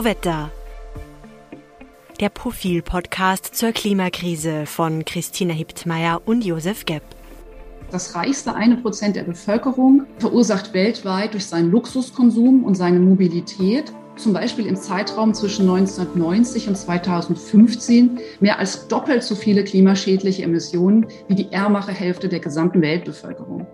Tauwetter. 0.00 0.50
Der 2.20 2.30
Profil-Podcast 2.30 3.54
zur 3.54 3.72
Klimakrise 3.72 4.64
von 4.64 5.04
Christina 5.04 5.52
Hiptmeier 5.52 6.22
und 6.24 6.42
Josef 6.42 6.86
Gepp. 6.86 7.02
Das 7.90 8.14
reichste 8.14 8.54
eine 8.54 8.78
Prozent 8.78 9.16
der 9.16 9.24
Bevölkerung 9.24 10.06
verursacht 10.16 10.72
weltweit 10.72 11.34
durch 11.34 11.44
seinen 11.44 11.70
Luxuskonsum 11.70 12.64
und 12.64 12.76
seine 12.76 12.98
Mobilität 12.98 13.92
zum 14.16 14.32
Beispiel 14.32 14.66
im 14.66 14.76
Zeitraum 14.76 15.34
zwischen 15.34 15.68
1990 15.68 16.68
und 16.68 16.78
2015 16.78 18.20
mehr 18.40 18.58
als 18.58 18.88
doppelt 18.88 19.22
so 19.22 19.34
viele 19.34 19.64
klimaschädliche 19.64 20.44
Emissionen 20.44 21.08
wie 21.28 21.34
die 21.34 21.52
ärmere 21.52 21.92
Hälfte 21.92 22.30
der 22.30 22.40
gesamten 22.40 22.80
Weltbevölkerung. 22.80 23.66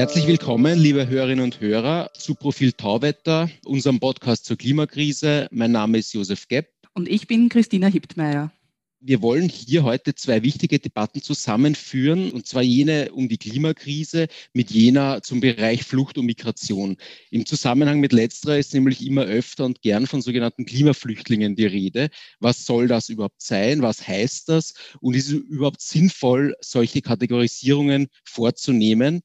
Herzlich 0.00 0.26
willkommen, 0.26 0.78
liebe 0.78 1.08
Hörerinnen 1.08 1.44
und 1.44 1.60
Hörer, 1.60 2.10
zu 2.14 2.34
Profil 2.34 2.72
Tauwetter, 2.72 3.50
unserem 3.66 4.00
Podcast 4.00 4.46
zur 4.46 4.56
Klimakrise. 4.56 5.46
Mein 5.50 5.72
Name 5.72 5.98
ist 5.98 6.14
Josef 6.14 6.48
Gepp. 6.48 6.68
Und 6.94 7.06
ich 7.06 7.26
bin 7.26 7.50
Christina 7.50 7.86
Hiptmeier. 7.86 8.50
Wir 9.02 9.20
wollen 9.20 9.50
hier 9.50 9.82
heute 9.82 10.14
zwei 10.14 10.42
wichtige 10.42 10.78
Debatten 10.78 11.20
zusammenführen, 11.20 12.32
und 12.32 12.46
zwar 12.46 12.62
jene 12.62 13.12
um 13.12 13.28
die 13.28 13.36
Klimakrise 13.36 14.28
mit 14.54 14.70
jener 14.70 15.22
zum 15.22 15.40
Bereich 15.40 15.84
Flucht 15.84 16.16
und 16.16 16.24
Migration. 16.24 16.96
Im 17.30 17.44
Zusammenhang 17.44 18.00
mit 18.00 18.14
letzterer 18.14 18.56
ist 18.56 18.72
nämlich 18.72 19.06
immer 19.06 19.24
öfter 19.24 19.66
und 19.66 19.82
gern 19.82 20.06
von 20.06 20.22
sogenannten 20.22 20.64
Klimaflüchtlingen 20.64 21.56
die 21.56 21.66
Rede. 21.66 22.08
Was 22.38 22.64
soll 22.64 22.88
das 22.88 23.10
überhaupt 23.10 23.42
sein? 23.42 23.82
Was 23.82 24.08
heißt 24.08 24.48
das? 24.48 24.72
Und 25.00 25.14
ist 25.14 25.26
es 25.26 25.32
überhaupt 25.32 25.82
sinnvoll, 25.82 26.54
solche 26.62 27.02
Kategorisierungen 27.02 28.08
vorzunehmen? 28.24 29.20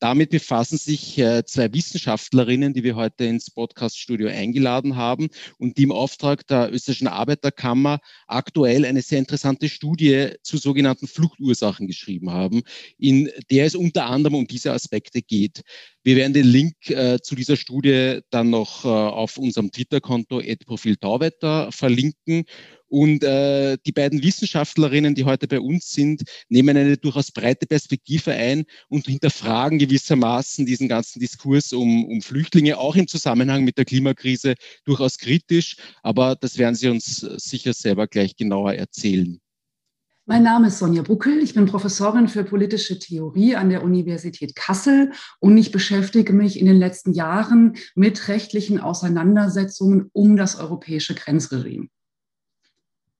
Damit 0.00 0.30
befassen 0.30 0.78
sich 0.78 1.18
äh, 1.18 1.44
zwei 1.44 1.72
Wissenschaftlerinnen, 1.74 2.72
die 2.72 2.82
wir 2.82 2.96
heute 2.96 3.26
ins 3.26 3.50
Podcaststudio 3.50 4.28
eingeladen 4.28 4.96
haben 4.96 5.28
und 5.58 5.76
die 5.76 5.82
im 5.82 5.92
Auftrag 5.92 6.46
der 6.46 6.72
österreichischen 6.72 7.06
Arbeiterkammer 7.06 8.00
aktuell 8.26 8.86
eine 8.86 9.02
sehr 9.02 9.18
interessante 9.18 9.68
Studie 9.68 10.30
zu 10.42 10.56
sogenannten 10.56 11.06
Fluchtursachen 11.06 11.86
geschrieben 11.86 12.30
haben, 12.30 12.62
in 12.96 13.30
der 13.50 13.66
es 13.66 13.74
unter 13.74 14.06
anderem 14.06 14.36
um 14.36 14.46
diese 14.46 14.72
Aspekte 14.72 15.20
geht. 15.20 15.60
Wir 16.02 16.16
werden 16.16 16.32
den 16.32 16.46
Link 16.46 16.88
äh, 16.88 17.18
zu 17.22 17.34
dieser 17.34 17.56
Studie 17.56 18.20
dann 18.30 18.48
noch 18.48 18.86
äh, 18.86 18.88
auf 18.88 19.36
unserem 19.36 19.70
Twitter-Konto 19.70 20.40
Profil 20.64 20.96
Tauwetter 20.96 21.70
verlinken. 21.72 22.44
Und 22.90 23.22
äh, 23.22 23.78
die 23.86 23.92
beiden 23.92 24.20
Wissenschaftlerinnen, 24.20 25.14
die 25.14 25.24
heute 25.24 25.46
bei 25.46 25.60
uns 25.60 25.92
sind, 25.92 26.22
nehmen 26.48 26.76
eine 26.76 26.96
durchaus 26.96 27.30
breite 27.30 27.66
Perspektive 27.66 28.32
ein 28.32 28.64
und 28.88 29.06
hinterfragen 29.06 29.78
gewissermaßen 29.78 30.66
diesen 30.66 30.88
ganzen 30.88 31.20
Diskurs 31.20 31.72
um, 31.72 32.04
um 32.06 32.20
Flüchtlinge, 32.20 32.78
auch 32.78 32.96
im 32.96 33.06
Zusammenhang 33.06 33.62
mit 33.62 33.78
der 33.78 33.84
Klimakrise, 33.84 34.54
durchaus 34.84 35.18
kritisch. 35.18 35.76
Aber 36.02 36.34
das 36.34 36.58
werden 36.58 36.74
sie 36.74 36.88
uns 36.88 37.18
sicher 37.36 37.72
selber 37.72 38.08
gleich 38.08 38.34
genauer 38.34 38.74
erzählen. 38.74 39.40
Mein 40.26 40.42
Name 40.42 40.66
ist 40.66 40.78
Sonja 40.78 41.02
Buckel. 41.02 41.38
Ich 41.38 41.54
bin 41.54 41.66
Professorin 41.66 42.26
für 42.26 42.42
politische 42.42 42.98
Theorie 42.98 43.54
an 43.54 43.70
der 43.70 43.84
Universität 43.84 44.56
Kassel 44.56 45.12
und 45.38 45.56
ich 45.56 45.70
beschäftige 45.70 46.32
mich 46.32 46.58
in 46.58 46.66
den 46.66 46.76
letzten 46.76 47.12
Jahren 47.12 47.76
mit 47.94 48.26
rechtlichen 48.26 48.80
Auseinandersetzungen 48.80 50.10
um 50.12 50.36
das 50.36 50.56
europäische 50.56 51.14
Grenzregime. 51.14 51.88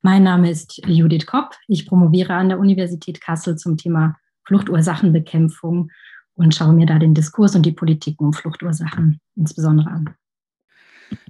Mein 0.02 0.22
Name 0.22 0.50
ist 0.50 0.80
Judith 0.86 1.26
Kopp. 1.26 1.54
Ich 1.68 1.86
promoviere 1.86 2.32
an 2.32 2.48
der 2.48 2.58
Universität 2.58 3.20
Kassel 3.20 3.56
zum 3.56 3.76
Thema 3.76 4.16
Fluchtursachenbekämpfung 4.46 5.90
und 6.34 6.54
schaue 6.54 6.72
mir 6.72 6.86
da 6.86 6.98
den 6.98 7.12
Diskurs 7.12 7.54
und 7.54 7.66
die 7.66 7.72
Politiken 7.72 8.24
um 8.24 8.32
Fluchtursachen 8.32 9.20
insbesondere 9.36 9.90
an. 9.90 10.14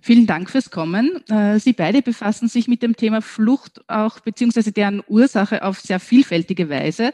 Vielen 0.03 0.27
Dank 0.27 0.50
fürs 0.50 0.71
Kommen. 0.71 1.27
Äh, 1.28 1.59
Sie 1.59 1.72
beide 1.72 2.03
befassen 2.03 2.49
sich 2.49 2.69
mit 2.69 2.83
dem 2.83 2.97
Thema 2.97 3.22
Flucht 3.22 3.83
auch 3.89 4.21
beziehungsweise 4.21 4.72
deren 4.72 5.03
Ursache 5.09 5.65
auf 5.65 5.81
sehr 5.81 5.99
vielfältige 5.99 6.69
Weise 6.69 7.12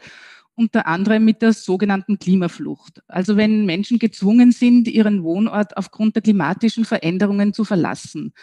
unter 0.57 0.87
anderem 0.87 1.23
mit 1.23 1.41
der 1.43 1.53
sogenannten 1.53 2.19
Klimaflucht. 2.19 3.01
Also 3.07 3.37
wenn 3.37 3.65
Menschen 3.65 3.99
gezwungen 3.99 4.51
sind, 4.51 4.87
ihren 4.87 5.23
Wohnort 5.23 5.77
aufgrund 5.77 6.15
der 6.15 6.23
klimatischen 6.23 6.83
Veränderungen 6.83 7.53
zu 7.53 7.63
verlassen. 7.63 8.33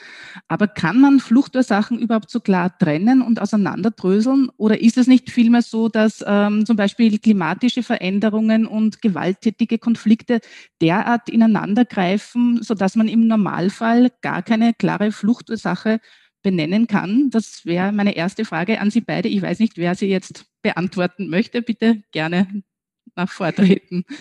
Aber 0.48 0.68
kann 0.68 1.00
man 1.00 1.20
Fluchtursachen 1.20 1.98
überhaupt 1.98 2.30
so 2.30 2.40
klar 2.40 2.76
trennen 2.78 3.22
und 3.22 3.40
auseinanderdröseln? 3.40 4.50
Oder 4.56 4.80
ist 4.80 4.98
es 4.98 5.06
nicht 5.06 5.30
vielmehr 5.30 5.62
so, 5.62 5.88
dass 5.88 6.24
ähm, 6.26 6.66
zum 6.66 6.76
Beispiel 6.76 7.18
klimatische 7.18 7.82
Veränderungen 7.82 8.66
und 8.66 9.02
gewalttätige 9.02 9.78
Konflikte 9.78 10.40
derart 10.80 11.28
ineinandergreifen, 11.28 12.62
sodass 12.62 12.96
man 12.96 13.08
im 13.08 13.26
Normalfall 13.26 14.10
gar 14.22 14.42
keine 14.42 14.74
klare 14.74 15.12
Fluchtursache 15.12 16.00
benennen 16.42 16.86
kann? 16.86 17.30
Das 17.30 17.64
wäre 17.64 17.92
meine 17.92 18.16
erste 18.16 18.44
Frage 18.44 18.80
an 18.80 18.90
Sie 18.90 19.00
beide. 19.00 19.28
Ich 19.28 19.42
weiß 19.42 19.58
nicht, 19.58 19.76
wer 19.76 19.94
sie 19.94 20.06
jetzt 20.08 20.46
beantworten 20.64 21.28
möchte. 21.28 21.62
Bitte 21.62 22.02
gerne 22.10 22.64
nach 23.14 23.30
vortreten. 23.30 24.04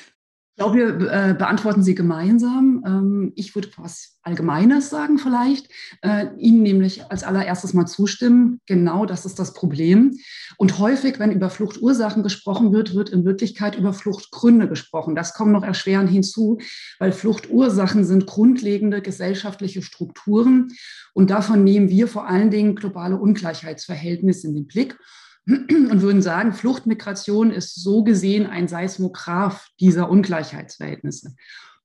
Ich 0.55 0.63
glaube, 0.63 0.99
wir 0.99 1.11
äh, 1.11 1.33
beantworten 1.33 1.81
sie 1.81 1.95
gemeinsam. 1.95 2.83
Ähm, 2.85 3.33
ich 3.35 3.55
würde 3.55 3.69
was 3.77 4.19
Allgemeines 4.21 4.91
sagen 4.91 5.17
vielleicht. 5.17 5.67
Äh, 6.03 6.27
Ihnen 6.37 6.61
nämlich 6.61 7.09
als 7.09 7.23
allererstes 7.23 7.73
mal 7.73 7.87
zustimmen. 7.87 8.61
Genau 8.67 9.07
das 9.07 9.25
ist 9.25 9.39
das 9.39 9.55
Problem. 9.55 10.15
Und 10.57 10.77
häufig, 10.77 11.17
wenn 11.17 11.31
über 11.31 11.49
Fluchtursachen 11.49 12.21
gesprochen 12.21 12.71
wird, 12.71 12.93
wird 12.93 13.09
in 13.09 13.25
Wirklichkeit 13.25 13.75
über 13.75 13.93
Fluchtgründe 13.93 14.69
gesprochen. 14.69 15.15
Das 15.15 15.33
kommt 15.33 15.53
noch 15.53 15.63
erschwerend 15.63 16.11
hinzu, 16.11 16.59
weil 16.99 17.13
Fluchtursachen 17.13 18.05
sind 18.05 18.27
grundlegende 18.27 19.01
gesellschaftliche 19.01 19.81
Strukturen. 19.81 20.67
Und 21.13 21.31
davon 21.31 21.63
nehmen 21.63 21.89
wir 21.89 22.07
vor 22.07 22.27
allen 22.27 22.51
Dingen 22.51 22.75
globale 22.75 23.17
Ungleichheitsverhältnisse 23.17 24.49
in 24.49 24.53
den 24.53 24.67
Blick 24.67 24.99
und 25.45 26.01
würden 26.01 26.21
sagen, 26.21 26.53
Fluchtmigration 26.53 27.51
ist 27.51 27.75
so 27.81 28.03
gesehen 28.03 28.45
ein 28.45 28.67
Seismograph 28.67 29.67
dieser 29.79 30.09
Ungleichheitsverhältnisse. 30.09 31.35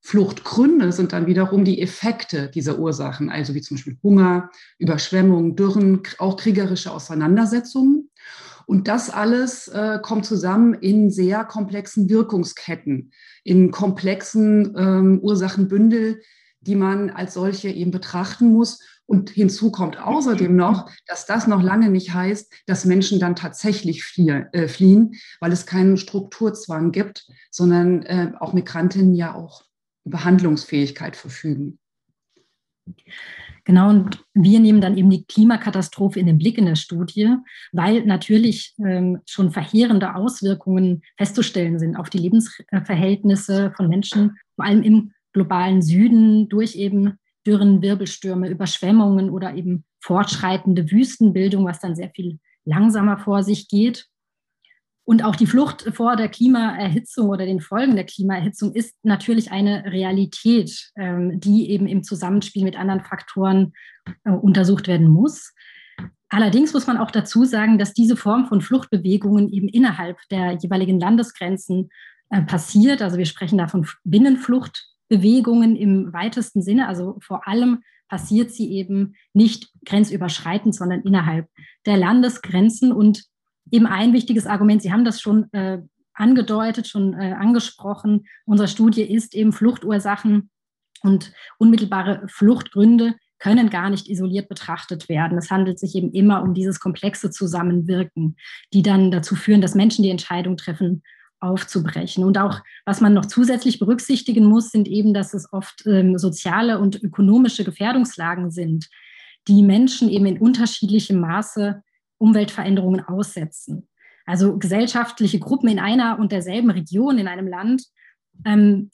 Fluchtgründe 0.01 0.93
sind 0.93 1.13
dann 1.13 1.27
wiederum 1.27 1.65
die 1.65 1.83
Effekte 1.83 2.49
dieser 2.49 2.79
Ursachen, 2.79 3.31
also 3.31 3.55
wie 3.55 3.61
zum 3.61 3.77
Beispiel 3.77 3.99
Hunger, 4.03 4.51
Überschwemmungen, 4.79 5.57
Dürren, 5.57 6.03
auch 6.19 6.37
kriegerische 6.37 6.93
Auseinandersetzungen. 6.93 8.11
Und 8.67 8.87
das 8.87 9.11
alles 9.11 9.69
äh, 9.69 9.99
kommt 10.01 10.25
zusammen 10.25 10.75
in 10.75 11.11
sehr 11.11 11.45
komplexen 11.45 12.09
Wirkungsketten, 12.09 13.13
in 13.43 13.71
komplexen 13.71 14.75
ähm, 14.77 15.19
Ursachenbündel, 15.21 16.21
die 16.61 16.75
man 16.75 17.11
als 17.11 17.35
solche 17.35 17.71
eben 17.71 17.91
betrachten 17.91 18.53
muss 18.53 18.81
und 19.09 19.31
hinzu 19.31 19.73
kommt 19.73 19.99
außerdem 19.99 20.55
noch, 20.55 20.91
dass 21.07 21.25
das 21.25 21.47
noch 21.47 21.63
lange 21.63 21.89
nicht 21.89 22.13
heißt, 22.13 22.53
dass 22.67 22.85
Menschen 22.85 23.19
dann 23.19 23.35
tatsächlich 23.35 24.05
äh, 24.19 24.69
fliehen, 24.69 25.15
weil 25.41 25.51
es 25.51 25.65
keinen 25.65 25.97
Strukturzwang 25.97 26.93
gibt, 26.93 27.27
sondern 27.51 28.03
äh, 28.03 28.33
auch 28.39 28.53
Migrantinnen 28.53 29.15
ja 29.15 29.35
auch 29.35 29.65
über 30.05 30.25
Handlungsfähigkeit 30.25 31.17
verfügen. 31.17 31.79
Genau, 33.65 33.89
und 33.89 34.25
wir 34.35 34.61
nehmen 34.61 34.83
dann 34.83 34.97
eben 34.97 35.11
die 35.11 35.25
Klimakatastrophe 35.25 36.21
in 36.21 36.27
den 36.27 36.39
Blick 36.39 36.59
in 36.59 36.67
der 36.67 36.77
Studie, 36.77 37.35
weil 37.73 38.05
natürlich 38.05 38.75
ähm, 38.79 39.21
schon 39.27 39.51
verheerende 39.51 40.15
Auswirkungen 40.15 41.03
festzustellen 41.17 41.79
sind 41.79 41.97
auf 41.97 42.11
die 42.11 42.19
Lebensverhältnisse 42.19 43.73
von 43.75 43.89
Menschen, 43.89 44.37
vor 44.55 44.67
allem 44.67 44.83
im 44.83 45.13
globalen 45.33 45.81
Süden 45.83 46.49
durch 46.49 46.77
eben 46.77 47.19
Dürren, 47.49 47.81
Wirbelstürme, 47.81 48.51
Überschwemmungen 48.51 49.31
oder 49.31 49.55
eben 49.55 49.85
fortschreitende 50.01 50.91
Wüstenbildung, 50.91 51.65
was 51.65 51.81
dann 51.81 51.97
sehr 51.97 52.11
viel 52.11 52.39
langsamer 52.67 53.17
vor 53.17 53.43
sich 53.43 53.69
geht. 53.69 54.07
Und 55.05 55.25
auch 55.25 55.37
die 55.37 55.47
Flucht 55.47 55.89
vor 55.95 56.17
der 56.17 56.29
Klimaerhitzung 56.29 57.31
oder 57.31 57.47
den 57.47 57.63
Folgen 57.63 57.97
der 57.97 58.05
Klimaerhitzung 58.05 58.75
ist 58.75 58.95
natürlich 59.03 59.51
eine 59.51 59.87
Realität, 59.87 60.91
ähm, 60.97 61.41
die 61.41 61.71
eben 61.71 61.87
im 61.87 62.03
Zusammenspiel 62.03 62.63
mit 62.63 62.79
anderen 62.79 63.01
Faktoren 63.01 63.73
äh, 64.25 64.31
untersucht 64.31 64.87
werden 64.87 65.09
muss. 65.09 65.55
Allerdings 66.29 66.75
muss 66.75 66.87
man 66.87 66.99
auch 66.99 67.11
dazu 67.11 67.47
sagen, 67.47 67.79
dass 67.79 67.95
diese 67.95 68.17
Form 68.17 68.49
von 68.49 68.61
Fluchtbewegungen 68.61 69.49
eben 69.49 69.69
innerhalb 69.69 70.19
der 70.31 70.53
jeweiligen 70.53 71.01
Landesgrenzen 71.01 71.89
äh, 72.29 72.43
passiert. 72.43 73.01
Also 73.01 73.17
wir 73.17 73.25
sprechen 73.25 73.57
da 73.57 73.67
von 73.67 73.87
Binnenflucht 74.05 74.89
Bewegungen 75.09 75.77
im 75.77 76.13
weitesten 76.13 76.63
Sinne. 76.63 76.89
Also 76.89 77.19
vor 77.21 77.47
allem 77.47 77.83
passiert 78.09 78.51
sie 78.51 78.73
eben 78.73 79.15
nicht 79.33 79.71
grenzüberschreitend, 79.85 80.75
sondern 80.75 81.03
innerhalb 81.03 81.49
der 81.87 81.97
Landesgrenzen. 81.97 82.93
Und 82.93 83.25
eben 83.71 83.87
ein 83.87 84.13
wichtiges 84.13 84.47
Argument, 84.47 84.83
Sie 84.83 84.93
haben 84.93 85.05
das 85.05 85.21
schon 85.21 85.53
äh, 85.53 85.83
angedeutet, 86.15 86.89
schon 86.89 87.15
äh, 87.15 87.33
angesprochen, 87.33 88.27
unsere 88.45 88.69
Studie 88.69 89.03
ist 89.03 89.35
eben 89.35 89.53
Fluchtursachen 89.53 90.51
und 91.03 91.33
unmittelbare 91.59 92.27
Fluchtgründe 92.29 93.15
können 93.39 93.71
gar 93.71 93.89
nicht 93.89 94.09
isoliert 94.09 94.49
betrachtet 94.49 95.09
werden. 95.09 95.39
Es 95.39 95.51
handelt 95.51 95.79
sich 95.79 95.95
eben 95.95 96.13
immer 96.13 96.43
um 96.43 96.55
dieses 96.55 96.81
komplexe 96.81 97.31
Zusammenwirken, 97.31 98.37
die 98.73 98.83
dann 98.83 99.13
dazu 99.13 99.37
führen, 99.37 99.61
dass 99.61 99.77
Menschen 99.77 100.03
die 100.03 100.11
Entscheidung 100.11 100.57
treffen, 100.57 101.03
aufzubrechen. 101.41 102.25
Und 102.25 102.39
auch, 102.39 102.61
was 102.85 103.01
man 103.01 103.15
noch 103.15 103.27
zusätzlich 103.27 103.79
berücksichtigen 103.79 104.45
muss, 104.45 104.71
sind 104.71 104.89
eben, 104.89 105.15
dass 105.15 105.35
es 105.35 105.53
oft 105.53 105.87
ähm, 105.87 106.19
soziale 106.19 106.79
und 106.79 107.03
ökonomische 107.03 107.65
Gefährdungslagen 107.65 108.51
sind, 108.51 108.89
die 109.47 109.63
Menschen 109.63 110.09
eben 110.09 110.27
in 110.27 110.39
unterschiedlichem 110.39 111.21
Maße 111.21 111.83
Umweltveränderungen 112.19 113.05
aussetzen. 113.05 113.89
Also 114.27 114.59
gesellschaftliche 114.59 115.39
Gruppen 115.39 115.69
in 115.69 115.79
einer 115.79 116.19
und 116.19 116.33
derselben 116.33 116.71
Region 116.71 117.19
in 117.19 117.29
einem 117.29 117.47
Land 117.47 117.85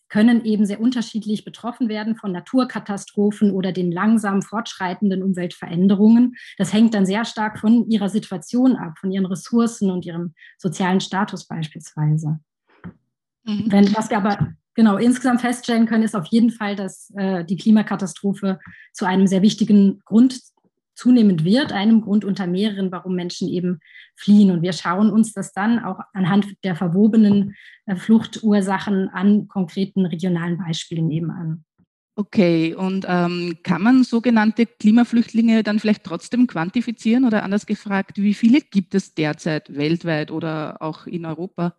können 0.08 0.44
eben 0.44 0.66
sehr 0.66 0.80
unterschiedlich 0.80 1.44
betroffen 1.44 1.88
werden 1.88 2.16
von 2.16 2.32
Naturkatastrophen 2.32 3.50
oder 3.50 3.72
den 3.72 3.92
langsam 3.92 4.42
fortschreitenden 4.42 5.22
Umweltveränderungen. 5.22 6.34
Das 6.58 6.72
hängt 6.72 6.94
dann 6.94 7.06
sehr 7.06 7.24
stark 7.24 7.58
von 7.58 7.88
ihrer 7.88 8.08
Situation 8.08 8.76
ab, 8.76 8.98
von 8.98 9.10
ihren 9.10 9.26
Ressourcen 9.26 9.90
und 9.90 10.06
ihrem 10.06 10.34
sozialen 10.58 11.00
Status 11.00 11.46
beispielsweise. 11.46 12.40
Mhm. 13.44 13.64
Wenn, 13.66 13.94
was 13.94 14.10
wir 14.10 14.16
aber 14.16 14.54
genau 14.74 14.96
insgesamt 14.96 15.40
feststellen 15.40 15.86
können, 15.86 16.02
ist 16.02 16.16
auf 16.16 16.26
jeden 16.26 16.50
Fall, 16.50 16.76
dass 16.76 17.10
äh, 17.16 17.44
die 17.44 17.56
Klimakatastrophe 17.56 18.58
zu 18.92 19.04
einem 19.06 19.26
sehr 19.26 19.42
wichtigen 19.42 20.00
Grund 20.04 20.40
zunehmend 20.94 21.44
wird, 21.44 21.72
einem 21.72 22.00
Grund 22.00 22.24
unter 22.24 22.46
mehreren, 22.46 22.92
warum 22.92 23.14
Menschen 23.14 23.48
eben 23.48 23.80
fliehen. 24.16 24.50
Und 24.50 24.62
wir 24.62 24.72
schauen 24.72 25.10
uns 25.10 25.32
das 25.32 25.52
dann 25.52 25.78
auch 25.78 26.00
anhand 26.12 26.46
der 26.64 26.76
verwobenen 26.76 27.54
äh, 27.86 27.96
Fluchtursachen 27.96 29.08
an 29.08 29.48
konkreten 29.48 30.06
regionalen 30.06 30.58
Beispielen 30.58 31.10
eben 31.10 31.30
an. 31.30 31.64
Okay, 32.16 32.76
und 32.76 33.06
ähm, 33.08 33.56
kann 33.64 33.82
man 33.82 34.04
sogenannte 34.04 34.66
Klimaflüchtlinge 34.66 35.64
dann 35.64 35.80
vielleicht 35.80 36.04
trotzdem 36.04 36.46
quantifizieren 36.46 37.24
oder 37.24 37.42
anders 37.42 37.66
gefragt, 37.66 38.18
wie 38.18 38.34
viele 38.34 38.60
gibt 38.60 38.94
es 38.94 39.14
derzeit 39.14 39.74
weltweit 39.74 40.30
oder 40.30 40.80
auch 40.80 41.08
in 41.08 41.26
Europa? 41.26 41.74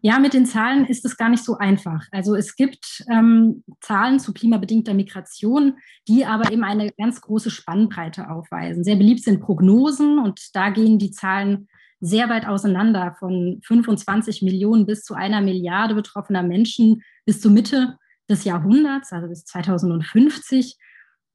Ja, 0.00 0.18
mit 0.18 0.34
den 0.34 0.46
Zahlen 0.46 0.86
ist 0.86 1.04
es 1.04 1.16
gar 1.16 1.28
nicht 1.28 1.44
so 1.44 1.56
einfach. 1.56 2.06
Also 2.12 2.34
es 2.34 2.56
gibt 2.56 3.04
ähm, 3.10 3.64
Zahlen 3.80 4.20
zu 4.20 4.32
klimabedingter 4.32 4.94
Migration, 4.94 5.78
die 6.06 6.24
aber 6.24 6.52
eben 6.52 6.64
eine 6.64 6.90
ganz 6.92 7.20
große 7.20 7.50
Spannbreite 7.50 8.30
aufweisen. 8.30 8.84
Sehr 8.84 8.96
beliebt 8.96 9.22
sind 9.22 9.40
Prognosen 9.40 10.18
und 10.18 10.54
da 10.54 10.70
gehen 10.70 10.98
die 10.98 11.10
Zahlen 11.10 11.68
sehr 12.00 12.28
weit 12.28 12.46
auseinander, 12.46 13.16
von 13.18 13.60
25 13.64 14.42
Millionen 14.42 14.86
bis 14.86 15.02
zu 15.02 15.14
einer 15.14 15.40
Milliarde 15.40 15.94
betroffener 15.94 16.42
Menschen 16.42 17.02
bis 17.24 17.40
zur 17.40 17.50
Mitte 17.50 17.98
des 18.28 18.44
Jahrhunderts, 18.44 19.12
also 19.12 19.28
bis 19.28 19.44
2050. 19.44 20.76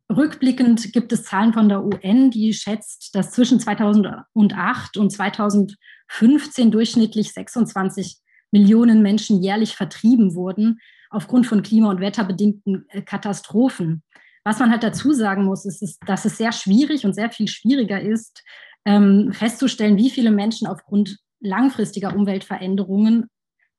Rückblickend 0.10 0.94
gibt 0.94 1.12
es 1.12 1.24
Zahlen 1.24 1.54
von 1.54 1.70
der 1.70 1.84
UN, 1.84 2.30
die 2.30 2.54
schätzt, 2.54 3.16
dass 3.16 3.32
zwischen 3.32 3.60
2008 3.60 4.98
und 4.98 5.10
2015 5.12 6.72
durchschnittlich 6.72 7.34
26 7.34 8.23
Millionen 8.54 9.02
Menschen 9.02 9.42
jährlich 9.42 9.76
vertrieben 9.76 10.36
wurden 10.36 10.80
aufgrund 11.10 11.48
von 11.48 11.64
klima- 11.64 11.90
und 11.90 12.00
wetterbedingten 12.00 12.86
äh, 12.90 13.02
Katastrophen. 13.02 14.04
Was 14.46 14.60
man 14.60 14.72
halt 14.72 14.84
dazu 14.84 15.12
sagen 15.12 15.44
muss, 15.46 15.66
ist, 15.66 16.00
dass 16.06 16.26
es 16.26 16.38
sehr 16.38 16.52
schwierig 16.52 17.06
und 17.06 17.14
sehr 17.14 17.32
viel 17.32 17.48
schwieriger 17.48 18.00
ist, 18.00 18.44
ähm, 18.86 19.32
festzustellen, 19.34 19.98
wie 19.98 20.10
viele 20.10 20.32
Menschen 20.32 20.68
aufgrund 20.68 21.18
langfristiger 21.40 22.16
Umweltveränderungen, 22.16 23.28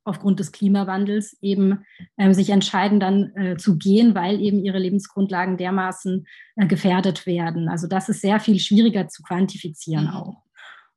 aufgrund 0.04 0.40
des 0.40 0.52
Klimawandels 0.52 1.36
eben 1.40 1.84
ähm, 2.18 2.34
sich 2.34 2.50
entscheiden, 2.50 3.00
dann 3.00 3.34
äh, 3.36 3.56
zu 3.56 3.78
gehen, 3.78 4.14
weil 4.14 4.40
eben 4.40 4.64
ihre 4.64 4.78
Lebensgrundlagen 4.78 5.56
dermaßen 5.56 6.26
äh, 6.56 6.66
gefährdet 6.66 7.26
werden. 7.26 7.68
Also 7.68 7.86
das 7.86 8.08
ist 8.08 8.20
sehr 8.20 8.40
viel 8.40 8.58
schwieriger 8.58 9.08
zu 9.08 9.22
quantifizieren 9.22 10.06
mhm. 10.06 10.10
auch. 10.10 10.42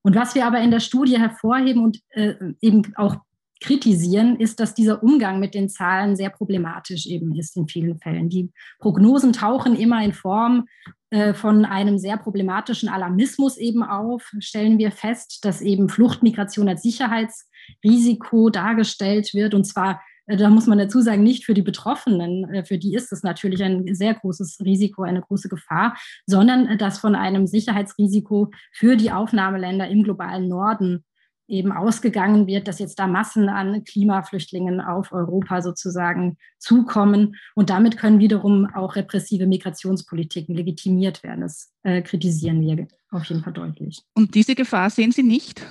Und 0.01 0.15
was 0.15 0.35
wir 0.35 0.45
aber 0.45 0.61
in 0.61 0.71
der 0.71 0.79
Studie 0.79 1.19
hervorheben 1.19 1.83
und 1.83 1.99
äh, 2.11 2.35
eben 2.61 2.93
auch 2.95 3.17
kritisieren, 3.61 4.39
ist, 4.39 4.59
dass 4.59 4.73
dieser 4.73 5.03
Umgang 5.03 5.39
mit 5.39 5.53
den 5.53 5.69
Zahlen 5.69 6.15
sehr 6.15 6.29
problematisch 6.29 7.05
eben 7.07 7.35
ist 7.35 7.57
in 7.57 7.67
vielen 7.67 7.99
Fällen. 7.99 8.29
Die 8.29 8.51
Prognosen 8.79 9.33
tauchen 9.33 9.75
immer 9.75 10.03
in 10.03 10.13
Form 10.13 10.67
äh, 11.09 11.33
von 11.33 11.63
einem 11.63 11.97
sehr 11.97 12.17
problematischen 12.17 12.89
Alarmismus 12.89 13.57
eben 13.57 13.83
auf. 13.83 14.29
Stellen 14.39 14.77
wir 14.77 14.91
fest, 14.91 15.45
dass 15.45 15.61
eben 15.61 15.89
Fluchtmigration 15.89 16.67
als 16.67 16.81
Sicherheitsrisiko 16.81 18.49
dargestellt 18.49 19.33
wird 19.33 19.53
und 19.53 19.65
zwar 19.65 20.01
äh, 20.27 20.35
da 20.35 20.49
muss 20.49 20.67
man 20.67 20.77
dazu 20.77 21.01
sagen, 21.01 21.23
nicht 21.23 21.45
für 21.45 21.53
die 21.53 21.61
Betroffenen, 21.61 22.53
äh, 22.53 22.65
für 22.65 22.77
die 22.77 22.93
ist 22.93 23.11
es 23.11 23.23
natürlich 23.23 23.63
ein 23.63 23.95
sehr 23.95 24.13
großes 24.13 24.59
Risiko, 24.63 25.03
eine 25.03 25.21
große 25.21 25.49
Gefahr, 25.49 25.95
sondern 26.25 26.77
das 26.77 26.99
von 26.99 27.15
einem 27.15 27.47
Sicherheitsrisiko 27.47 28.51
für 28.71 28.97
die 28.97 29.11
Aufnahmeländer 29.11 29.87
im 29.87 30.03
globalen 30.03 30.47
Norden 30.47 31.03
eben 31.47 31.71
ausgegangen 31.71 32.45
wird, 32.47 32.67
dass 32.67 32.79
jetzt 32.79 32.99
da 32.99 33.07
Massen 33.07 33.49
an 33.49 33.83
Klimaflüchtlingen 33.83 34.81
auf 34.81 35.11
Europa 35.11 35.61
sozusagen 35.61 36.37
zukommen. 36.59 37.35
Und 37.55 37.69
damit 37.69 37.97
können 37.97 38.19
wiederum 38.19 38.67
auch 38.73 38.95
repressive 38.95 39.47
Migrationspolitiken 39.47 40.55
legitimiert 40.55 41.23
werden. 41.23 41.41
Das 41.41 41.71
äh, 41.83 42.01
kritisieren 42.01 42.61
wir 42.61 42.87
auf 43.11 43.25
jeden 43.25 43.43
Fall 43.43 43.53
deutlich. 43.53 44.01
Und 44.13 44.35
diese 44.35 44.55
Gefahr 44.55 44.89
sehen 44.89 45.11
Sie 45.11 45.23
nicht, 45.23 45.65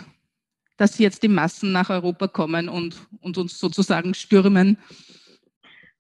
dass 0.76 0.98
jetzt 0.98 1.22
die 1.22 1.28
Massen 1.28 1.72
nach 1.72 1.90
Europa 1.90 2.28
kommen 2.28 2.68
und, 2.68 2.96
und 3.20 3.38
uns 3.38 3.58
sozusagen 3.58 4.14
stürmen? 4.14 4.78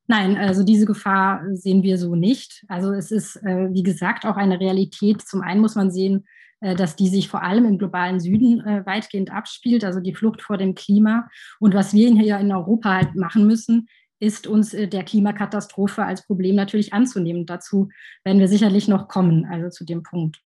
Nein, 0.08 0.36
also 0.36 0.62
diese 0.62 0.86
Gefahr 0.86 1.42
sehen 1.52 1.82
wir 1.82 1.98
so 1.98 2.14
nicht. 2.14 2.64
Also 2.68 2.92
es 2.92 3.10
ist, 3.10 3.36
äh, 3.42 3.68
wie 3.72 3.82
gesagt, 3.82 4.24
auch 4.24 4.36
eine 4.36 4.60
Realität. 4.60 5.22
Zum 5.22 5.42
einen 5.42 5.60
muss 5.60 5.74
man 5.74 5.90
sehen, 5.90 6.24
dass 6.60 6.96
die 6.96 7.08
sich 7.08 7.28
vor 7.28 7.42
allem 7.42 7.64
im 7.64 7.78
globalen 7.78 8.20
Süden 8.20 8.60
äh, 8.60 8.84
weitgehend 8.86 9.30
abspielt, 9.30 9.84
also 9.84 10.00
die 10.00 10.14
Flucht 10.14 10.42
vor 10.42 10.56
dem 10.56 10.74
Klima. 10.74 11.28
Und 11.60 11.74
was 11.74 11.92
wir 11.92 12.10
hier 12.12 12.38
in 12.38 12.52
Europa 12.52 12.94
halt 12.94 13.14
machen 13.14 13.46
müssen, 13.46 13.88
ist 14.18 14.46
uns 14.46 14.72
äh, 14.74 14.88
der 14.88 15.04
Klimakatastrophe 15.04 16.04
als 16.04 16.26
Problem 16.26 16.56
natürlich 16.56 16.92
anzunehmen. 16.92 17.46
Dazu 17.46 17.88
werden 18.24 18.40
wir 18.40 18.48
sicherlich 18.48 18.88
noch 18.88 19.08
kommen, 19.08 19.44
also 19.44 19.68
zu 19.68 19.84
dem 19.84 20.02
Punkt. 20.02 20.40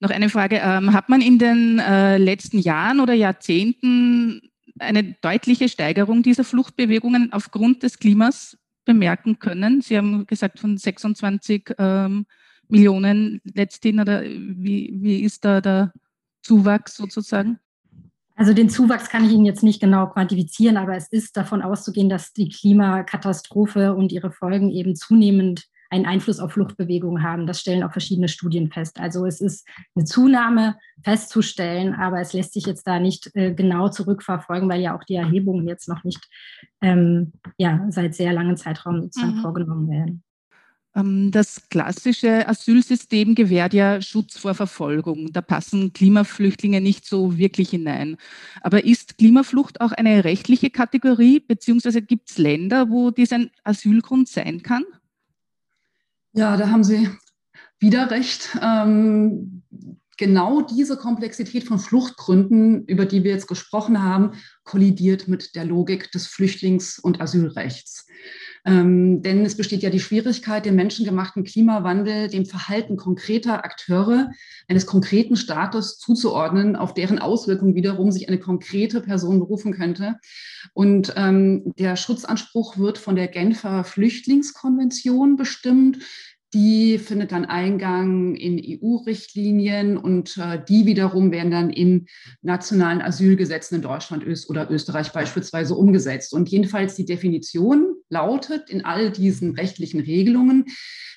Noch 0.00 0.10
eine 0.10 0.28
Frage. 0.28 0.60
Ähm, 0.62 0.92
hat 0.92 1.08
man 1.08 1.20
in 1.20 1.38
den 1.38 1.78
äh, 1.78 2.16
letzten 2.16 2.58
Jahren 2.58 3.00
oder 3.00 3.14
Jahrzehnten 3.14 4.40
eine 4.78 5.16
deutliche 5.20 5.68
Steigerung 5.68 6.22
dieser 6.22 6.44
Fluchtbewegungen 6.44 7.32
aufgrund 7.32 7.82
des 7.82 7.98
Klimas 7.98 8.56
bemerken 8.84 9.38
können? 9.38 9.82
Sie 9.82 9.96
haben 9.96 10.26
gesagt, 10.26 10.58
von 10.58 10.78
26 10.78 11.74
ähm, 11.78 12.26
Millionen 12.70 13.40
letzthin 13.44 14.00
oder 14.00 14.22
wie, 14.22 14.92
wie 15.00 15.20
ist 15.20 15.44
da 15.44 15.60
der 15.60 15.92
Zuwachs 16.42 16.96
sozusagen? 16.96 17.58
Also 18.36 18.54
den 18.54 18.70
Zuwachs 18.70 19.10
kann 19.10 19.26
ich 19.26 19.32
Ihnen 19.32 19.44
jetzt 19.44 19.62
nicht 19.62 19.80
genau 19.80 20.06
quantifizieren, 20.06 20.78
aber 20.78 20.96
es 20.96 21.08
ist 21.08 21.36
davon 21.36 21.60
auszugehen, 21.60 22.08
dass 22.08 22.32
die 22.32 22.48
Klimakatastrophe 22.48 23.94
und 23.94 24.12
ihre 24.12 24.32
Folgen 24.32 24.70
eben 24.70 24.96
zunehmend 24.96 25.66
einen 25.90 26.06
Einfluss 26.06 26.38
auf 26.38 26.52
Fluchtbewegungen 26.52 27.22
haben. 27.22 27.46
Das 27.46 27.60
stellen 27.60 27.82
auch 27.82 27.92
verschiedene 27.92 28.28
Studien 28.28 28.70
fest. 28.70 28.98
Also 29.00 29.26
es 29.26 29.40
ist 29.40 29.68
eine 29.94 30.04
Zunahme 30.04 30.76
festzustellen, 31.04 31.94
aber 31.94 32.20
es 32.20 32.32
lässt 32.32 32.54
sich 32.54 32.64
jetzt 32.64 32.86
da 32.86 33.00
nicht 33.00 33.30
äh, 33.34 33.52
genau 33.52 33.88
zurückverfolgen, 33.88 34.68
weil 34.68 34.80
ja 34.80 34.96
auch 34.96 35.04
die 35.04 35.16
Erhebungen 35.16 35.66
jetzt 35.66 35.88
noch 35.88 36.04
nicht 36.04 36.26
ähm, 36.80 37.32
ja, 37.58 37.84
seit 37.90 38.14
sehr 38.14 38.32
langem 38.32 38.56
Zeitraum 38.56 39.02
sozusagen 39.02 39.36
mhm. 39.36 39.42
vorgenommen 39.42 39.90
werden. 39.90 40.22
Ähm, 40.94 41.30
das 41.30 41.68
klassische 41.68 42.48
Asylsystem 42.48 43.34
gewährt 43.34 43.74
ja 43.74 44.02
Schutz 44.02 44.38
vor 44.38 44.54
Verfolgung. 44.54 45.32
Da 45.32 45.40
passen 45.40 45.92
Klimaflüchtlinge 45.92 46.80
nicht 46.80 47.06
so 47.06 47.38
wirklich 47.38 47.70
hinein. 47.70 48.16
Aber 48.60 48.84
ist 48.84 49.18
Klimaflucht 49.18 49.80
auch 49.80 49.92
eine 49.92 50.24
rechtliche 50.24 50.70
Kategorie, 50.70 51.40
beziehungsweise 51.40 52.02
gibt 52.02 52.30
es 52.30 52.38
Länder, 52.38 52.90
wo 52.90 53.10
dies 53.10 53.32
ein 53.32 53.50
Asylgrund 53.64 54.28
sein 54.28 54.62
kann? 54.62 54.84
Ja, 56.32 56.56
da 56.56 56.68
haben 56.68 56.84
Sie 56.84 57.08
wieder 57.78 58.10
recht. 58.10 58.56
Ähm, 58.62 59.62
genau 60.16 60.60
diese 60.60 60.96
Komplexität 60.96 61.64
von 61.64 61.78
Fluchtgründen, 61.78 62.84
über 62.84 63.06
die 63.06 63.24
wir 63.24 63.32
jetzt 63.32 63.48
gesprochen 63.48 64.02
haben, 64.02 64.32
kollidiert 64.64 65.28
mit 65.28 65.54
der 65.54 65.64
Logik 65.64 66.12
des 66.12 66.28
Flüchtlings- 66.28 67.00
und 67.00 67.20
Asylrechts. 67.20 68.06
Ähm, 68.64 69.22
denn 69.22 69.44
es 69.44 69.56
besteht 69.56 69.82
ja 69.82 69.90
die 69.90 70.00
Schwierigkeit, 70.00 70.66
den 70.66 70.74
menschengemachten 70.74 71.44
Klimawandel 71.44 72.28
dem 72.28 72.44
Verhalten 72.46 72.96
konkreter 72.96 73.64
Akteure 73.64 74.30
eines 74.68 74.86
konkreten 74.86 75.36
Staates 75.36 75.98
zuzuordnen, 75.98 76.76
auf 76.76 76.92
deren 76.92 77.18
Auswirkungen 77.18 77.74
wiederum 77.74 78.12
sich 78.12 78.28
eine 78.28 78.38
konkrete 78.38 79.00
Person 79.00 79.38
berufen 79.38 79.72
könnte. 79.72 80.16
Und 80.74 81.14
ähm, 81.16 81.72
der 81.78 81.96
Schutzanspruch 81.96 82.76
wird 82.76 82.98
von 82.98 83.16
der 83.16 83.28
Genfer 83.28 83.84
Flüchtlingskonvention 83.84 85.36
bestimmt 85.36 85.98
die 86.52 86.98
findet 86.98 87.32
dann 87.32 87.44
Eingang 87.44 88.34
in 88.34 88.58
EU-Richtlinien 88.58 89.96
und 89.96 90.36
äh, 90.36 90.62
die 90.68 90.84
wiederum 90.86 91.30
werden 91.30 91.50
dann 91.50 91.70
in 91.70 92.06
nationalen 92.42 93.00
Asylgesetzen 93.00 93.76
in 93.76 93.82
Deutschland 93.82 94.24
oder 94.48 94.70
Österreich 94.70 95.12
beispielsweise 95.12 95.74
umgesetzt. 95.74 96.32
Und 96.32 96.48
jedenfalls 96.48 96.96
die 96.96 97.04
Definition 97.04 97.94
lautet 98.08 98.68
in 98.68 98.84
all 98.84 99.10
diesen 99.12 99.54
rechtlichen 99.54 100.00
Regelungen, 100.00 100.66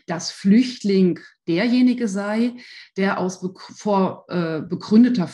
dass 0.06 0.32
Flüchtling 0.32 1.20
derjenige 1.48 2.08
sei, 2.08 2.54
der 2.98 3.20
aus 3.20 3.42
be 3.42 3.54
vor 3.58 4.26
äh, 4.28 4.62
begründeter 4.62 5.30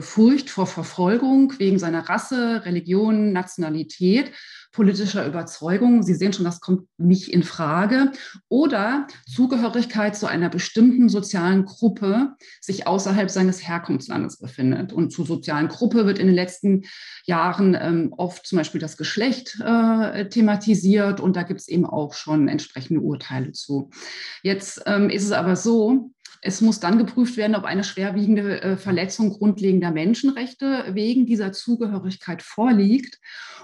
Furcht 0.00 0.48
vor 0.48 0.66
Verfolgung 0.66 1.52
wegen 1.58 1.78
seiner 1.78 2.08
Rasse, 2.08 2.64
Religion, 2.64 3.32
Nationalität, 3.32 4.32
politischer 4.74 5.26
Überzeugung. 5.26 6.02
Sie 6.02 6.14
sehen 6.14 6.32
schon, 6.32 6.44
das 6.44 6.60
kommt 6.60 6.88
nicht 6.98 7.28
in 7.28 7.42
Frage. 7.42 8.10
Oder 8.48 9.06
Zugehörigkeit 9.26 10.16
zu 10.16 10.26
einer 10.26 10.50
bestimmten 10.50 11.08
sozialen 11.08 11.64
Gruppe 11.64 12.34
sich 12.60 12.86
außerhalb 12.86 13.30
seines 13.30 13.66
Herkunftslandes 13.66 14.38
befindet. 14.38 14.92
Und 14.92 15.12
zur 15.12 15.26
sozialen 15.26 15.68
Gruppe 15.68 16.06
wird 16.06 16.18
in 16.18 16.26
den 16.26 16.34
letzten 16.34 16.82
Jahren 17.24 17.76
ähm, 17.80 18.12
oft 18.16 18.46
zum 18.46 18.58
Beispiel 18.58 18.80
das 18.80 18.96
Geschlecht 18.96 19.60
äh, 19.64 20.28
thematisiert. 20.28 21.20
Und 21.20 21.36
da 21.36 21.44
gibt 21.44 21.60
es 21.60 21.68
eben 21.68 21.86
auch 21.86 22.12
schon 22.14 22.48
entsprechende 22.48 23.00
Urteile 23.00 23.52
zu. 23.52 23.90
Jetzt 24.42 24.82
ähm, 24.86 25.08
ist 25.08 25.24
es 25.24 25.32
aber 25.32 25.54
so, 25.56 26.10
es 26.46 26.60
muss 26.60 26.78
dann 26.78 26.98
geprüft 26.98 27.38
werden, 27.38 27.56
ob 27.56 27.64
eine 27.64 27.84
schwerwiegende 27.84 28.60
äh, 28.60 28.76
Verletzung 28.76 29.30
grundlegender 29.30 29.90
Menschenrechte 29.90 30.84
wegen 30.90 31.24
dieser 31.24 31.52
Zugehörigkeit 31.52 32.42
vorliegt. 32.42 33.18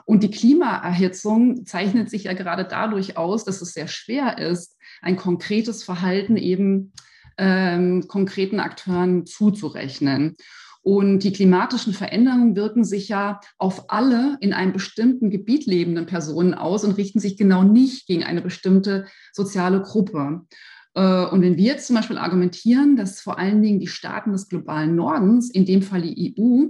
Und 0.07 0.23
die 0.23 0.31
Klimaerhitzung 0.31 1.67
zeichnet 1.67 2.09
sich 2.09 2.25
ja 2.25 2.33
gerade 2.33 2.65
dadurch 2.65 3.19
aus, 3.19 3.45
dass 3.45 3.61
es 3.61 3.75
sehr 3.75 3.87
schwer 3.87 4.39
ist, 4.39 4.79
ein 5.03 5.17
konkretes 5.17 5.85
Verhalten 5.85 6.39
eben 6.39 6.93
ähm, 7.37 8.09
konkreten 8.09 8.61
Akteuren 8.61 9.27
zuzurechnen. 9.27 10.37
Und 10.81 11.19
die 11.19 11.35
klimatischen 11.35 11.93
Veränderungen 11.93 12.57
wirken 12.57 12.85
sich 12.85 13.09
ja 13.09 13.41
auf 13.59 13.91
alle 13.91 14.39
in 14.41 14.55
einem 14.55 14.73
bestimmten 14.73 15.29
Gebiet 15.29 15.67
lebenden 15.67 16.07
Personen 16.07 16.55
aus 16.55 16.83
und 16.85 16.93
richten 16.93 17.21
sich 17.21 17.37
genau 17.37 17.63
nicht 17.63 18.07
gegen 18.07 18.25
eine 18.25 18.41
bestimmte 18.41 19.05
soziale 19.35 19.83
Gruppe. 19.83 20.47
Äh, 20.95 21.27
und 21.27 21.43
wenn 21.43 21.57
wir 21.57 21.65
jetzt 21.65 21.87
zum 21.87 21.97
Beispiel 21.97 22.19
argumentieren, 22.19 22.97
dass 22.97 23.21
vor 23.21 23.39
allen 23.39 23.63
Dingen 23.63 23.81
die 23.81 23.87
Staaten 23.87 24.33
des 24.33 24.49
globalen 24.49 24.95
Nordens, 24.97 25.51
in 25.51 25.65
dem 25.65 25.83
Fall 25.83 26.03
die 26.03 26.35
EU, 26.39 26.67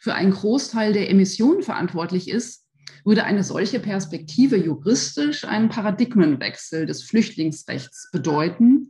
für 0.00 0.14
einen 0.14 0.32
Großteil 0.32 0.92
der 0.92 1.10
Emissionen 1.10 1.62
verantwortlich 1.62 2.28
ist, 2.28 2.66
würde 3.04 3.24
eine 3.24 3.44
solche 3.44 3.80
Perspektive 3.80 4.56
juristisch 4.56 5.44
einen 5.44 5.68
Paradigmenwechsel 5.68 6.86
des 6.86 7.02
Flüchtlingsrechts 7.02 8.10
bedeuten, 8.12 8.88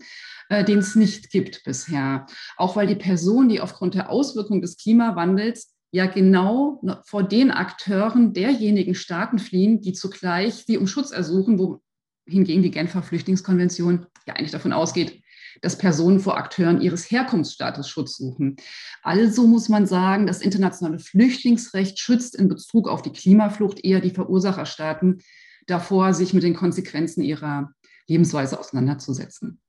äh, 0.49 0.65
den 0.65 0.79
es 0.79 0.95
nicht 0.95 1.31
gibt 1.31 1.63
bisher. 1.65 2.27
Auch 2.57 2.77
weil 2.77 2.87
die 2.87 2.97
Personen, 2.97 3.49
die 3.49 3.61
aufgrund 3.61 3.95
der 3.95 4.11
Auswirkungen 4.11 4.63
des 4.63 4.77
Klimawandels 4.77 5.75
ja 5.93 6.07
genau 6.07 6.81
vor 7.05 7.25
den 7.25 7.51
Akteuren 7.51 8.33
derjenigen 8.33 8.95
Staaten 8.95 9.39
fliehen, 9.39 9.81
die 9.81 9.93
zugleich 9.93 10.65
sie 10.67 10.79
um 10.79 10.87
Schutz 10.87 11.11
ersuchen, 11.11 11.59
wo 11.59 11.83
hingegen 12.31 12.63
die 12.63 12.71
Genfer 12.71 13.03
Flüchtlingskonvention 13.03 14.07
ja 14.27 14.35
eigentlich 14.35 14.53
davon 14.53 14.73
ausgeht, 14.73 15.23
dass 15.63 15.79
Personen 15.79 16.21
vor 16.21 16.37
Akteuren 16.37 16.81
ihres 16.81 17.11
Herkunftsstaates 17.11 17.89
Schutz 17.89 18.17
suchen. 18.17 18.57
Also 19.03 19.47
muss 19.47 19.69
man 19.69 19.87
sagen, 19.87 20.27
das 20.27 20.41
internationale 20.41 20.99
Flüchtlingsrecht 20.99 21.99
schützt 21.99 22.35
in 22.35 22.49
Bezug 22.49 22.89
auf 22.89 23.03
die 23.03 23.13
Klimaflucht 23.13 23.85
eher 23.85 24.01
die 24.01 24.11
Verursacherstaaten 24.11 25.23
davor, 25.67 26.15
sich 26.15 26.33
mit 26.33 26.43
den 26.43 26.55
Konsequenzen 26.55 27.23
ihrer 27.23 27.73
Lebensweise 28.07 28.59
auseinanderzusetzen. 28.59 29.61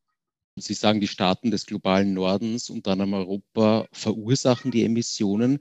Sie 0.58 0.74
sagen, 0.74 1.00
die 1.00 1.08
Staaten 1.08 1.50
des 1.50 1.66
globalen 1.66 2.14
Nordens 2.14 2.70
und 2.70 2.86
dann 2.86 3.14
Europa 3.14 3.88
verursachen 3.94 4.72
die 4.72 4.84
Emissionen 4.84 5.60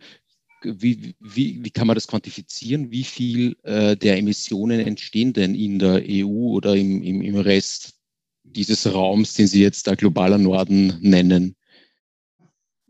wie, 0.62 1.14
wie, 1.20 1.64
wie 1.64 1.70
kann 1.70 1.86
man 1.86 1.94
das 1.94 2.06
quantifizieren? 2.06 2.90
Wie 2.90 3.04
viel 3.04 3.56
äh, 3.62 3.96
der 3.96 4.18
Emissionen 4.18 4.80
entstehen 4.80 5.32
denn 5.32 5.54
in 5.54 5.78
der 5.78 6.02
EU 6.06 6.54
oder 6.54 6.76
im, 6.76 7.02
im, 7.02 7.22
im 7.22 7.36
Rest 7.36 7.94
dieses 8.42 8.92
Raums, 8.92 9.34
den 9.34 9.46
Sie 9.46 9.62
jetzt 9.62 9.86
da 9.86 9.94
globaler 9.94 10.38
Norden 10.38 10.98
nennen? 11.00 11.56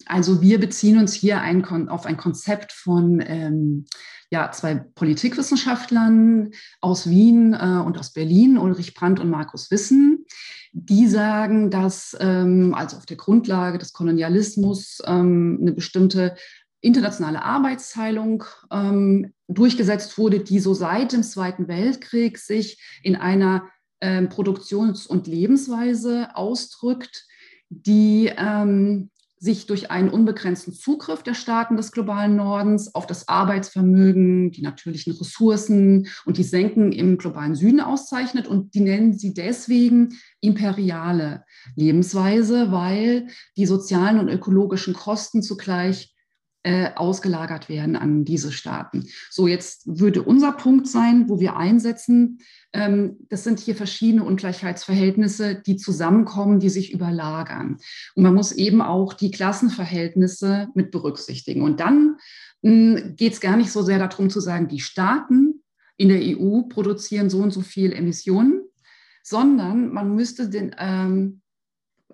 Also 0.06 0.40
wir 0.40 0.58
beziehen 0.58 0.98
uns 0.98 1.14
hier 1.14 1.40
ein, 1.40 1.64
auf 1.88 2.06
ein 2.06 2.16
Konzept 2.16 2.72
von 2.72 3.22
ähm, 3.24 3.86
ja, 4.30 4.50
zwei 4.52 4.74
Politikwissenschaftlern 4.74 6.52
aus 6.80 7.08
Wien 7.08 7.54
äh, 7.54 7.82
und 7.84 7.98
aus 7.98 8.12
Berlin, 8.12 8.58
Ulrich 8.58 8.94
Brandt 8.94 9.20
und 9.20 9.30
Markus 9.30 9.70
Wissen. 9.70 10.24
Die 10.72 11.08
sagen, 11.08 11.70
dass 11.70 12.16
ähm, 12.20 12.74
also 12.74 12.96
auf 12.96 13.06
der 13.06 13.16
Grundlage 13.16 13.78
des 13.78 13.92
Kolonialismus 13.92 14.98
ähm, 15.04 15.58
eine 15.60 15.72
bestimmte 15.72 16.36
internationale 16.80 17.42
Arbeitsteilung 17.42 18.44
ähm, 18.70 19.32
durchgesetzt 19.48 20.16
wurde, 20.18 20.40
die 20.40 20.58
so 20.60 20.74
seit 20.74 21.12
dem 21.12 21.22
Zweiten 21.22 21.68
Weltkrieg 21.68 22.38
sich 22.38 22.80
in 23.02 23.16
einer 23.16 23.68
ähm, 24.00 24.28
Produktions- 24.28 25.06
und 25.06 25.26
Lebensweise 25.26 26.28
ausdrückt, 26.34 27.26
die 27.68 28.32
ähm, 28.36 29.10
sich 29.42 29.66
durch 29.66 29.90
einen 29.90 30.10
unbegrenzten 30.10 30.74
Zugriff 30.74 31.22
der 31.22 31.32
Staaten 31.32 31.78
des 31.78 31.92
globalen 31.92 32.36
Nordens 32.36 32.94
auf 32.94 33.06
das 33.06 33.26
Arbeitsvermögen, 33.26 34.50
die 34.50 34.60
natürlichen 34.60 35.14
Ressourcen 35.14 36.08
und 36.26 36.36
die 36.36 36.42
Senken 36.42 36.92
im 36.92 37.16
globalen 37.16 37.54
Süden 37.54 37.80
auszeichnet. 37.80 38.46
Und 38.46 38.74
die 38.74 38.80
nennen 38.80 39.14
sie 39.14 39.32
deswegen 39.32 40.10
imperiale 40.42 41.44
Lebensweise, 41.74 42.70
weil 42.70 43.28
die 43.56 43.64
sozialen 43.64 44.18
und 44.18 44.28
ökologischen 44.28 44.92
Kosten 44.92 45.42
zugleich 45.42 46.14
äh, 46.62 46.90
ausgelagert 46.94 47.68
werden 47.68 47.96
an 47.96 48.24
diese 48.24 48.52
Staaten. 48.52 49.08
So, 49.30 49.48
jetzt 49.48 49.82
würde 49.86 50.22
unser 50.22 50.52
Punkt 50.52 50.86
sein, 50.86 51.28
wo 51.28 51.40
wir 51.40 51.56
einsetzen, 51.56 52.38
ähm, 52.72 53.16
das 53.28 53.44
sind 53.44 53.60
hier 53.60 53.74
verschiedene 53.74 54.24
Ungleichheitsverhältnisse, 54.24 55.54
die 55.54 55.76
zusammenkommen, 55.76 56.60
die 56.60 56.68
sich 56.68 56.92
überlagern. 56.92 57.78
Und 58.14 58.22
man 58.22 58.34
muss 58.34 58.52
eben 58.52 58.82
auch 58.82 59.14
die 59.14 59.30
Klassenverhältnisse 59.30 60.68
mit 60.74 60.90
berücksichtigen. 60.90 61.62
Und 61.62 61.80
dann 61.80 62.16
hm, 62.62 63.14
geht 63.16 63.32
es 63.32 63.40
gar 63.40 63.56
nicht 63.56 63.72
so 63.72 63.82
sehr 63.82 63.98
darum 63.98 64.30
zu 64.30 64.40
sagen, 64.40 64.68
die 64.68 64.80
Staaten 64.80 65.62
in 65.96 66.08
der 66.08 66.20
EU 66.20 66.62
produzieren 66.62 67.30
so 67.30 67.38
und 67.38 67.52
so 67.52 67.62
viel 67.62 67.92
Emissionen, 67.92 68.62
sondern 69.22 69.92
man 69.92 70.14
müsste 70.14 70.48
den, 70.48 70.74
ähm, 70.78 71.39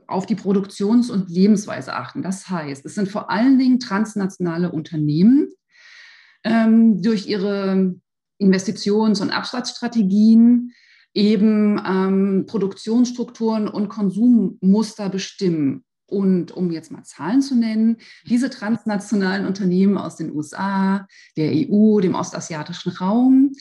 auf 0.07 0.27
die 0.27 0.35
Produktions- 0.35 1.11
und 1.11 1.31
Lebensweise 1.31 1.95
achten. 1.95 2.23
Das 2.23 2.49
heißt, 2.49 2.85
es 2.85 2.95
sind 2.95 3.09
vor 3.09 3.31
allen 3.31 3.59
Dingen 3.59 3.81
transnationale 3.81 4.71
Unternehmen 4.71 5.49
ähm, 6.45 7.03
durch 7.03 7.27
ihre 7.27 7.95
Investitions- 8.41 9.21
und 9.21 9.31
Absatzstrategien 9.31 10.73
eben 11.15 11.81
ähm, 11.85 12.45
Produktionsstrukturen 12.47 13.69
und 13.69 13.89
Konsummuster 13.89 15.09
bestimmen. 15.09 15.83
Und 16.09 16.53
um 16.53 16.71
jetzt 16.71 16.93
mal 16.93 17.03
Zahlen 17.03 17.43
zu 17.43 17.57
nennen, 17.57 17.97
diese 18.29 18.49
transnationalen 18.49 19.45
Unternehmen 19.45 19.99
aus 19.99 20.15
den 20.17 20.31
USA, 20.33 21.09
der 21.37 21.51
EU, 21.53 22.01
dem 22.01 22.15
ostasiatischen 22.15 22.93
Raum, 22.93 23.53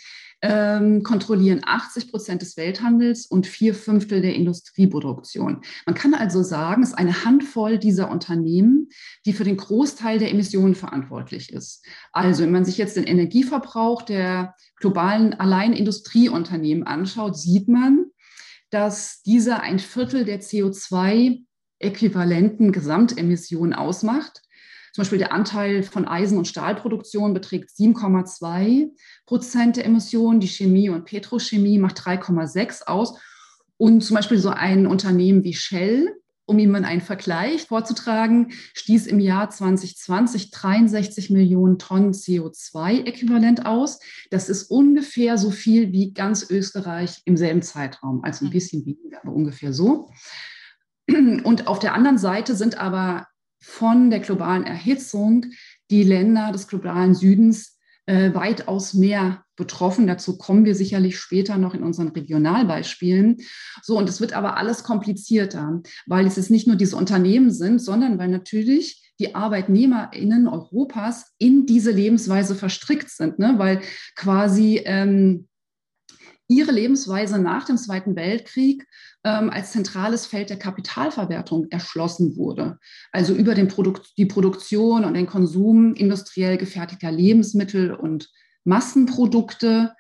ähm, 0.41 1.03
kontrollieren 1.03 1.61
80 1.65 2.11
Prozent 2.11 2.41
des 2.41 2.57
Welthandels 2.57 3.25
und 3.25 3.47
vier 3.47 3.73
Fünftel 3.73 4.21
der 4.21 4.35
Industrieproduktion. 4.35 5.61
Man 5.85 5.95
kann 5.95 6.13
also 6.13 6.43
sagen, 6.43 6.83
es 6.83 6.89
ist 6.89 6.97
eine 6.97 7.23
Handvoll 7.25 7.79
dieser 7.79 8.11
Unternehmen, 8.11 8.89
die 9.25 9.33
für 9.33 9.43
den 9.43 9.57
Großteil 9.57 10.19
der 10.19 10.31
Emissionen 10.31 10.75
verantwortlich 10.75 11.51
ist. 11.51 11.83
Also 12.11 12.43
wenn 12.43 12.51
man 12.51 12.65
sich 12.65 12.77
jetzt 12.77 12.97
den 12.97 13.05
Energieverbrauch 13.05 14.03
der 14.03 14.53
globalen 14.77 15.33
allein 15.33 15.73
Industrieunternehmen 15.73 16.83
anschaut, 16.83 17.35
sieht 17.37 17.67
man, 17.67 18.05
dass 18.69 19.21
dieser 19.21 19.61
ein 19.61 19.79
Viertel 19.79 20.25
der 20.25 20.41
CO2-äquivalenten 20.41 22.71
Gesamtemissionen 22.71 23.73
ausmacht. 23.73 24.43
Zum 24.95 25.01
Beispiel 25.01 25.19
der 25.19 25.33
Anteil 25.33 25.83
von 25.83 26.07
Eisen- 26.07 26.37
und 26.37 26.47
Stahlproduktion 26.47 27.33
beträgt 27.33 27.69
7,2 27.69 28.91
Prozent 29.25 29.75
der 29.75 29.83
Emissionen. 29.83 30.39
Die 30.39 30.47
Chemie 30.47 30.87
und 30.87 31.03
Petrochemie 31.03 31.79
macht 31.79 31.99
3,6 31.99 32.83
aus. 32.87 33.19
Und 33.75 34.05
zum 34.05 34.15
Beispiel 34.15 34.37
so 34.37 34.51
ein 34.51 34.87
Unternehmen 34.87 35.43
wie 35.43 35.53
Shell, 35.53 36.15
um 36.45 36.59
Ihnen 36.59 36.85
einen 36.85 37.01
Vergleich 37.01 37.63
vorzutragen, 37.63 38.53
stieß 38.73 39.07
im 39.07 39.19
Jahr 39.19 39.49
2020 39.49 40.51
63 40.51 41.29
Millionen 41.29 41.77
Tonnen 41.77 42.13
CO2-Äquivalent 42.13 43.65
aus. 43.65 43.99
Das 44.31 44.47
ist 44.47 44.71
ungefähr 44.71 45.37
so 45.37 45.51
viel 45.51 45.91
wie 45.91 46.13
ganz 46.13 46.49
Österreich 46.49 47.21
im 47.25 47.35
selben 47.35 47.63
Zeitraum, 47.63 48.23
also 48.23 48.45
ein 48.45 48.47
hm. 48.47 48.53
bisschen 48.53 48.85
weniger, 48.85 49.21
aber 49.21 49.33
ungefähr 49.33 49.73
so. 49.73 50.09
Und 51.09 51.67
auf 51.67 51.79
der 51.79 51.95
anderen 51.95 52.17
Seite 52.17 52.55
sind 52.55 52.77
aber 52.77 53.27
von 53.65 54.09
der 54.09 54.19
globalen 54.19 54.63
Erhitzung 54.63 55.47
die 55.89 56.03
Länder 56.03 56.51
des 56.51 56.67
globalen 56.67 57.15
Südens 57.15 57.79
äh, 58.05 58.33
weitaus 58.33 58.93
mehr 58.93 59.43
betroffen. 59.55 60.05
Dazu 60.05 60.37
kommen 60.37 60.65
wir 60.65 60.75
sicherlich 60.75 61.17
später 61.17 61.57
noch 61.57 61.73
in 61.73 61.81
unseren 61.81 62.09
Regionalbeispielen. 62.09 63.37
So, 63.81 63.97
und 63.97 64.07
es 64.07 64.21
wird 64.21 64.33
aber 64.33 64.57
alles 64.57 64.83
komplizierter, 64.83 65.81
weil 66.05 66.27
es 66.27 66.35
jetzt 66.35 66.51
nicht 66.51 66.67
nur 66.67 66.75
diese 66.75 66.95
Unternehmen 66.95 67.51
sind, 67.51 67.81
sondern 67.81 68.19
weil 68.19 68.29
natürlich 68.29 69.13
die 69.19 69.33
ArbeitnehmerInnen 69.33 70.47
Europas 70.47 71.33
in 71.37 71.65
diese 71.65 71.91
Lebensweise 71.91 72.53
verstrickt 72.53 73.09
sind, 73.09 73.39
ne? 73.39 73.55
weil 73.57 73.81
quasi 74.15 74.81
ähm, 74.85 75.47
ihre 76.47 76.71
Lebensweise 76.71 77.39
nach 77.39 77.65
dem 77.65 77.77
Zweiten 77.77 78.15
Weltkrieg 78.15 78.87
ähm, 79.23 79.49
als 79.49 79.71
zentrales 79.71 80.25
Feld 80.25 80.49
der 80.49 80.59
Kapitalverwertung 80.59 81.67
erschlossen 81.71 82.35
wurde. 82.37 82.77
Also 83.11 83.33
über 83.33 83.55
den 83.55 83.67
Produkt, 83.67 84.17
die 84.17 84.25
Produktion 84.25 85.05
und 85.05 85.15
den 85.15 85.27
Konsum 85.27 85.93
industriell 85.93 86.57
gefertigter 86.57 87.11
Lebensmittel 87.11 87.93
und 87.93 88.29
Massenprodukte 88.63 89.93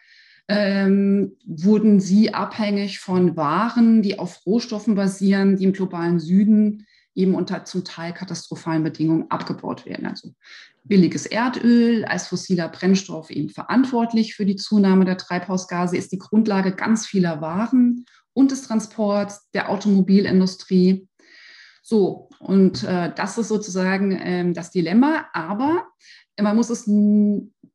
ähm, 0.47 1.35
wurden 1.45 1.99
sie 1.99 2.33
abhängig 2.33 2.99
von 2.99 3.35
Waren, 3.35 4.03
die 4.03 4.19
auf 4.19 4.45
Rohstoffen 4.45 4.93
basieren, 4.93 5.57
die 5.57 5.63
im 5.63 5.73
globalen 5.73 6.19
Süden 6.19 6.85
eben 7.15 7.33
unter 7.33 7.65
zum 7.65 7.83
Teil 7.83 8.13
katastrophalen 8.13 8.83
Bedingungen 8.83 9.31
abgebaut 9.31 9.85
werden. 9.85 10.05
Also 10.05 10.33
billiges 10.83 11.25
Erdöl 11.25 12.05
als 12.05 12.27
fossiler 12.27 12.69
Brennstoff 12.69 13.31
eben 13.31 13.49
verantwortlich 13.49 14.35
für 14.35 14.45
die 14.45 14.57
Zunahme 14.57 15.05
der 15.05 15.17
Treibhausgase, 15.17 15.97
ist 15.97 16.11
die 16.11 16.19
Grundlage 16.19 16.75
ganz 16.75 17.07
vieler 17.07 17.41
Waren 17.41 18.05
und 18.33 18.51
des 18.51 18.63
Transports, 18.63 19.49
der 19.53 19.69
Automobilindustrie. 19.69 21.07
So, 21.81 22.29
und 22.39 22.83
äh, 22.83 23.13
das 23.15 23.37
ist 23.37 23.47
sozusagen 23.47 24.11
äh, 24.11 24.51
das 24.53 24.71
Dilemma. 24.71 25.27
Aber 25.33 25.87
man 26.39 26.55
muss 26.55 26.69
es, 26.69 26.89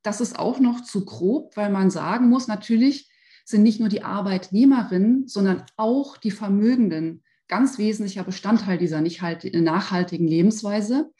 das 0.03 0.21
ist 0.21 0.39
auch 0.39 0.61
noch 0.61 0.83
zu 0.83 1.05
grob, 1.05 1.57
weil 1.57 1.71
man 1.71 1.91
sagen 1.91 2.29
muss, 2.29 2.47
natürlich 2.47 3.11
sind 3.45 3.63
nicht 3.63 3.81
nur 3.81 3.89
die 3.89 4.03
Arbeitnehmerinnen, 4.03 5.27
sondern 5.27 5.65
auch 5.77 6.17
die 6.17 6.31
Vermögenden 6.31 7.25
ganz 7.51 7.77
wesentlicher 7.77 8.25
Bestandteil 8.25 8.79
dieser 8.79 9.03
nicht 9.03 9.21
halt, 9.21 9.45
nachhaltigen 9.53 10.27
Lebensweise. 10.27 11.11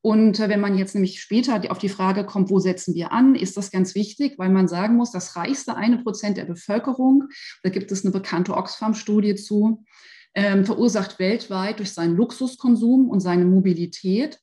Und 0.00 0.40
äh, 0.40 0.48
wenn 0.48 0.60
man 0.60 0.78
jetzt 0.78 0.94
nämlich 0.94 1.20
später 1.20 1.60
auf 1.70 1.78
die 1.78 1.88
Frage 1.88 2.24
kommt, 2.24 2.50
wo 2.50 2.58
setzen 2.58 2.94
wir 2.94 3.12
an, 3.12 3.34
ist 3.34 3.56
das 3.56 3.70
ganz 3.70 3.94
wichtig, 3.94 4.38
weil 4.38 4.50
man 4.50 4.68
sagen 4.68 4.96
muss, 4.96 5.10
das 5.10 5.36
reichste 5.36 5.76
eine 5.76 5.98
Prozent 5.98 6.36
der 6.36 6.44
Bevölkerung, 6.44 7.24
da 7.62 7.70
gibt 7.70 7.92
es 7.92 8.04
eine 8.04 8.12
bekannte 8.12 8.54
Oxfam-Studie 8.54 9.34
zu, 9.34 9.84
ähm, 10.34 10.64
verursacht 10.64 11.18
weltweit 11.18 11.78
durch 11.78 11.92
seinen 11.92 12.14
Luxuskonsum 12.14 13.08
und 13.08 13.20
seine 13.20 13.44
Mobilität 13.44 14.38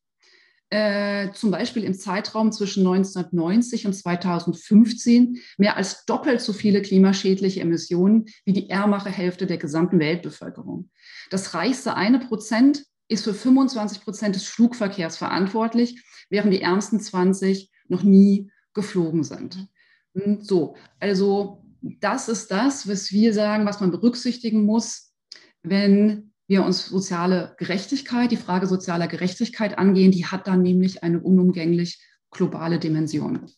äh, 0.74 1.32
zum 1.34 1.52
Beispiel 1.52 1.84
im 1.84 1.94
Zeitraum 1.94 2.52
zwischen 2.52 2.80
1990 2.80 3.86
und 3.86 3.94
2015 3.94 5.38
mehr 5.60 5.78
als 5.78 6.04
doppelt 6.06 6.42
so 6.42 6.52
viele 6.52 6.82
klimaschädliche 6.82 7.62
Emissionen 7.62 8.26
wie 8.44 8.54
die 8.54 8.72
ärmere 8.72 9.12
Hälfte 9.12 9.46
der 9.46 9.60
gesamten 9.60 10.00
Weltbevölkerung. 10.00 10.90
Das 11.30 11.54
reichste 11.54 11.96
eine 11.96 12.18
Prozent 12.18 12.86
ist 13.08 13.24
für 13.26 13.36
25 13.36 14.02
Prozent 14.02 14.36
des 14.36 14.46
Flugverkehrs 14.46 15.16
verantwortlich, 15.16 16.04
während 16.32 16.52
die 16.52 16.62
ärmsten 16.62 17.00
20 17.00 17.70
noch 17.88 18.02
nie 18.02 18.50
geflogen 18.74 19.24
sind. 19.24 19.68
Hm, 20.16 20.42
so, 20.42 20.76
also 21.00 21.64
das 21.82 22.30
ist 22.30 22.50
das, 22.50 22.88
was 22.88 23.12
wir 23.12 23.36
sagen, 23.36 23.68
was 23.68 23.80
man 23.80 23.92
berücksichtigen 23.92 24.66
muss, 24.66 25.14
wenn 25.62 26.33
wir 26.48 26.64
uns 26.64 26.88
soziale 26.88 27.56
Gerechtigkeit, 27.58 28.32
die 28.32 28.38
Frage 28.38 28.68
sozialer 28.68 29.08
Gerechtigkeit 29.08 29.78
angehen. 29.78 30.12
Die 30.12 30.26
hat 30.26 30.48
dann 30.48 30.62
nämlich 30.62 31.04
eine 31.04 31.20
unumgänglich 31.20 32.00
globale 32.32 32.80
Dimension. 32.80 33.50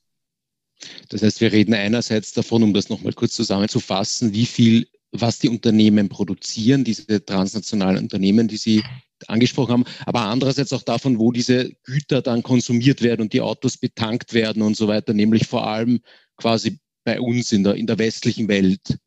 Das 1.09 1.21
heißt, 1.21 1.41
wir 1.41 1.51
reden 1.51 1.73
einerseits 1.73 2.33
davon, 2.33 2.63
um 2.63 2.73
das 2.73 2.89
nochmal 2.89 3.13
kurz 3.13 3.33
zusammenzufassen, 3.33 4.33
wie 4.33 4.45
viel, 4.45 4.87
was 5.11 5.39
die 5.39 5.49
Unternehmen 5.49 6.09
produzieren, 6.09 6.83
diese 6.83 7.23
transnationalen 7.23 8.03
Unternehmen, 8.03 8.47
die 8.47 8.57
Sie 8.57 8.83
angesprochen 9.27 9.71
haben, 9.71 9.85
aber 10.05 10.21
andererseits 10.21 10.73
auch 10.73 10.83
davon, 10.83 11.19
wo 11.19 11.31
diese 11.31 11.71
Güter 11.83 12.21
dann 12.21 12.43
konsumiert 12.43 13.01
werden 13.01 13.21
und 13.21 13.33
die 13.33 13.41
Autos 13.41 13.77
betankt 13.77 14.33
werden 14.33 14.61
und 14.61 14.75
so 14.75 14.87
weiter, 14.87 15.13
nämlich 15.13 15.47
vor 15.47 15.65
allem 15.65 16.01
quasi 16.35 16.79
bei 17.05 17.21
uns 17.21 17.51
in 17.51 17.63
der, 17.63 17.75
in 17.75 17.87
der 17.87 17.97
westlichen 17.97 18.47
Welt. 18.49 18.97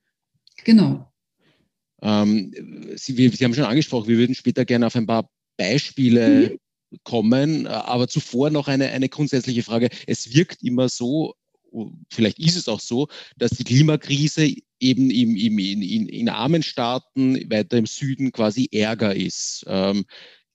Genau. 0.64 1.12
Ähm, 2.02 2.52
Sie, 2.96 3.16
wir, 3.16 3.30
Sie 3.32 3.44
haben 3.44 3.54
schon 3.54 3.64
angesprochen, 3.64 4.08
wir 4.08 4.18
würden 4.18 4.34
später 4.34 4.64
gerne 4.64 4.86
auf 4.86 4.96
ein 4.96 5.06
paar 5.06 5.28
Beispiele 5.56 6.58
mhm. 6.90 6.98
kommen, 7.04 7.66
aber 7.66 8.08
zuvor 8.08 8.50
noch 8.50 8.68
eine, 8.68 8.88
eine 8.90 9.08
grundsätzliche 9.08 9.62
Frage. 9.62 9.88
Es 10.06 10.34
wirkt 10.34 10.62
immer 10.62 10.88
so, 10.88 11.34
vielleicht 12.10 12.38
ist 12.38 12.56
es 12.56 12.68
auch 12.68 12.80
so, 12.80 13.08
dass 13.36 13.50
die 13.50 13.64
Klimakrise 13.64 14.54
eben 14.80 15.10
im, 15.10 15.36
im, 15.36 15.58
in, 15.58 15.82
in, 15.82 16.08
in 16.08 16.28
armen 16.28 16.62
Staaten 16.62 17.34
weiter 17.50 17.76
im 17.76 17.86
Süden 17.86 18.32
quasi 18.32 18.68
Ärger 18.72 19.14
ist. 19.14 19.64
Ähm, 19.66 20.04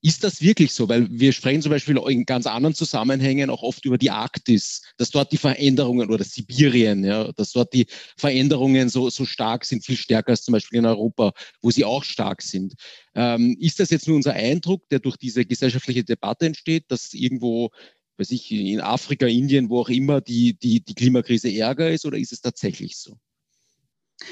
ist 0.03 0.23
das 0.25 0.41
wirklich 0.41 0.73
so? 0.73 0.89
Weil 0.89 1.07
wir 1.09 1.31
sprechen 1.31 1.61
zum 1.61 1.71
Beispiel 1.71 1.97
in 2.09 2.25
ganz 2.25 2.45
anderen 2.45 2.75
Zusammenhängen 2.75 3.49
auch 3.49 3.63
oft 3.63 3.85
über 3.85 3.97
die 3.97 4.11
Arktis, 4.11 4.81
dass 4.97 5.11
dort 5.11 5.31
die 5.31 5.37
Veränderungen 5.37 6.11
oder 6.11 6.25
Sibirien, 6.25 7.05
ja, 7.05 7.31
dass 7.31 7.53
dort 7.53 7.73
die 7.73 7.87
Veränderungen 8.17 8.89
so, 8.89 9.09
so 9.09 9.25
stark 9.25 9.63
sind, 9.63 9.85
viel 9.85 9.95
stärker 9.95 10.31
als 10.31 10.43
zum 10.43 10.51
Beispiel 10.51 10.79
in 10.79 10.85
Europa, 10.85 11.31
wo 11.61 11.71
sie 11.71 11.85
auch 11.85 12.03
stark 12.03 12.41
sind. 12.41 12.73
Ähm, 13.15 13.55
ist 13.59 13.79
das 13.79 13.91
jetzt 13.91 14.07
nur 14.07 14.17
unser 14.17 14.33
Eindruck, 14.33 14.89
der 14.89 14.99
durch 14.99 15.15
diese 15.15 15.45
gesellschaftliche 15.45 16.03
Debatte 16.03 16.47
entsteht, 16.47 16.85
dass 16.89 17.13
irgendwo 17.13 17.69
weiß 18.17 18.29
ich, 18.31 18.51
in 18.51 18.81
Afrika, 18.81 19.25
Indien, 19.25 19.69
wo 19.69 19.79
auch 19.79 19.89
immer 19.89 20.21
die, 20.21 20.53
die, 20.53 20.83
die 20.83 20.93
Klimakrise 20.93 21.49
ärger 21.49 21.89
ist 21.89 22.05
oder 22.05 22.17
ist 22.17 22.31
es 22.31 22.41
tatsächlich 22.41 22.97
so? 22.97 23.17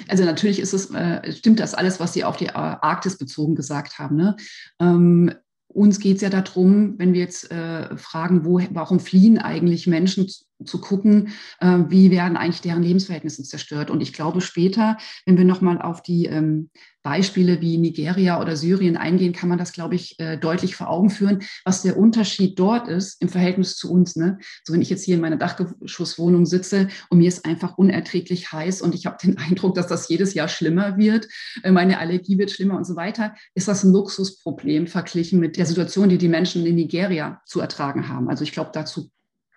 Also 0.08 0.24
natürlich 0.24 0.60
ist 0.60 0.74
es, 0.74 0.92
äh, 0.92 1.32
stimmt 1.32 1.60
das 1.60 1.74
alles, 1.74 2.00
was 2.00 2.14
Sie 2.14 2.24
auf 2.24 2.38
die 2.38 2.50
Arktis 2.52 3.18
bezogen 3.18 3.56
gesagt 3.56 3.98
haben. 3.98 4.16
Ne? 4.18 4.36
Ähm, 4.80 5.34
uns 5.74 6.00
geht 6.00 6.18
es 6.18 6.22
ja 6.22 6.30
darum, 6.30 6.98
wenn 6.98 7.14
wir 7.14 7.22
jetzt 7.22 7.52
äh, 7.52 7.96
fragen, 7.98 8.46
wo, 8.46 8.60
warum 8.72 9.00
fliehen 9.00 9.38
eigentlich 9.38 9.88
Menschen 9.88 10.28
zu 10.65 10.80
gucken, 10.80 11.30
äh, 11.60 11.80
wie 11.88 12.12
werden 12.12 12.38
eigentlich 12.38 12.62
deren 12.62 12.84
Lebensverhältnisse 12.84 13.43
zerstört. 13.43 13.89
Und 13.89 14.02
ich 14.02 14.13
glaube, 14.13 14.41
später, 14.41 14.97
wenn 15.26 15.38
wir 15.38 15.45
nochmal 15.45 15.82
auf 15.82 16.02
die 16.02 16.26
ähm, 16.26 16.69
Beispiele 17.04 17.62
wie 17.62 17.78
Nigeria 17.78 18.39
oder 18.39 18.56
Syrien 18.56 18.97
eingehen, 18.97 19.34
kann 19.34 19.50
man 19.50 19.58
das, 19.58 19.74
glaube 19.74 19.95
ich, 19.95 20.19
äh, 20.19 20.38
deutlich 20.38 20.76
vor 20.76 20.89
Augen 20.89 21.10
führen, 21.10 21.41
was 21.65 21.82
der 21.82 21.97
Unterschied 21.97 22.60
dort 22.60 22.88
ist 22.88 23.21
im 23.21 23.30
Verhältnis 23.30 23.76
zu 23.76 23.91
uns. 23.91 24.15
Ne? 24.15 24.38
So, 24.63 24.74
wenn 24.74 24.82
ich 24.82 24.89
jetzt 24.89 25.04
hier 25.04 25.15
in 25.15 25.21
meiner 25.21 25.38
Dachgeschosswohnung 25.38 26.45
sitze 26.45 26.89
und 27.10 27.17
mir 27.17 27.28
ist 27.28 27.45
einfach 27.45 27.78
unerträglich 27.78 28.52
heiß 28.52 28.82
und 28.82 28.93
ich 28.93 29.06
habe 29.06 29.17
den 29.21 29.38
Eindruck, 29.50 29.76
dass 29.76 29.88
das 29.88 30.10
jedes 30.10 30.34
Jahr 30.34 30.47
schlimmer 30.47 30.97
wird, 30.97 31.28
äh, 31.63 31.71
meine 31.71 32.00
Allergie 32.00 32.38
wird 32.38 32.52
schlimmer 32.52 32.78
und 32.78 32.86
so 32.86 32.95
weiter, 32.95 33.36
ist 33.56 33.67
das 33.67 33.84
ein 33.84 33.91
Luxusproblem 33.91 34.88
verglichen 34.88 35.39
mit 35.39 35.58
der 35.58 35.65
Situation, 35.65 36.10
die 36.10 36.17
die 36.17 36.28
Menschen 36.28 36.65
in 36.65 36.76
Nigeria 36.76 37.41
zu 37.45 37.60
ertragen 37.62 38.08
haben. 38.10 38.30
Also 38.30 38.43
ich 38.43 38.52
glaube, 38.52 38.71
dazu 38.74 39.10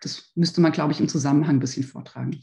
das 0.05 0.31
müsste 0.35 0.61
man, 0.61 0.73
glaube 0.73 0.93
ich, 0.93 1.01
im 1.01 1.09
Zusammenhang 1.09 1.57
ein 1.57 1.61
bisschen 1.61 1.85
vortragen. 1.85 2.41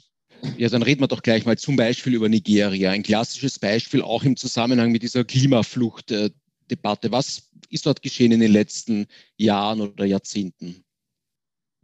Ja, 0.58 0.70
dann 0.70 0.82
reden 0.82 1.02
wir 1.02 1.08
doch 1.08 1.22
gleich 1.22 1.46
mal 1.46 1.58
zum 1.58 1.76
Beispiel 1.76 2.16
über 2.16 2.28
Nigeria. 2.28 2.92
Ein 2.92 3.04
klassisches 3.04 3.60
Beispiel 3.60 4.02
auch 4.02 4.24
im 4.24 4.36
Zusammenhang 4.36 4.92
mit 4.92 5.04
dieser 5.04 5.24
Klimafluchtdebatte. 5.24 7.12
Was 7.12 7.52
ist 7.70 7.86
dort 7.86 8.02
geschehen 8.02 8.32
in 8.32 8.40
den 8.40 8.52
letzten 8.52 9.06
Jahren 9.38 9.82
oder 9.82 10.06
Jahrzehnten? 10.06 10.84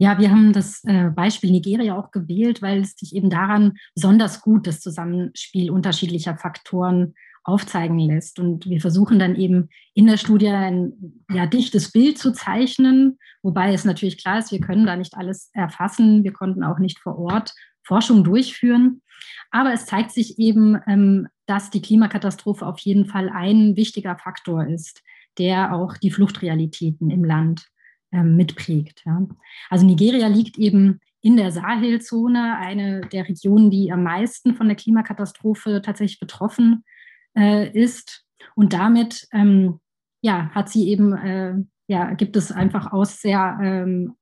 Ja, 0.00 0.18
wir 0.18 0.30
haben 0.30 0.52
das 0.52 0.82
äh, 0.84 1.10
Beispiel 1.10 1.50
Nigeria 1.50 1.96
auch 1.96 2.12
gewählt, 2.12 2.62
weil 2.62 2.82
es 2.82 2.92
sich 2.92 3.14
eben 3.14 3.30
daran 3.30 3.76
besonders 3.94 4.40
gut 4.42 4.66
das 4.66 4.80
Zusammenspiel 4.80 5.70
unterschiedlicher 5.70 6.36
Faktoren 6.36 7.14
aufzeigen 7.48 7.98
lässt. 7.98 8.38
Und 8.38 8.66
wir 8.66 8.80
versuchen 8.80 9.18
dann 9.18 9.34
eben 9.34 9.70
in 9.94 10.06
der 10.06 10.18
Studie 10.18 10.48
ein 10.48 11.24
ja, 11.32 11.46
dichtes 11.46 11.90
Bild 11.90 12.18
zu 12.18 12.32
zeichnen, 12.32 13.18
wobei 13.42 13.72
es 13.72 13.84
natürlich 13.84 14.22
klar 14.22 14.38
ist, 14.38 14.52
wir 14.52 14.60
können 14.60 14.86
da 14.86 14.94
nicht 14.96 15.16
alles 15.16 15.50
erfassen. 15.54 16.22
Wir 16.22 16.32
konnten 16.32 16.62
auch 16.62 16.78
nicht 16.78 16.98
vor 16.98 17.18
Ort 17.18 17.54
Forschung 17.82 18.22
durchführen. 18.22 19.00
Aber 19.50 19.72
es 19.72 19.86
zeigt 19.86 20.12
sich 20.12 20.38
eben, 20.38 20.78
ähm, 20.86 21.28
dass 21.46 21.70
die 21.70 21.80
Klimakatastrophe 21.80 22.66
auf 22.66 22.78
jeden 22.80 23.06
Fall 23.06 23.30
ein 23.30 23.76
wichtiger 23.76 24.16
Faktor 24.16 24.66
ist, 24.66 25.02
der 25.38 25.74
auch 25.74 25.96
die 25.96 26.10
Fluchtrealitäten 26.10 27.10
im 27.10 27.24
Land 27.24 27.66
ähm, 28.12 28.36
mitprägt. 28.36 29.04
Also 29.70 29.86
Nigeria 29.86 30.26
liegt 30.28 30.58
eben 30.58 31.00
in 31.22 31.36
der 31.36 31.50
Sahelzone, 31.50 32.58
eine 32.58 33.00
der 33.00 33.26
Regionen, 33.26 33.70
die 33.70 33.90
am 33.90 34.02
meisten 34.02 34.54
von 34.54 34.66
der 34.66 34.76
Klimakatastrophe 34.76 35.80
tatsächlich 35.82 36.20
betroffen 36.20 36.84
äh, 37.36 37.70
ist. 37.70 38.24
Und 38.54 38.72
damit 38.72 39.26
ähm, 39.32 39.80
ja, 40.20 40.50
hat 40.50 40.68
sie 40.68 40.88
eben, 40.88 41.12
äh, 41.12 41.54
ja, 41.88 42.12
gibt 42.14 42.36
es 42.36 42.52
einfach 42.52 42.92
aus 42.92 43.20
sehr 43.20 43.58
ähm, 43.62 44.14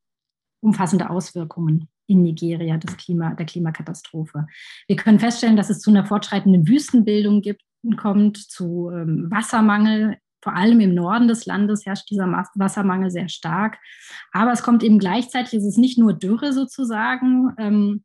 umfassende 0.61 1.11
Auswirkungen 1.11 1.89
in 2.07 2.23
Nigeria 2.23 2.77
des 2.77 2.97
Klima, 2.97 3.35
der 3.35 3.47
Klimakatastrophe. 3.47 4.47
Wir 4.87 4.97
können 4.97 5.19
feststellen, 5.19 5.57
dass 5.57 5.71
es 5.71 5.81
zu 5.81 5.91
einer 5.91 6.07
fortschreitenden 6.07 6.69
Wüstenbildung 6.69 7.41
gibt, 7.41 7.63
kommt, 7.97 8.37
zu 8.37 8.91
ähm, 8.91 9.31
Wassermangel. 9.31 10.19
Vor 10.43 10.55
allem 10.55 10.81
im 10.81 10.95
Norden 10.95 11.27
des 11.27 11.47
Landes 11.47 11.87
herrscht 11.87 12.09
dieser 12.11 12.27
Wassermangel 12.55 13.11
sehr 13.11 13.29
stark. 13.29 13.79
Aber 14.33 14.53
es 14.53 14.63
kommt 14.63 14.85
eben 14.85 14.99
gleichzeitig, 14.99 15.55
es 15.55 15.65
ist 15.65 15.79
nicht 15.79 15.99
nur 15.99 16.13
Dürre 16.13 16.53
sozusagen, 16.53 17.53
ähm, 17.59 18.05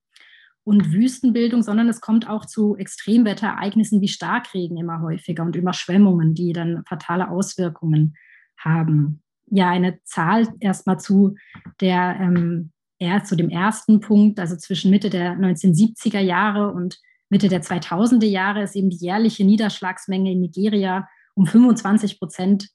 und 0.64 0.92
Wüstenbildung, 0.92 1.64
sondern 1.64 1.90
es 1.90 2.02
kommt 2.02 2.30
auch 2.30 2.46
zu 2.46 2.76
Extremwetterereignissen 2.76 4.02
wie 4.02 4.08
Starkregen 4.08 4.78
immer 4.78 5.02
häufiger 5.02 5.44
und 5.44 5.56
Überschwemmungen, 5.56 6.34
die 6.34 6.54
dann 6.54 6.84
fatale 6.88 7.30
Auswirkungen 7.30 8.16
haben. 8.58 9.22
Ja, 9.48 9.70
eine 9.70 10.00
Zahl 10.04 10.48
erstmal 10.60 11.00
zu 11.00 11.36
der 11.80 12.18
ähm, 12.22 12.72
eher 13.00 13.24
zu 13.24 13.36
dem 13.36 13.50
ersten 13.50 14.00
Punkt, 14.00 14.40
also 14.40 14.56
zwischen 14.56 14.92
Mitte 14.92 15.10
der 15.10 15.34
1970er 15.34 16.20
Jahre 16.20 16.72
und 16.72 17.00
Mitte 17.30 17.48
der 17.48 17.64
2000er 17.64 18.26
Jahre 18.26 18.62
ist 18.62 18.76
eben 18.76 18.90
die 18.90 19.04
jährliche 19.04 19.44
Niederschlagsmenge 19.44 20.32
in 20.32 20.42
Nigeria 20.42 21.08
um 21.34 21.48
25 21.48 22.20
Prozent 22.20 22.70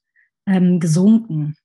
ähm, 0.47 0.81
gesunken. 0.81 1.57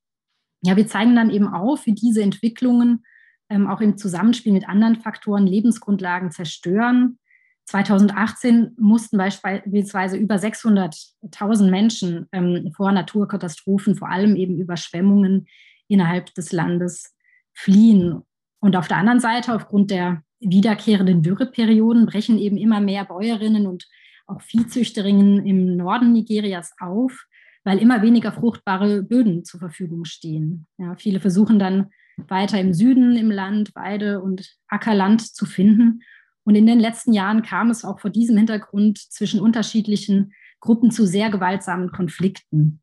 Ja, 0.62 0.76
wir 0.76 0.88
zeigen 0.88 1.16
dann 1.16 1.32
eben 1.32 1.48
auf, 1.48 1.86
wie 1.88 1.94
diese 1.94 2.22
Entwicklungen 2.22 3.04
ähm, 3.52 3.68
auch 3.68 3.82
im 3.82 3.98
Zusammenspiel 3.98 4.54
mit 4.54 4.68
anderen 4.68 4.96
Faktoren 4.96 5.46
Lebensgrundlagen 5.46 6.32
zerstören. 6.32 7.20
2018 7.66 8.76
mussten 8.80 9.18
beispielsweise 9.18 10.18
über 10.18 10.36
600.000 10.36 11.70
Menschen 11.70 12.28
ähm, 12.32 12.72
vor 12.76 12.92
Naturkatastrophen, 12.92 13.96
vor 13.96 14.10
allem 14.10 14.36
eben 14.36 14.58
Überschwemmungen 14.58 15.48
innerhalb 15.88 16.34
des 16.34 16.52
Landes 16.52 17.14
fliehen. 17.54 18.22
Und 18.62 18.76
auf 18.76 18.88
der 18.88 18.98
anderen 18.98 19.20
Seite, 19.20 19.54
aufgrund 19.54 19.92
der 19.92 20.24
wiederkehrenden 20.40 21.22
Dürreperioden, 21.22 22.06
brechen 22.06 22.40
eben 22.40 22.58
immer 22.58 22.80
mehr 22.80 23.06
Bäuerinnen 23.06 23.68
und 23.68 23.88
auch 24.28 24.42
Viehzüchterinnen 24.42 25.46
im 25.46 25.76
Norden 25.76 26.14
Nigerias 26.14 26.74
auf, 26.80 27.26
weil 27.64 27.80
immer 27.80 28.02
weniger 28.02 28.32
fruchtbare 28.32 29.04
Böden 29.04 29.44
zur 29.44 29.60
Verfügung 29.60 30.06
stehen. 30.06 30.68
Ja, 30.78 30.96
viele 30.96 31.20
versuchen 31.20 31.60
dann 31.60 31.90
weiter 32.17 32.60
im 32.60 32.74
Süden 32.74 33.15
im 33.15 33.32
Land 33.32 33.76
Weide- 33.76 34.21
und 34.21 34.58
Ackerland 34.67 35.21
zu 35.21 35.45
finden. 35.45 36.02
Und 36.43 36.56
in 36.56 36.65
den 36.65 36.80
letzten 36.80 37.13
Jahren 37.13 37.43
kam 37.43 37.69
es 37.69 37.86
auch 37.86 38.00
vor 38.00 38.10
diesem 38.10 38.38
Hintergrund 38.38 38.97
zwischen 38.97 39.39
unterschiedlichen 39.39 40.34
Gruppen 40.60 40.91
zu 40.91 41.06
sehr 41.06 41.30
gewaltsamen 41.30 41.91
Konflikten, 41.91 42.82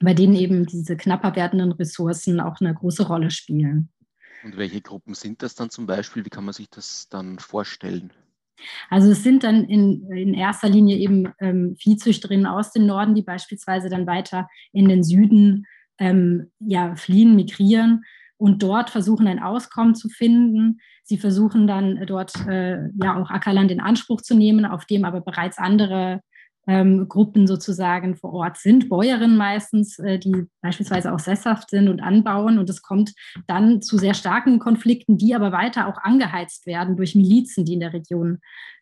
bei 0.00 0.14
denen 0.14 0.34
eben 0.34 0.66
diese 0.66 0.96
knapper 0.96 1.34
werdenden 1.36 1.72
Ressourcen 1.72 2.40
auch 2.40 2.60
eine 2.60 2.74
große 2.74 3.06
Rolle 3.06 3.30
spielen. 3.30 3.90
Und 4.44 4.56
welche 4.56 4.80
Gruppen 4.80 5.14
sind 5.14 5.42
das 5.42 5.54
dann 5.54 5.70
zum 5.70 5.86
Beispiel? 5.86 6.24
Wie 6.24 6.30
kann 6.30 6.44
man 6.44 6.54
sich 6.54 6.68
das 6.68 7.08
dann 7.08 7.38
vorstellen? 7.38 8.12
Also 8.90 9.10
es 9.10 9.22
sind 9.22 9.44
dann 9.44 9.64
in, 9.64 10.10
in 10.12 10.34
erster 10.34 10.68
Linie 10.68 10.96
eben 10.96 11.32
ähm, 11.40 11.76
Viehzüchterinnen 11.78 12.46
aus 12.46 12.72
dem 12.72 12.86
Norden, 12.86 13.14
die 13.14 13.22
beispielsweise 13.22 13.88
dann 13.88 14.06
weiter 14.06 14.48
in 14.72 14.88
den 14.88 15.02
Süden 15.02 15.66
ähm, 15.98 16.50
ja, 16.60 16.94
fliehen, 16.96 17.34
migrieren 17.34 18.04
und 18.42 18.60
dort 18.60 18.90
versuchen, 18.90 19.28
ein 19.28 19.38
Auskommen 19.38 19.94
zu 19.94 20.08
finden. 20.08 20.80
Sie 21.04 21.16
versuchen 21.16 21.68
dann 21.68 22.04
dort 22.06 22.34
äh, 22.48 22.88
ja 23.00 23.16
auch 23.16 23.30
Ackerland 23.30 23.70
in 23.70 23.80
Anspruch 23.80 24.20
zu 24.20 24.34
nehmen, 24.34 24.64
auf 24.64 24.84
dem 24.84 25.04
aber 25.04 25.20
bereits 25.20 25.58
andere 25.58 26.22
ähm, 26.66 27.08
Gruppen 27.08 27.46
sozusagen 27.46 28.16
vor 28.16 28.32
Ort 28.32 28.56
sind, 28.56 28.88
Bäuerinnen 28.88 29.36
meistens, 29.36 29.96
äh, 30.00 30.18
die 30.18 30.46
beispielsweise 30.60 31.12
auch 31.12 31.20
sesshaft 31.20 31.70
sind 31.70 31.88
und 31.88 32.00
anbauen. 32.00 32.58
Und 32.58 32.68
es 32.68 32.82
kommt 32.82 33.12
dann 33.46 33.80
zu 33.80 33.96
sehr 33.96 34.14
starken 34.14 34.58
Konflikten, 34.58 35.18
die 35.18 35.36
aber 35.36 35.52
weiter 35.52 35.86
auch 35.86 35.98
angeheizt 36.02 36.66
werden 36.66 36.96
durch 36.96 37.14
Milizen, 37.14 37.64
die 37.64 37.74
in 37.74 37.80
der 37.80 37.92
Region 37.92 38.38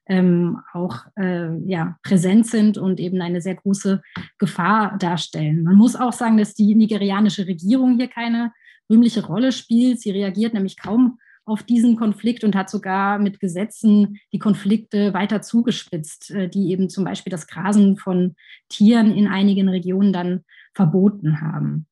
ähm, 0.07 0.59
auch 0.73 1.05
äh, 1.16 1.55
ja, 1.66 1.99
präsent 2.03 2.46
sind 2.46 2.79
und 2.79 2.99
eben 2.99 3.20
eine 3.20 3.42
sehr 3.42 3.57
große 3.57 4.01
Gefahr 4.38 4.96
darstellen. 4.96 5.64
Man 5.64 5.77
muss 5.77 5.96
auch 5.96 6.14
sagen, 6.14 6.38
dass 6.38 6.55
die 6.55 6.75
nigerianische 6.75 7.46
Regierung 7.46 7.99
hier 7.99 8.09
keine 8.09 8.53
rühmliche 8.90 9.24
Rolle 9.24 9.53
spielt. 9.53 10.00
Sie 10.00 10.11
reagiert 10.11 10.53
nämlich 10.53 10.76
kaum 10.76 11.18
auf 11.44 11.62
diesen 11.62 11.96
Konflikt 11.96 12.44
und 12.44 12.55
hat 12.55 12.70
sogar 12.70 13.18
mit 13.18 13.40
Gesetzen 13.40 14.18
die 14.33 14.38
Konflikte 14.38 15.14
weiter 15.14 15.42
zugespitzt, 15.42 16.31
äh, 16.31 16.48
die 16.48 16.70
eben 16.70 16.88
zum 16.88 17.05
Beispiel 17.05 17.31
das 17.31 17.46
Grasen 17.46 17.96
von 17.96 18.37
Tieren 18.68 19.12
in 19.12 19.26
einigen 19.26 19.68
Regionen 19.68 20.12
dann 20.12 20.44
verboten 20.74 21.40
haben. 21.40 21.87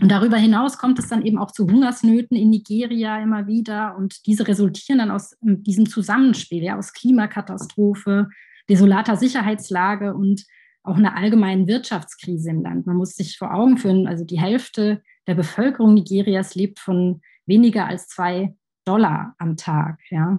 Und 0.00 0.12
darüber 0.12 0.36
hinaus 0.36 0.78
kommt 0.78 0.98
es 0.98 1.08
dann 1.08 1.24
eben 1.24 1.38
auch 1.38 1.50
zu 1.50 1.66
Hungersnöten 1.66 2.36
in 2.36 2.50
Nigeria 2.50 3.20
immer 3.20 3.46
wieder. 3.46 3.96
Und 3.96 4.26
diese 4.26 4.46
resultieren 4.46 4.98
dann 4.98 5.10
aus 5.10 5.36
diesem 5.40 5.86
Zusammenspiel, 5.86 6.62
ja, 6.62 6.78
aus 6.78 6.92
Klimakatastrophe, 6.92 8.28
desolater 8.68 9.16
Sicherheitslage 9.16 10.14
und 10.14 10.44
auch 10.84 10.96
einer 10.96 11.16
allgemeinen 11.16 11.66
Wirtschaftskrise 11.66 12.50
im 12.50 12.62
Land. 12.62 12.86
Man 12.86 12.96
muss 12.96 13.14
sich 13.14 13.36
vor 13.36 13.52
Augen 13.52 13.76
führen, 13.76 14.06
also 14.06 14.24
die 14.24 14.40
Hälfte 14.40 15.02
der 15.28 15.34
Bevölkerung 15.34 15.94
Nigerias 15.94 16.54
lebt 16.56 16.80
von 16.80 17.20
weniger 17.46 17.86
als 17.86 18.08
zwei 18.08 18.56
Dollar 18.84 19.34
am 19.38 19.56
Tag. 19.56 20.00
Ja. 20.10 20.38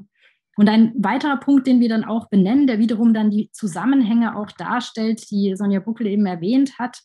Und 0.57 0.67
ein 0.67 0.93
weiterer 0.97 1.37
Punkt, 1.37 1.67
den 1.67 1.79
wir 1.79 1.87
dann 1.87 2.03
auch 2.03 2.27
benennen, 2.27 2.67
der 2.67 2.79
wiederum 2.79 3.13
dann 3.13 3.31
die 3.31 3.49
Zusammenhänge 3.53 4.35
auch 4.35 4.51
darstellt, 4.51 5.29
die 5.31 5.55
Sonja 5.55 5.79
Buckel 5.79 6.07
eben 6.07 6.25
erwähnt 6.25 6.77
hat, 6.79 6.99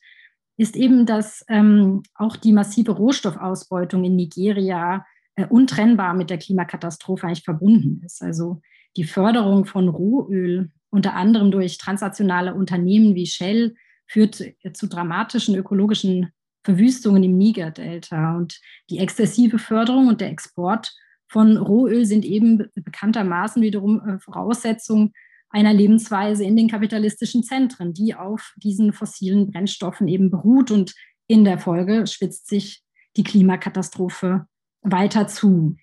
ist 0.57 0.77
eben, 0.77 1.05
dass 1.07 1.45
ähm, 1.49 2.03
auch 2.15 2.37
die 2.37 2.53
massive 2.53 2.93
Rohstoffausbeutung 2.93 4.03
in 4.05 4.17
Nigeria 4.17 5.05
äh, 5.37 5.47
untrennbar 5.47 6.15
mit 6.15 6.31
der 6.31 6.39
Klimakatastrophe 6.39 7.27
eigentlich 7.27 7.45
verbunden 7.45 8.03
ist. 8.05 8.23
Also 8.23 8.61
die 8.97 9.05
Förderung 9.05 9.67
von 9.67 9.89
Rohöl, 9.89 10.71
unter 10.91 11.15
anderem 11.15 11.51
durch 11.51 11.77
transnationale 11.79 12.55
Unternehmen 12.55 13.15
wie 13.15 13.27
Shell, 13.27 13.75
führt 14.07 14.43
zu 14.75 14.87
dramatischen 14.87 15.57
ökologischen 15.57 16.31
Verwüstungen 16.65 17.23
im 17.23 17.37
Niger-Delta. 17.37 18.37
Und 18.37 18.59
die 18.91 18.99
exzessive 18.99 19.59
Förderung 19.59 20.09
und 20.09 20.21
der 20.21 20.31
Export 20.31 20.93
von 21.29 21.57
Rohöl 21.57 22.07
sind 22.07 22.25
eben 22.25 22.69
bekanntermaßen 22.75 23.63
wiederum 23.63 24.01
äh, 24.01 24.19
Voraussetzung 24.19 25.13
einer 25.51 25.73
Lebensweise 25.73 26.45
in 26.45 26.57
den 26.57 26.69
kapitalistischen 26.69 27.45
Zentren, 27.45 27.95
die 27.95 28.15
auf 28.15 28.55
diesen 28.57 28.93
fossilen 28.93 29.53
Brennstoffen 29.53 30.09
eben 30.09 30.31
beruht. 30.31 30.73
Und 30.73 30.95
in 31.29 31.45
der 31.45 31.59
Folge 31.59 32.07
spitzt 32.07 32.49
sich 32.49 32.83
die 33.17 33.23
Klimakatastrophe 33.23 34.47
weiter 34.83 35.29
zu. 35.29 35.77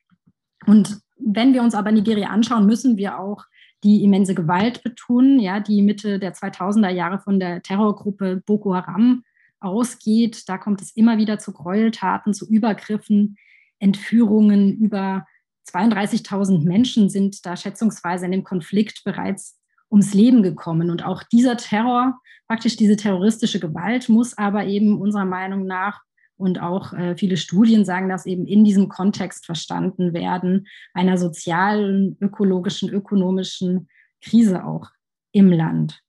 Und 0.66 1.00
wenn 1.18 1.54
wir 1.54 1.62
uns 1.62 1.74
aber 1.74 1.92
Nigeria 1.92 2.30
anschauen, 2.30 2.66
müssen 2.66 2.98
wir 2.98 3.20
auch 3.20 3.46
die 3.84 4.04
immense 4.04 4.36
Gewalt 4.36 4.84
betonen, 4.84 5.40
ja, 5.40 5.60
die 5.60 5.82
Mitte 5.82 6.20
der 6.20 6.34
2000er 6.34 6.90
Jahre 6.90 7.20
von 7.20 7.40
der 7.40 7.62
Terrorgruppe 7.62 8.44
Boko 8.46 8.76
Haram 8.76 9.24
ausgeht. 9.62 10.50
Da 10.50 10.58
kommt 10.58 10.82
es 10.82 10.96
immer 10.96 11.18
wieder 11.18 11.40
zu 11.40 11.54
Gräueltaten, 11.54 12.34
zu 12.34 12.48
Übergriffen, 12.50 13.38
Entführungen. 13.80 14.78
Über 14.78 15.26
32.000 15.70 16.64
Menschen 16.66 17.10
sind 17.10 17.46
da 17.46 17.56
schätzungsweise 17.56 18.26
in 18.26 18.32
dem 18.32 18.44
Konflikt 18.44 19.04
bereits 19.04 19.60
ums 19.92 20.14
Leben 20.14 20.44
gekommen. 20.44 20.90
Und 20.90 21.06
auch 21.06 21.24
dieser 21.24 21.58
Terror, 21.58 22.20
praktisch 22.48 22.76
diese 22.76 22.96
terroristische 22.96 23.60
Gewalt, 23.60 24.10
muss 24.10 24.38
aber 24.38 24.66
eben 24.66 25.00
unserer 25.00 25.26
Meinung 25.26 25.66
nach 25.66 26.02
und 26.42 26.60
auch 26.60 26.94
äh, 26.94 27.16
viele 27.16 27.38
Studien 27.38 27.86
sagen 27.86 28.10
das 28.10 28.26
eben 28.26 28.48
in 28.48 28.64
diesem 28.64 28.90
Kontext 28.90 29.46
verstanden 29.46 30.12
werden, 30.14 30.68
einer 30.94 31.20
sozialen, 31.20 32.18
ökologischen, 32.20 32.90
ökonomischen 32.90 33.88
Krise 34.22 34.66
auch 34.66 34.90
im 35.32 35.52
Land. 35.52 36.02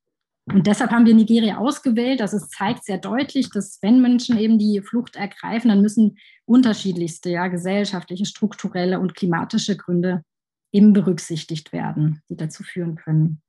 Und 0.46 0.66
deshalb 0.66 0.90
haben 0.90 1.06
wir 1.06 1.14
Nigeria 1.14 1.58
ausgewählt. 1.58 2.20
Ist, 2.20 2.50
zeigt 2.50 2.84
sehr 2.84 2.98
deutlich, 2.98 3.50
dass 3.50 3.78
wenn 3.80 4.02
Menschen 4.02 4.38
eben 4.38 4.58
die 4.58 4.80
Flucht 4.80 5.16
ergreifen, 5.16 5.68
dann 5.68 5.82
müssen 5.82 6.18
unterschiedlichste 6.46 7.30
ja, 7.30 7.46
gesellschaftliche, 7.48 8.26
strukturelle 8.26 8.98
und 8.98 9.14
klimatische 9.14 9.76
Gründe 9.76 10.24
eben 10.72 10.92
berücksichtigt 10.92 11.72
werden, 11.72 12.22
die 12.28 12.36
dazu 12.36 12.64
führen 12.64 12.96
können. 12.96 13.40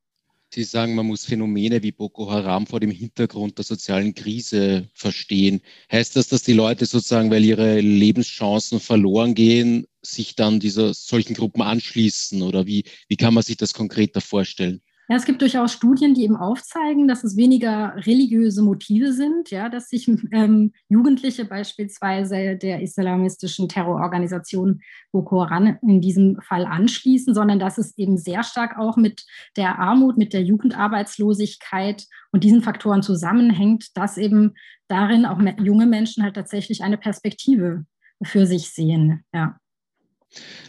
Sie 0.53 0.63
sagen, 0.63 0.93
man 0.93 1.07
muss 1.07 1.25
Phänomene 1.25 1.81
wie 1.81 1.91
Boko 1.91 2.29
Haram 2.29 2.67
vor 2.67 2.79
dem 2.79 2.91
Hintergrund 2.91 3.57
der 3.57 3.65
sozialen 3.65 4.13
Krise 4.13 4.87
verstehen. 4.93 5.61
Heißt 5.91 6.15
das, 6.15 6.27
dass 6.27 6.43
die 6.43 6.53
Leute 6.53 6.85
sozusagen, 6.85 7.31
weil 7.31 7.43
ihre 7.43 7.79
Lebenschancen 7.79 8.79
verloren 8.79 9.33
gehen, 9.33 9.87
sich 10.03 10.35
dann 10.35 10.59
dieser 10.59 10.93
solchen 10.93 11.33
Gruppen 11.33 11.63
anschließen? 11.63 12.43
Oder 12.43 12.67
wie, 12.67 12.83
wie 13.07 13.17
kann 13.17 13.33
man 13.33 13.41
sich 13.41 13.57
das 13.57 13.73
konkreter 13.73 14.21
vorstellen? 14.21 14.83
Ja, 15.09 15.17
es 15.17 15.25
gibt 15.25 15.41
durchaus 15.41 15.73
Studien, 15.73 16.13
die 16.13 16.23
eben 16.23 16.37
aufzeigen, 16.37 17.09
dass 17.09 17.25
es 17.25 17.35
weniger 17.35 17.93
religiöse 18.05 18.61
Motive 18.61 19.11
sind, 19.11 19.49
ja, 19.51 19.67
dass 19.67 19.89
sich 19.89 20.07
ähm, 20.31 20.71
Jugendliche 20.87 21.43
beispielsweise 21.43 22.55
der 22.55 22.81
islamistischen 22.81 23.67
Terrororganisation 23.67 24.81
Boko 25.11 25.49
Haram 25.49 25.77
in 25.81 25.99
diesem 25.99 26.39
Fall 26.41 26.65
anschließen, 26.65 27.33
sondern 27.33 27.59
dass 27.59 27.77
es 27.77 27.97
eben 27.97 28.17
sehr 28.17 28.43
stark 28.43 28.77
auch 28.79 28.95
mit 28.95 29.25
der 29.57 29.77
Armut, 29.77 30.17
mit 30.17 30.31
der 30.31 30.43
Jugendarbeitslosigkeit 30.43 32.05
und 32.31 32.45
diesen 32.45 32.61
Faktoren 32.61 33.03
zusammenhängt, 33.03 33.97
dass 33.97 34.17
eben 34.17 34.53
darin 34.87 35.25
auch 35.25 35.39
junge 35.59 35.85
Menschen 35.85 36.23
halt 36.23 36.35
tatsächlich 36.35 36.81
eine 36.81 36.97
Perspektive 36.97 37.85
für 38.23 38.45
sich 38.45 38.69
sehen. 38.69 39.25
Ja. 39.33 39.57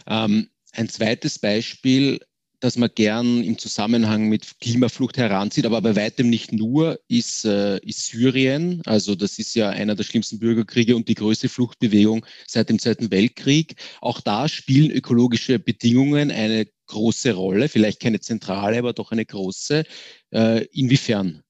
Ähm, 0.07 0.49
ein 0.73 0.89
zweites 0.89 1.39
Beispiel 1.39 2.19
das 2.65 2.77
man 2.77 2.89
gern 2.95 3.43
im 3.43 3.59
Zusammenhang 3.59 4.27
mit 4.27 4.59
Klimaflucht 4.59 5.17
heranzieht, 5.17 5.67
aber 5.67 5.81
bei 5.81 5.95
weitem 5.95 6.31
nicht 6.31 6.51
nur, 6.51 6.99
ist, 7.07 7.45
äh, 7.45 7.77
ist 7.85 8.07
Syrien. 8.07 8.81
Also 8.85 9.13
das 9.13 9.37
ist 9.37 9.53
ja 9.53 9.69
einer 9.69 9.93
der 9.93 10.03
schlimmsten 10.03 10.39
Bürgerkriege 10.39 10.95
und 10.95 11.07
die 11.07 11.13
größte 11.13 11.47
Fluchtbewegung 11.47 12.25
seit 12.47 12.69
dem 12.69 12.79
Zweiten 12.79 13.11
Weltkrieg. 13.11 13.75
Auch 14.01 14.19
da 14.19 14.47
spielen 14.47 14.89
ökologische 14.89 15.59
Bedingungen 15.59 16.31
eine 16.31 16.65
große 16.87 17.33
Rolle, 17.33 17.69
vielleicht 17.69 17.99
keine 17.99 18.19
zentrale, 18.19 18.79
aber 18.79 18.93
doch 18.93 19.11
eine 19.11 19.25
große. 19.25 19.83
Äh, 20.31 20.65
inwiefern? 20.71 21.43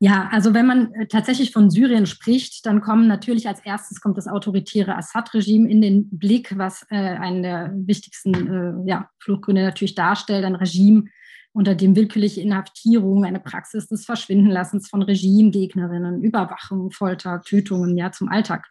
Ja, 0.00 0.28
also 0.30 0.54
wenn 0.54 0.66
man 0.66 0.92
äh, 0.94 1.06
tatsächlich 1.08 1.50
von 1.50 1.70
Syrien 1.70 2.06
spricht, 2.06 2.64
dann 2.66 2.80
kommen 2.80 3.08
natürlich 3.08 3.48
als 3.48 3.60
erstes 3.64 4.00
kommt 4.00 4.16
das 4.16 4.28
autoritäre 4.28 4.96
Assad-Regime 4.96 5.68
in 5.68 5.82
den 5.82 6.08
Blick, 6.10 6.56
was 6.56 6.86
äh, 6.90 6.96
einen 6.96 7.42
der 7.42 7.72
wichtigsten 7.74 8.84
äh, 8.86 8.88
ja, 8.88 9.10
Fluchtgründe 9.18 9.62
natürlich 9.62 9.96
darstellt, 9.96 10.44
ein 10.44 10.54
Regime, 10.54 11.06
unter 11.52 11.74
dem 11.74 11.96
willkürliche 11.96 12.40
Inhaftierung, 12.40 13.24
eine 13.24 13.40
Praxis 13.40 13.88
des 13.88 14.04
Verschwindenlassens 14.04 14.88
von 14.88 15.02
Regimegegnerinnen, 15.02 16.22
Überwachung, 16.22 16.92
Folter, 16.92 17.42
Tötungen 17.42 17.96
ja 17.96 18.12
zum 18.12 18.28
Alltag 18.28 18.66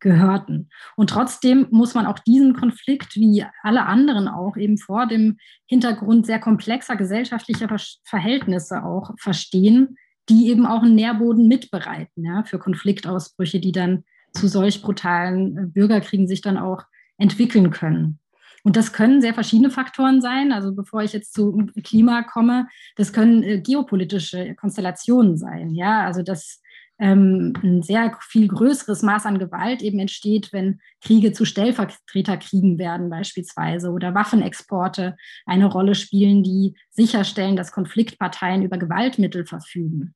gehörten. 0.00 0.70
Und 0.96 1.10
trotzdem 1.10 1.66
muss 1.70 1.94
man 1.94 2.06
auch 2.06 2.18
diesen 2.18 2.54
Konflikt, 2.54 3.16
wie 3.16 3.44
alle 3.62 3.84
anderen 3.84 4.28
auch, 4.28 4.56
eben 4.56 4.78
vor 4.78 5.06
dem 5.06 5.36
Hintergrund 5.66 6.24
sehr 6.24 6.40
komplexer 6.40 6.96
gesellschaftlicher 6.96 7.68
Verhältnisse 8.04 8.82
auch 8.84 9.10
verstehen, 9.18 9.96
die 10.28 10.48
eben 10.48 10.66
auch 10.66 10.82
einen 10.82 10.94
Nährboden 10.94 11.48
mitbereiten 11.48 12.24
ja, 12.24 12.44
für 12.44 12.58
Konfliktausbrüche, 12.58 13.60
die 13.60 13.72
dann 13.72 14.04
zu 14.32 14.48
solch 14.48 14.82
brutalen 14.82 15.72
Bürgerkriegen 15.72 16.26
sich 16.26 16.40
dann 16.40 16.56
auch 16.56 16.84
entwickeln 17.18 17.70
können. 17.70 18.18
Und 18.64 18.76
das 18.76 18.92
können 18.92 19.20
sehr 19.20 19.34
verschiedene 19.34 19.70
Faktoren 19.70 20.20
sein. 20.20 20.52
Also 20.52 20.72
bevor 20.72 21.02
ich 21.02 21.12
jetzt 21.12 21.34
zu 21.34 21.66
Klima 21.82 22.22
komme, 22.22 22.68
das 22.96 23.12
können 23.12 23.42
äh, 23.42 23.60
geopolitische 23.60 24.54
Konstellationen 24.54 25.36
sein. 25.36 25.74
Ja, 25.74 26.04
also 26.06 26.22
dass 26.22 26.61
ähm, 27.02 27.52
ein 27.64 27.82
sehr 27.82 28.16
viel 28.20 28.46
größeres 28.46 29.02
Maß 29.02 29.26
an 29.26 29.40
Gewalt 29.40 29.82
eben 29.82 29.98
entsteht, 29.98 30.52
wenn 30.52 30.80
Kriege 31.00 31.32
zu 31.32 31.44
Stellvertreterkriegen 31.44 32.78
werden 32.78 33.10
beispielsweise 33.10 33.90
oder 33.90 34.14
Waffenexporte 34.14 35.16
eine 35.44 35.66
Rolle 35.66 35.96
spielen, 35.96 36.44
die 36.44 36.76
sicherstellen, 36.90 37.56
dass 37.56 37.72
Konfliktparteien 37.72 38.62
über 38.62 38.78
Gewaltmittel 38.78 39.44
verfügen. 39.44 40.14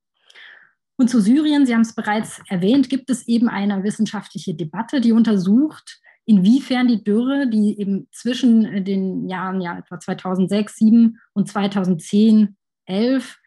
Und 0.96 1.10
zu 1.10 1.20
Syrien, 1.20 1.66
Sie 1.66 1.74
haben 1.74 1.80
es 1.80 1.96
bereits 1.96 2.40
erwähnt, 2.48 2.88
gibt 2.88 3.10
es 3.10 3.26
eben 3.26 3.48
eine 3.48 3.82
wissenschaftliche 3.82 4.54
Debatte, 4.54 5.00
die 5.00 5.10
untersucht, 5.10 6.00
inwiefern 6.24 6.86
die 6.86 7.02
Dürre, 7.02 7.50
die 7.50 7.80
eben 7.80 8.06
zwischen 8.12 8.84
den 8.84 9.28
Jahren 9.28 9.60
ja 9.60 9.76
etwa 9.76 9.98
2006, 9.98 10.76
2007 10.76 11.18
und 11.32 11.48
2010, 11.48 12.56
11 12.86 13.38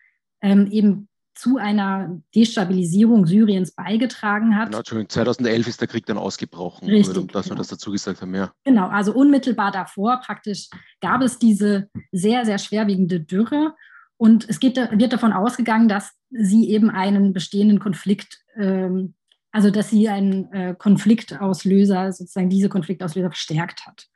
ähm, 0.41 0.67
eben 0.67 1.07
zu 1.39 1.57
einer 1.57 2.21
Destabilisierung 2.35 3.25
Syriens 3.25 3.71
beigetragen 3.71 4.55
hat. 4.57 4.67
Genau, 4.67 4.79
Entschuldigung, 4.79 5.09
2011 5.09 5.67
ist 5.67 5.81
der 5.81 5.87
Krieg 5.87 6.05
dann 6.05 6.17
ausgebrochen, 6.17 6.89
Richtig, 6.89 7.31
dass 7.31 7.45
genau. 7.45 7.55
wir 7.55 7.57
das 7.57 7.67
dazu 7.69 7.91
gesagt 7.91 8.21
haben, 8.21 8.35
ja. 8.35 8.51
Genau, 8.63 8.87
also 8.87 9.13
unmittelbar 9.13 9.71
davor 9.71 10.19
praktisch 10.23 10.69
gab 11.01 11.21
es 11.21 11.39
diese 11.39 11.89
sehr, 12.11 12.45
sehr 12.45 12.57
schwerwiegende 12.57 13.19
Dürre 13.19 13.75
und 14.17 14.47
es 14.49 14.59
geht, 14.59 14.75
wird 14.77 15.13
davon 15.13 15.33
ausgegangen, 15.33 15.87
dass 15.87 16.11
sie 16.29 16.69
eben 16.69 16.89
einen 16.89 17.33
bestehenden 17.33 17.79
Konflikt 17.79 18.39
ähm, 18.57 19.13
also 19.51 19.71
dass 19.71 19.89
sie 19.89 20.09
einen 20.09 20.51
äh, 20.53 20.75
Konfliktauslöser, 20.77 22.11
sozusagen 22.11 22.49
diese 22.49 22.69
Konfliktauslöser 22.69 23.29
verstärkt 23.29 23.85
hat. 23.85 24.07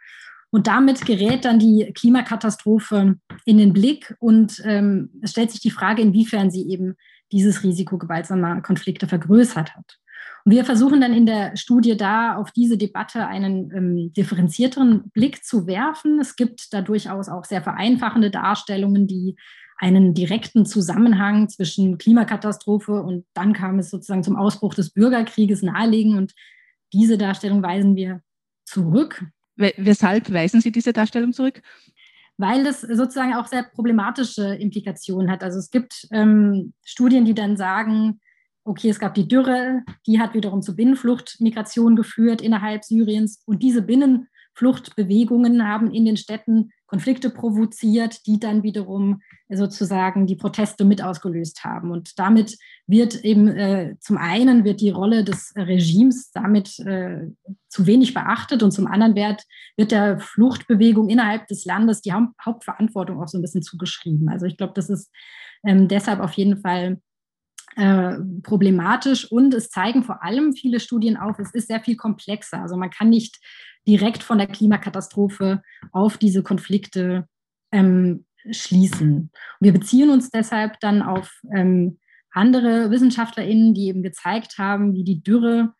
Und 0.52 0.68
damit 0.68 1.06
gerät 1.06 1.46
dann 1.46 1.58
die 1.58 1.92
Klimakatastrophe 1.96 3.16
in 3.46 3.58
den 3.58 3.74
Blick 3.74 4.16
und 4.20 4.62
ähm, 4.66 5.10
es 5.24 5.32
stellt 5.32 5.50
sich 5.50 5.62
die 5.62 5.72
Frage, 5.72 6.04
inwiefern 6.04 6.52
sie 6.52 6.70
eben 6.70 6.96
dieses 7.34 7.64
Risiko 7.64 7.98
gewaltsamer 7.98 8.62
Konflikte 8.62 9.08
vergrößert 9.08 9.76
hat. 9.76 9.98
Und 10.46 10.52
wir 10.52 10.66
versuchen 10.66 11.02
dann 11.02 11.14
in 11.14 11.26
der 11.26 11.56
Studie 11.56 11.96
da 11.96 12.36
auf 12.36 12.52
diese 12.52 12.78
Debatte 12.78 13.28
einen 13.28 13.72
ähm, 13.76 14.14
differenzierteren 14.14 15.10
Blick 15.12 15.44
zu 15.44 15.68
werfen. 15.68 16.20
Es 16.20 16.36
gibt 16.36 16.74
da 16.74 16.82
durchaus 16.82 17.30
auch 17.30 17.46
sehr 17.46 17.62
vereinfachende 17.62 18.30
Darstellungen, 18.30 19.08
die 19.08 19.36
einen 19.78 20.14
direkten 20.14 20.66
Zusammenhang 20.66 21.50
zwischen 21.50 21.98
Klimakatastrophe 21.98 23.02
und 23.02 23.26
dann 23.34 23.54
kam 23.54 23.80
es 23.80 23.90
sozusagen 23.90 24.24
zum 24.24 24.36
Ausbruch 24.36 24.76
des 24.76 24.92
Bürgerkrieges 24.92 25.62
nahelegen. 25.62 26.18
Und 26.18 26.34
diese 26.94 27.18
Darstellung 27.18 27.64
weisen 27.64 27.96
wir 27.96 28.22
zurück. 28.66 29.26
Weshalb 29.56 30.32
weisen 30.34 30.62
Sie 30.62 30.72
diese 30.72 30.94
Darstellung 30.94 31.32
zurück? 31.32 31.62
Weil 32.44 32.66
das 32.66 32.82
sozusagen 32.82 33.36
auch 33.36 33.48
sehr 33.48 33.64
problematische 33.64 34.44
Implikationen 34.56 35.32
hat. 35.32 35.46
Also 35.46 35.60
es 35.60 35.72
gibt 35.72 36.10
ähm, 36.12 36.74
Studien, 36.84 37.24
die 37.24 37.34
dann 37.34 37.56
sagen, 37.56 38.20
okay, 38.66 38.90
es 38.90 39.00
gab 39.00 39.14
die 39.14 39.30
Dürre, 39.30 39.84
die 40.06 40.20
hat 40.20 40.34
wiederum 40.34 40.62
zu 40.62 40.76
Binnenfluchtmigration 40.76 41.96
geführt 41.96 42.42
innerhalb 42.42 42.84
Syriens. 42.84 43.42
Und 43.46 43.64
diese 43.64 43.82
Binnenfluchtbewegungen 44.54 45.68
haben 45.68 45.92
in 45.92 46.06
den 46.06 46.18
Städten 46.18 46.72
Konflikte 46.88 47.32
provoziert, 47.32 48.26
die 48.28 48.40
dann 48.40 48.62
wiederum 48.62 49.22
sozusagen 49.50 50.28
die 50.28 50.36
Proteste 50.36 50.86
mit 50.86 51.04
ausgelöst 51.04 51.64
haben. 51.64 51.90
Und 51.90 52.20
damit 52.20 52.58
wird 52.86 53.24
eben 53.24 53.48
äh, 53.48 53.96
zum 54.00 54.18
einen 54.18 54.64
wird 54.64 54.80
die 54.80 54.92
Rolle 54.92 55.24
des 55.24 55.54
Regimes 55.56 56.32
damit 56.32 56.78
äh, 56.80 57.32
zu 57.68 57.88
wenig 57.88 58.14
beachtet 58.14 58.62
und 58.62 58.72
zum 58.72 58.86
anderen 58.86 59.16
wird, 59.16 59.44
wird 59.76 59.92
der 59.92 60.20
Fluchtbewegung 60.20 61.10
innerhalb 61.10 61.48
des 61.48 61.66
Landes 61.66 62.02
die 62.02 62.14
Haupt 62.14 62.34
Hauptverantwortung 62.46 63.22
auch 63.22 63.28
so 63.28 63.40
ein 63.40 63.42
bisschen 63.42 63.64
zugeschrieben. 63.64 64.30
Also 64.30 64.46
ich 64.46 64.58
glaube, 64.58 64.74
das 64.76 64.90
ist 64.90 65.12
ähm, 65.66 65.88
deshalb 65.88 66.20
auf 66.20 66.34
jeden 66.34 66.58
Fall 66.58 67.00
äh, 67.76 68.18
problematisch 68.44 69.32
und 69.32 69.52
es 69.56 69.72
zeigen 69.72 70.04
vor 70.04 70.22
allem 70.22 70.54
viele 70.54 70.80
Studien 70.80 71.18
auf, 71.18 71.40
es 71.40 71.56
ist 71.56 71.70
sehr 71.70 71.80
viel 71.80 71.96
komplexer. 71.96 72.62
Also 72.62 72.78
man 72.78 72.92
kann 72.92 73.10
nicht 73.10 73.40
direkt 73.88 74.24
von 74.24 74.38
der 74.38 74.48
Klimakatastrophe 74.48 75.62
auf 75.92 76.18
diese 76.18 76.44
Konflikte 76.44 77.28
ähm, 77.72 78.26
schließen. 78.52 79.32
wir 79.60 79.72
beziehen 79.72 80.10
uns 80.10 80.30
deshalb 80.30 80.80
dann 80.82 81.02
auf 81.02 81.42
ähm, 81.56 82.00
andere 82.32 82.92
WissenschaftlerInnen, 82.92 83.74
die 83.74 83.88
eben 83.88 84.04
gezeigt 84.04 84.58
haben, 84.58 84.94
wie 84.94 85.04
die 85.04 85.24
Dürre 85.24 85.74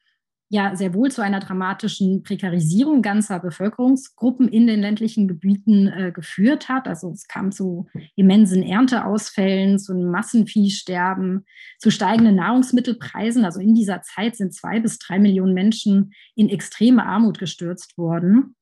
ja 0.54 0.76
sehr 0.76 0.94
wohl 0.94 1.10
zu 1.10 1.24
einer 1.24 1.40
dramatischen 1.40 2.22
Prekarisierung 2.22 3.02
ganzer 3.02 3.40
Bevölkerungsgruppen 3.40 4.48
in 4.48 4.68
den 4.68 4.82
ländlichen 4.82 5.28
Gebieten 5.28 5.88
äh, 5.88 6.12
geführt 6.14 6.70
hat. 6.70 6.88
Also 6.88 7.10
es 7.10 7.28
kam 7.28 7.52
zu 7.52 7.88
immensen 8.16 8.62
Ernteausfällen, 8.62 9.80
zu 9.80 9.96
Massenviehsterben, 9.96 11.48
zu 11.80 11.90
steigenden 11.90 12.36
Nahrungsmittelpreisen. 12.36 13.46
Also 13.46 13.60
in 13.62 13.74
dieser 13.74 14.04
Zeit 14.04 14.36
sind 14.36 14.54
zwei 14.54 14.80
bis 14.80 15.00
drei 15.00 15.18
Millionen 15.18 15.56
Menschen 15.56 16.14
in 16.36 16.50
extreme 16.50 17.04
Armut 17.04 17.40
gestürzt 17.40 17.98
worden. 17.98 18.56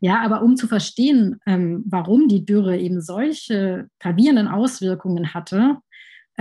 Ja, 0.00 0.22
aber 0.22 0.40
um 0.40 0.56
zu 0.56 0.66
verstehen, 0.66 1.38
ähm, 1.44 1.84
warum 1.86 2.28
die 2.28 2.46
Dürre 2.46 2.78
eben 2.78 3.02
solche 3.02 3.88
gravierenden 4.00 4.48
Auswirkungen 4.48 5.34
hatte, 5.34 5.76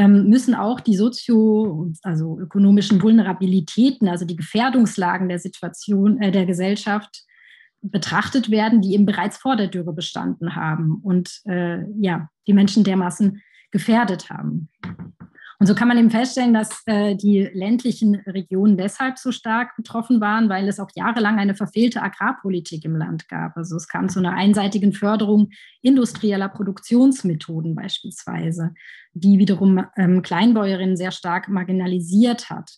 müssen 0.07 0.55
auch 0.55 0.79
die 0.79 0.95
sozio, 0.95 1.91
also 2.01 2.39
ökonomischen 2.39 3.01
Vulnerabilitäten, 3.01 4.07
also 4.07 4.25
die 4.25 4.35
Gefährdungslagen 4.35 5.29
der 5.29 5.39
Situation, 5.39 6.21
äh, 6.21 6.31
der 6.31 6.45
Gesellschaft 6.45 7.23
betrachtet 7.81 8.49
werden, 8.49 8.81
die 8.81 8.93
eben 8.93 9.05
bereits 9.05 9.37
vor 9.37 9.55
der 9.55 9.67
Dürre 9.67 9.93
bestanden 9.93 10.55
haben 10.55 10.99
und 11.03 11.41
äh, 11.45 11.83
ja, 11.99 12.29
die 12.47 12.53
Menschen 12.53 12.83
dermaßen 12.83 13.41
gefährdet 13.71 14.29
haben. 14.29 14.69
Und 15.63 15.67
so 15.67 15.75
kann 15.75 15.87
man 15.87 15.97
eben 15.97 16.11
feststellen, 16.11 16.53
dass 16.53 16.81
äh, 16.87 17.15
die 17.15 17.49
ländlichen 17.53 18.15
Regionen 18.15 18.75
deshalb 18.75 19.17
so 19.17 19.31
stark 19.31 19.77
betroffen 19.77 20.19
waren, 20.19 20.49
weil 20.49 20.67
es 20.67 20.77
auch 20.77 20.89
jahrelang 20.93 21.39
eine 21.39 21.55
verfehlte 21.55 22.01
Agrarpolitik 22.01 22.83
im 22.83 22.97
Land 22.97 23.29
gab. 23.29 23.55
Also 23.55 23.77
es 23.77 23.87
kam 23.87 24.09
zu 24.09 24.19
einer 24.19 24.33
einseitigen 24.33 24.91
Förderung 24.91 25.51
industrieller 25.81 26.49
Produktionsmethoden 26.49 27.75
beispielsweise, 27.75 28.73
die 29.13 29.39
wiederum 29.39 29.85
ähm, 29.95 30.21
Kleinbäuerinnen 30.21 30.97
sehr 30.97 31.11
stark 31.11 31.47
marginalisiert 31.47 32.49
hat. 32.49 32.69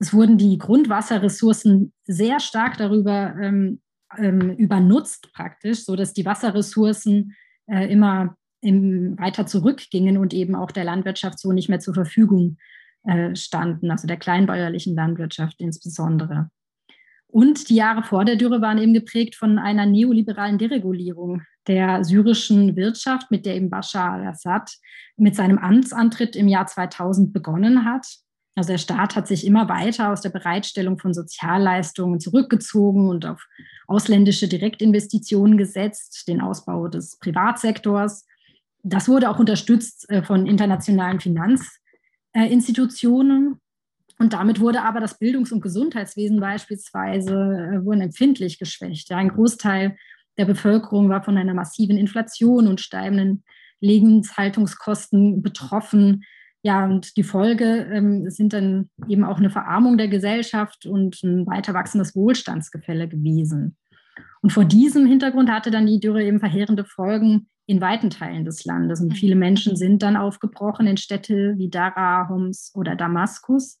Es 0.00 0.12
wurden 0.12 0.36
die 0.36 0.58
Grundwasserressourcen 0.58 1.92
sehr 2.06 2.40
stark 2.40 2.76
darüber 2.76 3.36
ähm, 3.40 3.80
ähm, 4.18 4.50
übernutzt 4.56 5.32
praktisch, 5.32 5.84
sodass 5.84 6.12
die 6.12 6.26
Wasserressourcen 6.26 7.36
äh, 7.68 7.88
immer 7.88 8.36
im, 8.66 9.18
weiter 9.18 9.46
zurückgingen 9.46 10.18
und 10.18 10.34
eben 10.34 10.54
auch 10.54 10.70
der 10.70 10.84
Landwirtschaft 10.84 11.38
so 11.38 11.52
nicht 11.52 11.68
mehr 11.68 11.80
zur 11.80 11.94
Verfügung 11.94 12.58
äh, 13.04 13.34
standen, 13.36 13.90
also 13.90 14.06
der 14.06 14.16
kleinbäuerlichen 14.16 14.94
Landwirtschaft 14.94 15.60
insbesondere. 15.60 16.50
Und 17.28 17.68
die 17.68 17.76
Jahre 17.76 18.02
vor 18.02 18.24
der 18.24 18.36
Dürre 18.36 18.60
waren 18.60 18.78
eben 18.78 18.94
geprägt 18.94 19.34
von 19.34 19.58
einer 19.58 19.86
neoliberalen 19.86 20.58
Deregulierung 20.58 21.42
der 21.66 22.04
syrischen 22.04 22.76
Wirtschaft, 22.76 23.30
mit 23.30 23.46
der 23.46 23.56
eben 23.56 23.70
Bashar 23.70 24.12
al-Assad 24.12 24.70
mit 25.16 25.36
seinem 25.36 25.58
Amtsantritt 25.58 26.36
im 26.36 26.48
Jahr 26.48 26.66
2000 26.66 27.32
begonnen 27.32 27.84
hat. 27.84 28.06
Also 28.54 28.72
der 28.72 28.78
Staat 28.78 29.16
hat 29.16 29.28
sich 29.28 29.46
immer 29.46 29.68
weiter 29.68 30.10
aus 30.10 30.22
der 30.22 30.30
Bereitstellung 30.30 30.98
von 30.98 31.12
Sozialleistungen 31.12 32.20
zurückgezogen 32.20 33.08
und 33.08 33.26
auf 33.26 33.44
ausländische 33.86 34.48
Direktinvestitionen 34.48 35.58
gesetzt, 35.58 36.26
den 36.26 36.40
Ausbau 36.40 36.88
des 36.88 37.18
Privatsektors 37.18 38.24
das 38.86 39.08
wurde 39.08 39.28
auch 39.28 39.40
unterstützt 39.40 40.08
äh, 40.10 40.22
von 40.22 40.46
internationalen 40.46 41.18
Finanzinstitutionen. 41.20 43.60
Und 44.18 44.32
damit 44.32 44.60
wurde 44.60 44.80
aber 44.82 45.00
das 45.00 45.18
Bildungs- 45.18 45.52
und 45.52 45.60
Gesundheitswesen 45.60 46.40
beispielsweise 46.40 47.34
äh, 47.34 47.84
wurden 47.84 48.00
empfindlich 48.00 48.58
geschwächt. 48.58 49.10
Ja, 49.10 49.18
ein 49.18 49.28
Großteil 49.30 49.96
der 50.38 50.44
Bevölkerung 50.44 51.08
war 51.08 51.22
von 51.22 51.36
einer 51.36 51.54
massiven 51.54 51.96
Inflation 51.96 52.68
und 52.68 52.80
steigenden 52.80 53.42
Lebenshaltungskosten 53.80 55.42
betroffen. 55.42 56.22
Ja, 56.62 56.86
und 56.86 57.16
die 57.16 57.24
Folge 57.24 57.88
ähm, 57.92 58.30
sind 58.30 58.52
dann 58.52 58.90
eben 59.08 59.24
auch 59.24 59.38
eine 59.38 59.50
Verarmung 59.50 59.98
der 59.98 60.06
Gesellschaft 60.08 60.86
und 60.86 61.22
ein 61.24 61.46
weiter 61.46 61.74
wachsendes 61.74 62.14
Wohlstandsgefälle 62.14 63.08
gewesen. 63.08 63.76
Und 64.42 64.52
vor 64.52 64.64
diesem 64.64 65.06
Hintergrund 65.06 65.50
hatte 65.50 65.70
dann 65.70 65.86
die 65.86 66.00
Dürre 66.00 66.22
eben 66.22 66.40
verheerende 66.40 66.84
Folgen 66.84 67.48
in 67.66 67.80
weiten 67.80 68.10
Teilen 68.10 68.44
des 68.44 68.64
Landes. 68.64 69.00
Und 69.00 69.14
viele 69.14 69.36
Menschen 69.36 69.76
sind 69.76 70.02
dann 70.02 70.16
aufgebrochen 70.16 70.86
in 70.86 70.96
Städte 70.96 71.54
wie 71.56 71.68
Dara, 71.68 72.28
Homs 72.28 72.72
oder 72.74 72.94
Damaskus. 72.94 73.80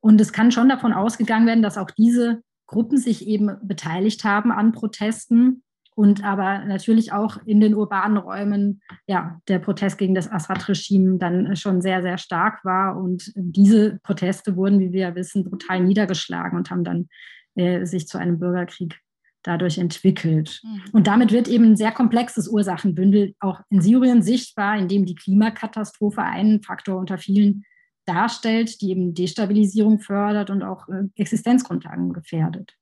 Und 0.00 0.20
es 0.20 0.32
kann 0.32 0.52
schon 0.52 0.68
davon 0.68 0.92
ausgegangen 0.92 1.46
werden, 1.46 1.62
dass 1.62 1.78
auch 1.78 1.90
diese 1.90 2.42
Gruppen 2.66 2.98
sich 2.98 3.26
eben 3.26 3.56
beteiligt 3.62 4.24
haben 4.24 4.52
an 4.52 4.72
Protesten 4.72 5.62
und 5.94 6.24
aber 6.24 6.64
natürlich 6.64 7.12
auch 7.12 7.38
in 7.46 7.60
den 7.60 7.74
urbanen 7.74 8.18
Räumen 8.18 8.82
ja, 9.06 9.40
der 9.48 9.60
Protest 9.60 9.96
gegen 9.96 10.14
das 10.14 10.30
Assad-Regime 10.30 11.18
dann 11.18 11.54
schon 11.56 11.80
sehr, 11.80 12.02
sehr 12.02 12.18
stark 12.18 12.64
war. 12.64 12.96
Und 12.96 13.32
diese 13.36 14.00
Proteste 14.02 14.56
wurden, 14.56 14.80
wie 14.80 14.92
wir 14.92 15.00
ja 15.00 15.14
wissen, 15.14 15.44
brutal 15.44 15.80
niedergeschlagen 15.80 16.58
und 16.58 16.70
haben 16.70 16.84
dann 16.84 17.08
äh, 17.54 17.86
sich 17.86 18.08
zu 18.08 18.18
einem 18.18 18.40
Bürgerkrieg 18.40 19.00
dadurch 19.44 19.78
entwickelt. 19.78 20.60
Mhm. 20.64 20.82
Und 20.92 21.06
damit 21.06 21.30
wird 21.30 21.46
eben 21.46 21.64
ein 21.64 21.76
sehr 21.76 21.92
komplexes 21.92 22.48
Ursachenbündel 22.48 23.34
auch 23.38 23.60
in 23.70 23.80
Syrien 23.80 24.22
sichtbar, 24.22 24.76
in 24.76 24.88
dem 24.88 25.06
die 25.06 25.14
Klimakatastrophe 25.14 26.22
einen 26.22 26.62
Faktor 26.62 26.98
unter 26.98 27.18
vielen 27.18 27.64
darstellt, 28.06 28.80
die 28.80 28.90
eben 28.90 29.14
Destabilisierung 29.14 30.00
fördert 30.00 30.50
und 30.50 30.62
auch 30.62 30.88
äh, 30.88 31.04
Existenzgrundlagen 31.16 32.12
gefährdet. 32.12 32.74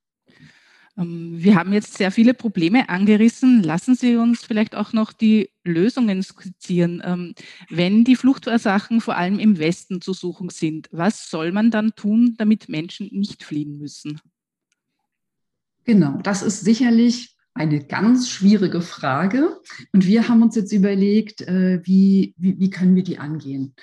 Ähm, 0.97 1.35
wir 1.37 1.55
haben 1.55 1.73
jetzt 1.73 1.95
sehr 1.95 2.11
viele 2.11 2.33
Probleme 2.33 2.89
angerissen. 2.89 3.63
Lassen 3.63 3.95
Sie 3.95 4.15
uns 4.15 4.43
vielleicht 4.43 4.75
auch 4.75 4.93
noch 4.93 5.13
die 5.13 5.49
Lösungen 5.63 6.23
skizzieren. 6.23 7.01
Ähm, 7.03 7.35
wenn 7.69 8.03
die 8.03 8.15
Fluchtursachen 8.15 9.01
vor 9.01 9.15
allem 9.15 9.39
im 9.39 9.59
Westen 9.59 10.01
zu 10.01 10.13
suchen 10.13 10.49
sind, 10.49 10.89
was 10.91 11.29
soll 11.29 11.51
man 11.51 11.71
dann 11.71 11.95
tun, 11.95 12.35
damit 12.37 12.69
Menschen 12.69 13.09
nicht 13.11 13.43
fliehen 13.43 13.77
müssen? 13.77 14.19
Genau, 15.85 16.19
das 16.23 16.41
ist 16.41 16.61
sicherlich 16.61 17.35
eine 17.53 17.83
ganz 17.85 18.29
schwierige 18.29 18.81
Frage. 18.81 19.59
Und 19.91 20.05
wir 20.05 20.27
haben 20.27 20.41
uns 20.41 20.55
jetzt 20.55 20.71
überlegt, 20.71 21.41
äh, 21.41 21.81
wie, 21.83 22.33
wie, 22.37 22.59
wie 22.59 22.69
können 22.69 22.95
wir 22.95 23.03
die 23.03 23.19
angehen. 23.19 23.75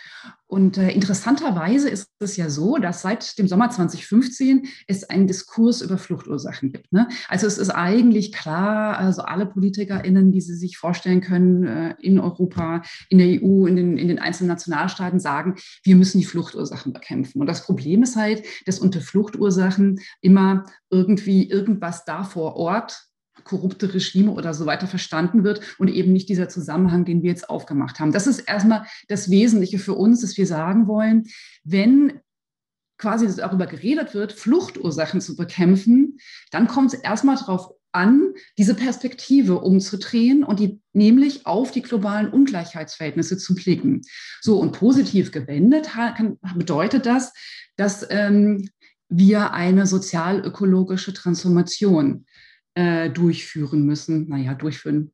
Und 0.50 0.78
äh, 0.78 0.90
interessanterweise 0.90 1.88
ist 1.88 2.08
es 2.18 2.36
ja 2.36 2.50
so, 2.50 2.76
dass 2.76 3.02
seit 3.02 3.38
dem 3.38 3.46
Sommer 3.46 3.70
2015 3.70 4.66
es 4.88 5.04
einen 5.04 5.28
Diskurs 5.28 5.80
über 5.80 5.96
Fluchtursachen 5.96 6.72
gibt. 6.72 6.92
Ne? 6.92 7.06
Also 7.28 7.46
es 7.46 7.56
ist 7.56 7.70
eigentlich 7.70 8.32
klar, 8.32 8.98
also 8.98 9.22
alle 9.22 9.46
PolitikerInnen, 9.46 10.32
die 10.32 10.40
Sie 10.40 10.56
sich 10.56 10.76
vorstellen 10.76 11.20
können, 11.20 11.64
äh, 11.64 11.94
in 12.00 12.18
Europa, 12.18 12.82
in 13.10 13.18
der 13.18 13.28
EU, 13.28 13.66
in 13.66 13.76
den, 13.76 13.96
in 13.96 14.08
den 14.08 14.18
einzelnen 14.18 14.48
Nationalstaaten 14.48 15.20
sagen, 15.20 15.54
wir 15.84 15.94
müssen 15.94 16.18
die 16.18 16.26
Fluchtursachen 16.26 16.92
bekämpfen. 16.92 17.40
Und 17.40 17.46
das 17.46 17.64
Problem 17.64 18.02
ist 18.02 18.16
halt, 18.16 18.42
dass 18.66 18.80
unter 18.80 19.00
Fluchtursachen 19.00 20.00
immer 20.20 20.64
irgendwie 20.90 21.48
irgendwas 21.48 22.04
da 22.04 22.24
vor 22.24 22.56
Ort 22.56 23.09
korrupte 23.44 23.92
Regime 23.92 24.32
oder 24.32 24.54
so 24.54 24.66
weiter 24.66 24.86
verstanden 24.86 25.44
wird 25.44 25.60
und 25.78 25.88
eben 25.88 26.12
nicht 26.12 26.28
dieser 26.28 26.48
Zusammenhang, 26.48 27.04
den 27.04 27.22
wir 27.22 27.30
jetzt 27.30 27.48
aufgemacht 27.48 28.00
haben. 28.00 28.12
Das 28.12 28.26
ist 28.26 28.40
erstmal 28.40 28.86
das 29.08 29.30
Wesentliche 29.30 29.78
für 29.78 29.94
uns, 29.94 30.20
dass 30.20 30.36
wir 30.36 30.46
sagen 30.46 30.86
wollen, 30.86 31.26
wenn 31.64 32.20
quasi 32.98 33.26
darüber 33.34 33.66
geredet 33.66 34.14
wird, 34.14 34.32
Fluchtursachen 34.32 35.20
zu 35.20 35.34
bekämpfen, 35.34 36.18
dann 36.50 36.68
kommt 36.68 36.92
es 36.92 37.00
erstmal 37.00 37.36
darauf 37.36 37.70
an, 37.92 38.34
diese 38.56 38.74
Perspektive 38.74 39.60
umzudrehen 39.60 40.44
und 40.44 40.60
die 40.60 40.80
nämlich 40.92 41.46
auf 41.46 41.70
die 41.72 41.82
globalen 41.82 42.28
Ungleichheitsverhältnisse 42.28 43.36
zu 43.38 43.54
blicken. 43.54 44.02
So 44.40 44.60
und 44.60 44.72
positiv 44.72 45.32
gewendet 45.32 45.88
bedeutet 46.54 47.06
das, 47.06 47.32
dass 47.76 48.06
ähm, 48.10 48.68
wir 49.08 49.52
eine 49.52 49.86
sozial-ökologische 49.86 51.12
Transformation 51.12 52.26
äh, 52.74 53.10
durchführen 53.10 53.84
müssen. 53.84 54.28
Naja, 54.28 54.54
durchführen 54.54 55.12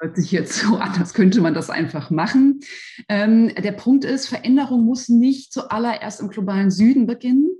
hört 0.00 0.16
sich 0.16 0.32
jetzt 0.32 0.54
so 0.54 0.76
an, 0.76 0.98
als 0.98 1.14
könnte 1.14 1.40
man 1.40 1.54
das 1.54 1.70
einfach 1.70 2.10
machen. 2.10 2.60
Ähm, 3.08 3.54
der 3.54 3.72
Punkt 3.72 4.04
ist, 4.04 4.28
Veränderung 4.28 4.84
muss 4.84 5.08
nicht 5.08 5.52
zuallererst 5.52 6.20
im 6.20 6.28
globalen 6.28 6.70
Süden 6.70 7.06
beginnen, 7.06 7.50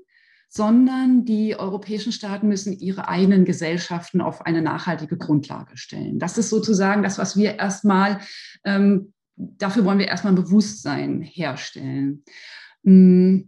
sondern 0.49 1.25
die 1.25 1.57
europäischen 1.57 2.13
Staaten 2.13 2.49
müssen 2.49 2.73
ihre 2.73 3.09
eigenen 3.09 3.45
Gesellschaften 3.45 4.21
auf 4.21 4.47
eine 4.47 4.63
nachhaltige 4.63 5.17
Grundlage 5.17 5.77
stellen. 5.77 6.19
Das 6.19 6.39
ist 6.39 6.51
sozusagen 6.51 7.03
das, 7.03 7.19
was 7.19 7.37
wir 7.37 7.59
erstmal, 7.59 8.21
ähm, 8.65 9.13
dafür 9.37 9.85
wollen 9.85 10.01
wir 10.01 10.09
erstmal 10.09 10.33
ein 10.33 10.43
Bewusstsein 10.43 11.23
herstellen. 11.23 12.25
Mm, 12.83 13.43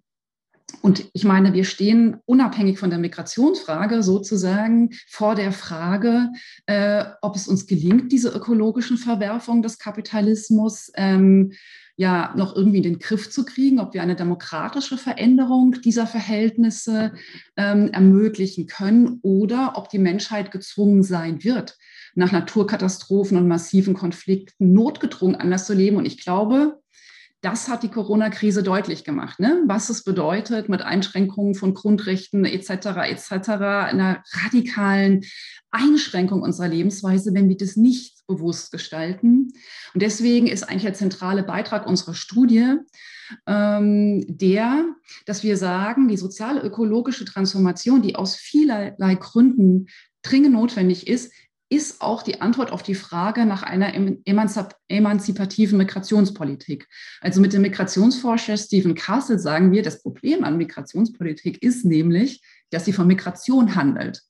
und 0.81 1.09
ich 1.13 1.25
meine, 1.25 1.53
wir 1.53 1.65
stehen 1.65 2.17
unabhängig 2.25 2.79
von 2.79 2.91
der 2.91 2.99
Migrationsfrage 2.99 4.03
sozusagen 4.03 4.91
vor 5.09 5.35
der 5.35 5.53
Frage, 5.53 6.31
äh, 6.67 7.05
ob 7.21 7.37
es 7.37 7.49
uns 7.49 7.67
gelingt, 7.67 8.13
diese 8.13 8.31
ökologischen 8.31 8.97
Verwerfungen 8.97 9.63
des 9.63 9.79
Kapitalismus 9.79 10.91
ähm, 10.95 11.53
ja 11.97 12.33
noch 12.37 12.57
irgendwie 12.57 12.79
in 12.79 12.83
den 12.83 12.99
Griff 12.99 13.31
zu 13.31 13.45
kriegen, 13.45 13.79
ob 13.79 13.95
wir 13.95 14.03
eine 14.03 14.17
demokratische 14.17 14.97
Veränderung 14.97 15.77
dieser 15.85 16.07
Verhältnisse 16.07 17.13
ähm, 17.57 17.91
ermöglichen 17.93 18.67
können 18.67 19.21
oder 19.23 19.75
ob 19.77 19.89
die 19.91 19.99
Menschheit 19.99 20.51
gezwungen 20.51 21.03
sein 21.03 21.45
wird, 21.45 21.77
nach 22.15 22.33
Naturkatastrophen 22.33 23.37
und 23.37 23.47
massiven 23.47 23.95
Konflikten 23.95 24.73
notgedrungen 24.73 25.37
anders 25.37 25.67
zu 25.67 25.75
leben. 25.75 25.97
Und 25.97 26.07
ich 26.07 26.19
glaube, 26.19 26.82
das 27.43 27.69
hat 27.69 27.83
die 27.83 27.91
Corona-Krise 27.91 28.63
deutlich 28.63 29.05
gemacht, 29.05 29.41
ne? 29.41 29.63
was 29.67 29.91
es 29.91 30.05
bedeutet 30.05 30.69
mit 30.69 30.81
Einschränkungen 30.83 31.55
von 31.55 31.75
Grundrechten 31.75 32.45
etc. 32.45 32.71
etc. 33.09 33.49
einer 33.51 34.23
radikalen 34.45 35.25
Einschränkung 35.73 36.43
unserer 36.43 36.69
Lebensweise, 36.69 37.35
wenn 37.35 37.49
wir 37.49 37.57
das 37.57 37.77
nicht 37.77 38.25
bewusst 38.29 38.71
gestalten. 38.71 39.53
Und 39.93 40.03
deswegen 40.03 40.47
ist 40.47 40.63
eigentlich 40.63 40.85
der 40.85 40.95
zentrale 40.95 41.43
Beitrag 41.43 41.87
unserer 41.87 42.15
Studie 42.15 42.77
ähm, 43.47 44.25
der, 44.29 44.85
dass 45.27 45.43
wir 45.43 45.57
sagen, 45.57 46.09
die 46.09 46.17
soziale 46.17 46.61
ökologische 46.61 47.25
Transformation, 47.25 48.03
die 48.03 48.15
aus 48.15 48.37
vielerlei 48.37 49.15
Gründen 49.17 49.87
dringend 50.23 50.53
notwendig 50.53 51.09
ist, 51.09 51.33
ist 51.73 52.03
auch 52.03 52.23
die 52.23 52.43
Antwort 52.43 52.71
auf 52.71 52.83
die 52.83 52.95
Frage 52.95 53.47
nach 53.47 53.63
einer 53.63 53.95
emanzipativen 54.89 55.79
Migrationspolitik. 55.79 56.87
Also 57.23 57.41
mit 57.41 57.55
dem 57.55 57.63
Migrationsforscher 57.63 58.59
Stephen 58.59 58.95
Castle 58.95 59.39
sagen 59.39 59.73
wir, 59.73 59.83
das 59.83 60.03
Problem 60.03 60.45
an 60.45 60.59
Migrationspolitik 60.59 61.63
ist 61.63 61.87
nämlich, 61.87 62.43
dass 62.69 62.85
sie 62.85 62.93
von 62.93 63.07
Migration 63.07 63.75
handelt 63.75 64.21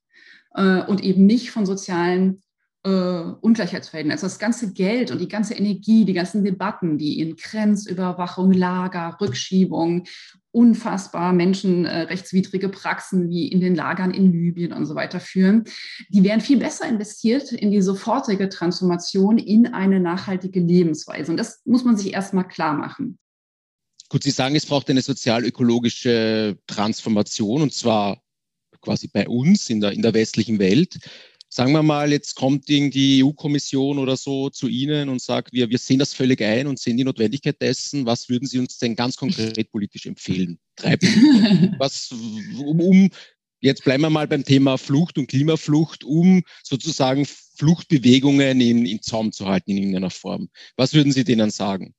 äh, 0.54 0.82
und 0.82 1.02
eben 1.02 1.26
nicht 1.26 1.50
von 1.50 1.66
sozialen 1.66 2.42
äh, 2.84 2.90
Ungleichheitsverhältnissen. 2.90 4.24
Also 4.24 4.26
das 4.26 4.38
ganze 4.38 4.72
Geld 4.72 5.10
und 5.10 5.20
die 5.20 5.28
ganze 5.28 5.54
Energie, 5.54 6.04
die 6.04 6.12
ganzen 6.12 6.44
Debatten, 6.44 6.96
die 6.96 7.20
in 7.20 7.34
Grenzüberwachung, 7.34 8.52
Lager, 8.52 9.16
Rückschiebung 9.20 10.04
unfassbar 10.52 11.32
menschenrechtswidrige 11.32 12.68
Praxen 12.68 13.28
wie 13.30 13.48
in 13.48 13.60
den 13.60 13.74
Lagern 13.74 14.12
in 14.12 14.32
Libyen 14.32 14.72
und 14.72 14.86
so 14.86 14.94
weiter 14.94 15.18
führen, 15.18 15.64
die 16.10 16.22
wären 16.22 16.40
viel 16.40 16.58
besser 16.58 16.88
investiert 16.88 17.52
in 17.52 17.70
die 17.70 17.82
sofortige 17.82 18.48
Transformation 18.48 19.38
in 19.38 19.66
eine 19.66 19.98
nachhaltige 19.98 20.60
Lebensweise. 20.60 21.32
Und 21.32 21.38
das 21.38 21.62
muss 21.64 21.84
man 21.84 21.96
sich 21.96 22.12
erstmal 22.12 22.46
klar 22.46 22.74
machen. 22.74 23.18
Gut, 24.08 24.22
Sie 24.22 24.30
sagen, 24.30 24.54
es 24.54 24.66
braucht 24.66 24.90
eine 24.90 25.00
sozial-ökologische 25.00 26.58
Transformation 26.66 27.62
und 27.62 27.72
zwar 27.72 28.22
quasi 28.82 29.08
bei 29.08 29.26
uns 29.26 29.70
in 29.70 29.80
der, 29.80 29.92
in 29.92 30.02
der 30.02 30.12
westlichen 30.12 30.58
Welt 30.58 30.98
sagen 31.52 31.72
wir 31.72 31.82
mal, 31.82 32.10
jetzt 32.10 32.34
kommt 32.34 32.66
die 32.68 33.22
EU-Kommission 33.22 33.98
oder 33.98 34.16
so 34.16 34.48
zu 34.48 34.68
Ihnen 34.68 35.10
und 35.10 35.20
sagt, 35.20 35.52
wir, 35.52 35.68
wir 35.68 35.76
sehen 35.76 35.98
das 35.98 36.14
völlig 36.14 36.40
ein 36.40 36.66
und 36.66 36.78
sehen 36.78 36.96
die 36.96 37.04
Notwendigkeit 37.04 37.60
dessen. 37.60 38.06
Was 38.06 38.30
würden 38.30 38.48
Sie 38.48 38.58
uns 38.58 38.78
denn 38.78 38.96
ganz 38.96 39.18
konkret 39.18 39.70
politisch 39.70 40.06
empfehlen? 40.06 40.58
Drei 40.76 40.96
Was, 41.78 42.10
um, 42.10 42.80
um, 42.80 43.10
jetzt 43.60 43.84
bleiben 43.84 44.02
wir 44.02 44.08
mal 44.08 44.26
beim 44.26 44.44
Thema 44.44 44.78
Flucht 44.78 45.18
und 45.18 45.26
Klimaflucht, 45.26 46.04
um 46.04 46.42
sozusagen 46.62 47.26
Fluchtbewegungen 47.26 48.58
in, 48.62 48.86
in 48.86 49.02
Zaum 49.02 49.30
zu 49.30 49.46
halten 49.46 49.72
in 49.72 49.76
irgendeiner 49.76 50.10
Form. 50.10 50.48
Was 50.76 50.94
würden 50.94 51.12
Sie 51.12 51.24
denen 51.24 51.50
sagen? 51.50 51.94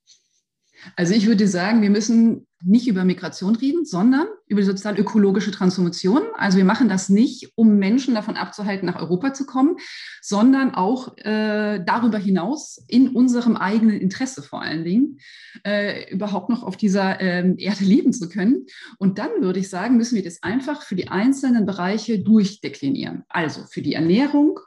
Also 0.96 1.14
ich 1.14 1.28
würde 1.28 1.48
sagen, 1.48 1.82
wir 1.82 1.90
müssen 1.90 2.48
nicht 2.66 2.88
über 2.88 3.04
Migration 3.04 3.56
reden, 3.56 3.86
sondern 3.86 4.28
über 4.48 4.62
die 4.62 4.68
sozial-ökologische 4.68 5.52
Transformation. 5.52 6.22
Also 6.36 6.58
wir 6.58 6.66
machen 6.66 6.88
das 6.88 7.10
nicht, 7.10 7.52
um 7.56 7.78
Menschen 7.78 8.16
davon 8.16 8.38
abzuhalten, 8.38 8.86
nach 8.86 8.96
Europa 8.96 9.34
zu 9.34 9.46
kommen, 9.46 9.76
sondern 10.22 10.74
auch 10.74 11.18
äh, 11.18 11.84
darüber 11.86 12.18
hinaus 12.18 12.82
in 12.88 13.10
unserem 13.10 13.58
eigenen 13.58 14.00
Interesse 14.00 14.42
vor 14.42 14.62
allen 14.62 14.86
Dingen 14.86 15.20
äh, 15.66 16.10
überhaupt 16.12 16.50
noch 16.50 16.64
auf 16.64 16.78
dieser 16.78 17.20
äh, 17.20 17.54
Erde 17.58 17.84
leben 17.84 18.14
zu 18.14 18.30
können. 18.30 18.66
Und 18.98 19.20
dann 19.20 19.42
würde 19.42 19.60
ich 19.60 19.70
sagen, 19.70 19.98
müssen 19.98 20.16
wir 20.16 20.24
das 20.24 20.42
einfach 20.42 20.84
für 20.84 20.96
die 20.96 21.10
einzelnen 21.10 21.66
Bereiche 21.66 22.20
durchdeklinieren. 22.20 23.24
Also 23.28 23.64
für 23.70 23.82
die 23.82 23.94
Ernährung, 23.94 24.60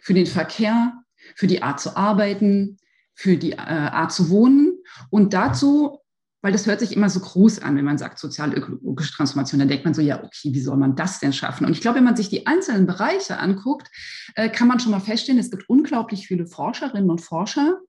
für 0.00 0.14
den 0.14 0.26
Verkehr, 0.26 0.94
für 1.36 1.46
die 1.46 1.62
Art 1.62 1.80
zu 1.80 1.96
arbeiten, 1.96 2.78
für 3.14 3.36
die 3.36 3.52
äh, 3.52 3.56
Art 3.56 4.12
zu 4.12 4.30
wohnen 4.30 4.65
und 5.10 5.34
dazu 5.34 6.00
weil 6.46 6.52
das 6.52 6.66
hört 6.66 6.78
sich 6.78 6.94
immer 6.94 7.10
so 7.10 7.18
groß 7.18 7.60
an, 7.60 7.76
wenn 7.76 7.84
man 7.84 7.98
sagt 7.98 8.20
sozial-ökologische 8.20 9.12
Transformation. 9.14 9.58
Dann 9.58 9.66
denkt 9.66 9.84
man 9.84 9.94
so, 9.94 10.00
ja, 10.00 10.22
okay, 10.22 10.52
wie 10.52 10.60
soll 10.60 10.76
man 10.76 10.94
das 10.94 11.18
denn 11.18 11.32
schaffen? 11.32 11.66
Und 11.66 11.72
ich 11.72 11.80
glaube, 11.80 11.96
wenn 11.96 12.04
man 12.04 12.14
sich 12.14 12.28
die 12.28 12.46
einzelnen 12.46 12.86
Bereiche 12.86 13.40
anguckt, 13.40 13.88
äh, 14.36 14.48
kann 14.48 14.68
man 14.68 14.78
schon 14.78 14.92
mal 14.92 15.00
feststellen, 15.00 15.40
es 15.40 15.50
gibt 15.50 15.68
unglaublich 15.68 16.28
viele 16.28 16.46
Forscherinnen 16.46 17.10
und 17.10 17.20
Forscher, 17.20 17.80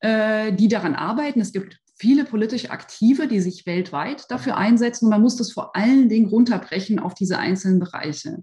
äh, 0.00 0.52
die 0.52 0.66
daran 0.66 0.96
arbeiten. 0.96 1.40
Es 1.40 1.52
gibt 1.52 1.78
viele 1.96 2.24
politisch 2.24 2.70
Aktive, 2.70 3.28
die 3.28 3.40
sich 3.40 3.66
weltweit 3.66 4.28
dafür 4.30 4.56
einsetzen. 4.56 5.04
Und 5.04 5.10
man 5.10 5.22
muss 5.22 5.36
das 5.36 5.52
vor 5.52 5.76
allen 5.76 6.08
Dingen 6.08 6.26
runterbrechen 6.26 6.98
auf 6.98 7.14
diese 7.14 7.38
einzelnen 7.38 7.78
Bereiche. 7.78 8.42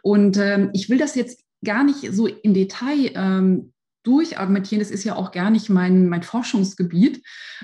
Und 0.00 0.38
ähm, 0.38 0.70
ich 0.72 0.88
will 0.88 0.96
das 0.96 1.14
jetzt 1.14 1.44
gar 1.62 1.84
nicht 1.84 2.14
so 2.14 2.26
im 2.26 2.54
Detail 2.54 3.10
ähm, 3.14 3.74
durchargumentieren. 4.02 4.80
Das 4.80 4.90
ist 4.90 5.04
ja 5.04 5.16
auch 5.16 5.32
gar 5.32 5.50
nicht 5.50 5.68
mein, 5.68 6.08
mein 6.08 6.22
Forschungsgebiet. 6.22 7.22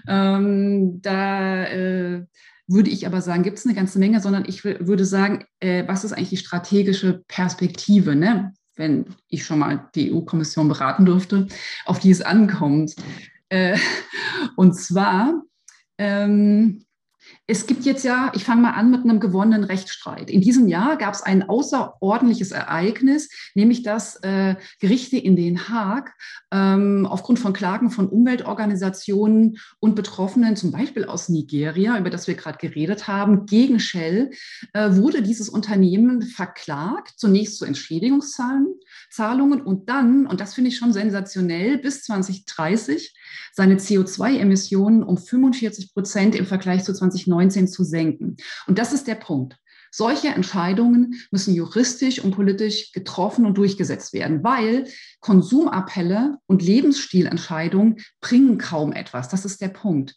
Ähm, 0.08 1.00
da 1.02 1.64
äh, 1.64 2.24
würde 2.66 2.90
ich 2.90 3.06
aber 3.06 3.20
sagen, 3.20 3.42
gibt 3.42 3.58
es 3.58 3.66
eine 3.66 3.74
ganze 3.74 3.98
Menge, 3.98 4.20
sondern 4.20 4.44
ich 4.46 4.64
würde 4.64 5.04
sagen, 5.04 5.44
äh, 5.60 5.86
was 5.86 6.04
ist 6.04 6.12
eigentlich 6.12 6.30
die 6.30 6.36
strategische 6.38 7.22
Perspektive, 7.28 8.16
ne? 8.16 8.52
wenn 8.76 9.06
ich 9.28 9.44
schon 9.44 9.58
mal 9.58 9.88
die 9.94 10.12
EU-Kommission 10.12 10.68
beraten 10.68 11.06
durfte, 11.06 11.46
auf 11.84 11.98
die 11.98 12.10
es 12.10 12.22
ankommt. 12.22 12.94
Äh, 13.48 13.78
und 14.56 14.74
zwar, 14.74 15.42
ähm, 15.98 16.84
es 17.46 17.66
gibt 17.66 17.84
jetzt 17.84 18.04
ja, 18.04 18.32
ich 18.34 18.44
fange 18.44 18.62
mal 18.62 18.70
an 18.70 18.90
mit 18.90 19.04
einem 19.04 19.20
gewonnenen 19.20 19.64
Rechtsstreit. 19.64 20.30
In 20.30 20.40
diesem 20.40 20.66
Jahr 20.66 20.96
gab 20.96 21.12
es 21.12 21.20
ein 21.20 21.46
außerordentliches 21.46 22.52
Ereignis, 22.52 23.28
nämlich 23.54 23.82
dass 23.82 24.16
äh, 24.22 24.56
Gerichte 24.80 25.18
in 25.18 25.36
Den 25.36 25.68
Haag 25.68 26.14
ähm, 26.50 27.04
aufgrund 27.04 27.38
von 27.38 27.52
Klagen 27.52 27.90
von 27.90 28.08
Umweltorganisationen 28.08 29.58
und 29.78 29.94
Betroffenen, 29.94 30.56
zum 30.56 30.72
Beispiel 30.72 31.04
aus 31.04 31.28
Nigeria, 31.28 31.98
über 31.98 32.08
das 32.08 32.26
wir 32.28 32.34
gerade 32.34 32.56
geredet 32.56 33.08
haben, 33.08 33.44
gegen 33.44 33.78
Shell, 33.78 34.30
äh, 34.72 34.96
wurde 34.96 35.20
dieses 35.20 35.50
Unternehmen 35.50 36.22
verklagt, 36.22 37.12
zunächst 37.18 37.58
zu 37.58 37.66
Entschädigungszahlungen 37.66 39.60
und 39.60 39.90
dann, 39.90 40.26
und 40.26 40.40
das 40.40 40.54
finde 40.54 40.68
ich 40.68 40.78
schon 40.78 40.94
sensationell, 40.94 41.76
bis 41.76 42.04
2030 42.04 43.14
seine 43.52 43.76
CO2-Emissionen 43.76 45.02
um 45.02 45.18
45 45.18 45.92
Prozent 45.92 46.34
im 46.34 46.46
Vergleich 46.46 46.84
zu 46.84 46.94
2019 46.94 47.33
zu 47.68 47.84
senken. 47.84 48.36
Und 48.66 48.78
das 48.78 48.92
ist 48.92 49.06
der 49.06 49.16
Punkt. 49.16 49.56
Solche 49.96 50.28
Entscheidungen 50.28 51.14
müssen 51.30 51.54
juristisch 51.54 52.18
und 52.18 52.32
politisch 52.32 52.90
getroffen 52.90 53.46
und 53.46 53.56
durchgesetzt 53.56 54.12
werden, 54.12 54.42
weil 54.42 54.88
Konsumappelle 55.20 56.38
und 56.46 56.62
Lebensstilentscheidungen 56.62 57.98
bringen 58.20 58.58
kaum 58.58 58.92
etwas. 58.92 59.28
Das 59.28 59.44
ist 59.44 59.60
der 59.60 59.68
Punkt. 59.68 60.16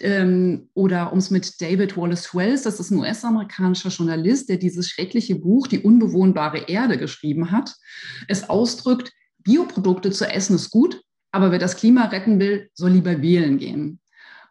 Ähm, 0.00 0.68
oder 0.74 1.12
um 1.12 1.18
es 1.18 1.30
mit 1.30 1.60
David 1.60 1.96
Wallace 1.96 2.34
Wells, 2.34 2.62
das 2.62 2.80
ist 2.80 2.90
ein 2.90 2.98
US-amerikanischer 2.98 3.90
Journalist, 3.90 4.48
der 4.48 4.56
dieses 4.56 4.88
schreckliche 4.88 5.36
Buch 5.36 5.68
Die 5.68 5.78
unbewohnbare 5.78 6.64
Erde 6.66 6.98
geschrieben 6.98 7.52
hat, 7.52 7.72
es 8.26 8.48
ausdrückt, 8.50 9.12
Bioprodukte 9.38 10.10
zu 10.10 10.26
essen 10.26 10.56
ist 10.56 10.70
gut, 10.70 11.00
aber 11.30 11.52
wer 11.52 11.60
das 11.60 11.76
Klima 11.76 12.06
retten 12.06 12.40
will, 12.40 12.68
soll 12.74 12.90
lieber 12.90 13.22
wählen 13.22 13.58
gehen. 13.58 14.00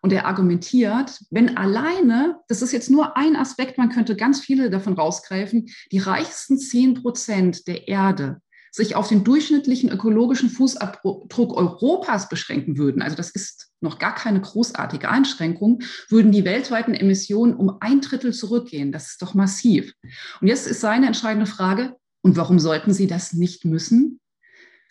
Und 0.04 0.12
er 0.12 0.26
argumentiert, 0.26 1.24
wenn 1.32 1.56
alleine, 1.56 2.38
das 2.50 2.62
ist 2.62 2.74
jetzt 2.74 2.90
nur 2.90 3.16
ein 3.16 3.38
Aspekt, 3.38 3.78
man 3.78 3.90
könnte 3.90 4.18
ganz 4.18 4.42
viele 4.42 4.70
davon 4.70 4.94
rausgreifen, 4.94 5.70
die 5.94 6.00
reichsten 6.00 6.60
10 6.60 6.96
Prozent 6.96 7.68
der 7.68 7.88
Erde 7.88 8.42
sich 8.70 8.96
auf 8.96 9.08
den 9.08 9.24
durchschnittlichen 9.24 9.90
ökologischen 9.90 10.50
Fußabdruck 10.50 11.56
Europas 11.56 12.28
beschränken 12.28 12.78
würden, 12.78 13.02
also 13.04 13.16
das 13.16 13.30
ist 13.30 13.70
noch 13.82 14.00
gar 14.00 14.16
keine 14.16 14.42
großartige 14.42 15.10
Einschränkung, 15.10 15.84
würden 16.10 16.32
die 16.32 16.44
weltweiten 16.44 16.96
Emissionen 16.96 17.56
um 17.56 17.78
ein 17.80 18.02
Drittel 18.02 18.34
zurückgehen. 18.34 18.92
Das 18.92 19.12
ist 19.12 19.22
doch 19.22 19.36
massiv. 19.36 19.94
Und 20.42 20.48
jetzt 20.48 20.68
ist 20.68 20.82
seine 20.82 21.06
entscheidende 21.06 21.46
Frage, 21.46 21.96
und 22.22 22.36
warum 22.36 22.58
sollten 22.58 22.94
sie 22.94 23.06
das 23.06 23.34
nicht 23.34 23.64
müssen? 23.64 24.20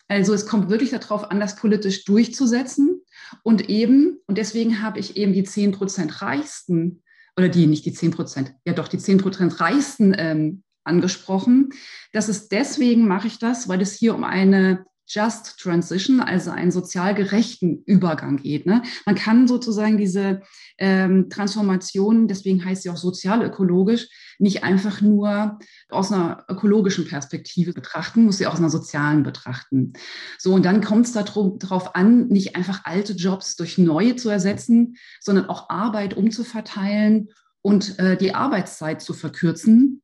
Also 0.07 0.33
es 0.33 0.47
kommt 0.47 0.69
wirklich 0.69 0.91
darauf 0.91 1.31
an, 1.31 1.41
das 1.41 1.57
politisch 1.57 2.05
durchzusetzen 2.05 3.03
und 3.43 3.69
eben, 3.69 4.19
und 4.27 4.39
deswegen 4.39 4.83
habe 4.83 4.99
ich 4.99 5.17
eben 5.17 5.33
die 5.33 5.45
10 5.45 5.73
Prozent 5.73 6.23
reichsten, 6.23 7.03
oder 7.37 7.49
die, 7.49 7.67
nicht 7.67 7.85
die 7.85 7.93
10 7.93 8.11
Prozent, 8.11 8.55
ja 8.65 8.73
doch 8.73 8.89
die 8.89 8.99
10 8.99 9.19
Prozent 9.19 9.61
reichsten 9.61 10.15
ähm, 10.17 10.63
angesprochen. 10.85 11.71
Das 12.13 12.29
ist 12.29 12.53
deswegen 12.53 13.07
mache 13.07 13.27
ich 13.27 13.39
das, 13.39 13.69
weil 13.69 13.81
es 13.81 13.95
hier 13.95 14.15
um 14.15 14.25
eine 14.25 14.85
Just 15.13 15.59
Transition, 15.59 16.21
also 16.21 16.51
einen 16.51 16.71
sozial 16.71 17.15
gerechten 17.15 17.83
Übergang 17.85 18.39
geht. 18.39 18.65
Ne? 18.65 18.83
Man 19.05 19.15
kann 19.15 19.47
sozusagen 19.47 19.99
diese 19.99 20.41
ähm, 20.79 21.29
Transformation, 21.29 22.29
deswegen 22.29 22.65
heißt 22.65 22.83
sie 22.85 22.91
auch 22.91 22.97
sozial-ökologisch, 22.97 24.09
nicht 24.39 24.65
einfach 24.65 25.03
nur 25.03 25.59
aus 25.91 26.11
einer 26.11 26.45
ökologischen 26.49 27.07
Perspektive 27.07 27.75
betrachten, 27.75 28.25
muss 28.25 28.39
sie 28.39 28.47
auch 28.47 28.55
aus 28.55 28.59
einer 28.59 28.71
sozialen 28.71 29.23
betrachten. 29.23 29.93
So, 30.39 30.55
und 30.55 30.65
dann 30.65 30.83
kommt 30.83 31.07
es 31.07 31.13
darauf 31.13 31.95
an, 31.95 32.29
nicht 32.29 32.57
einfach 32.57 32.85
alte 32.85 33.13
Jobs 33.13 33.57
durch 33.57 33.77
neue 33.77 34.17
zu 34.17 34.31
ersetzen, 34.31 34.97
sondern 35.21 35.47
auch 35.47 35.69
Arbeit 35.69 36.17
umzuverteilen 36.17 37.29
und 37.61 37.99
äh, 37.99 38.17
die 38.17 38.35
Arbeitszeit 38.35 39.03
zu 39.03 39.13
verkürzen, 39.15 40.03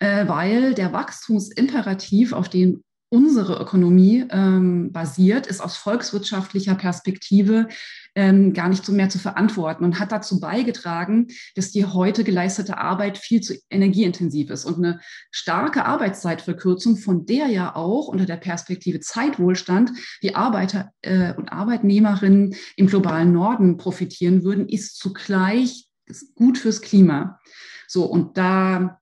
äh, 0.00 0.26
weil 0.28 0.74
der 0.74 0.92
Wachstumsimperativ, 0.92 2.32
auf 2.32 2.48
den 2.48 2.82
unsere 3.10 3.60
Ökonomie 3.60 4.26
ähm, 4.30 4.92
basiert, 4.92 5.46
ist 5.46 5.60
aus 5.60 5.76
volkswirtschaftlicher 5.76 6.74
Perspektive 6.74 7.68
ähm, 8.14 8.52
gar 8.52 8.68
nicht 8.68 8.84
so 8.84 8.92
mehr 8.92 9.08
zu 9.08 9.18
verantworten 9.18 9.84
und 9.84 9.98
hat 9.98 10.12
dazu 10.12 10.40
beigetragen, 10.40 11.28
dass 11.54 11.70
die 11.70 11.86
heute 11.86 12.24
geleistete 12.24 12.78
Arbeit 12.78 13.16
viel 13.16 13.40
zu 13.40 13.54
energieintensiv 13.70 14.50
ist. 14.50 14.64
Und 14.64 14.76
eine 14.76 15.00
starke 15.30 15.86
Arbeitszeitverkürzung, 15.86 16.96
von 16.96 17.24
der 17.24 17.46
ja 17.46 17.74
auch 17.74 18.08
unter 18.08 18.26
der 18.26 18.36
Perspektive 18.36 19.00
Zeitwohlstand 19.00 19.92
die 20.22 20.34
Arbeiter 20.34 20.90
äh, 21.02 21.32
und 21.34 21.50
Arbeitnehmerinnen 21.50 22.54
im 22.76 22.86
globalen 22.86 23.32
Norden 23.32 23.76
profitieren 23.78 24.42
würden, 24.44 24.68
ist 24.68 24.98
zugleich 24.98 25.88
gut 26.34 26.58
fürs 26.58 26.82
Klima. 26.82 27.38
So, 27.86 28.04
und 28.04 28.36
da 28.36 29.00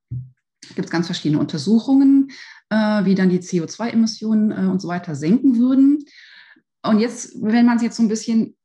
gibt 0.75 0.87
es 0.87 0.91
ganz 0.91 1.07
verschiedene 1.07 1.41
Untersuchungen 1.41 2.31
wie 2.75 3.15
dann 3.15 3.29
die 3.29 3.41
CO2-Emissionen 3.41 4.51
äh, 4.53 4.71
und 4.71 4.81
so 4.81 4.89
weiter 4.89 5.15
senken 5.15 5.59
würden. 5.59 6.05
Und 6.83 6.99
jetzt, 6.99 7.35
wenn 7.41 7.67
man 7.67 7.77
es 7.77 7.83
jetzt 7.83 7.97
so 7.97 8.03
ein 8.03 8.09
bisschen 8.09 8.57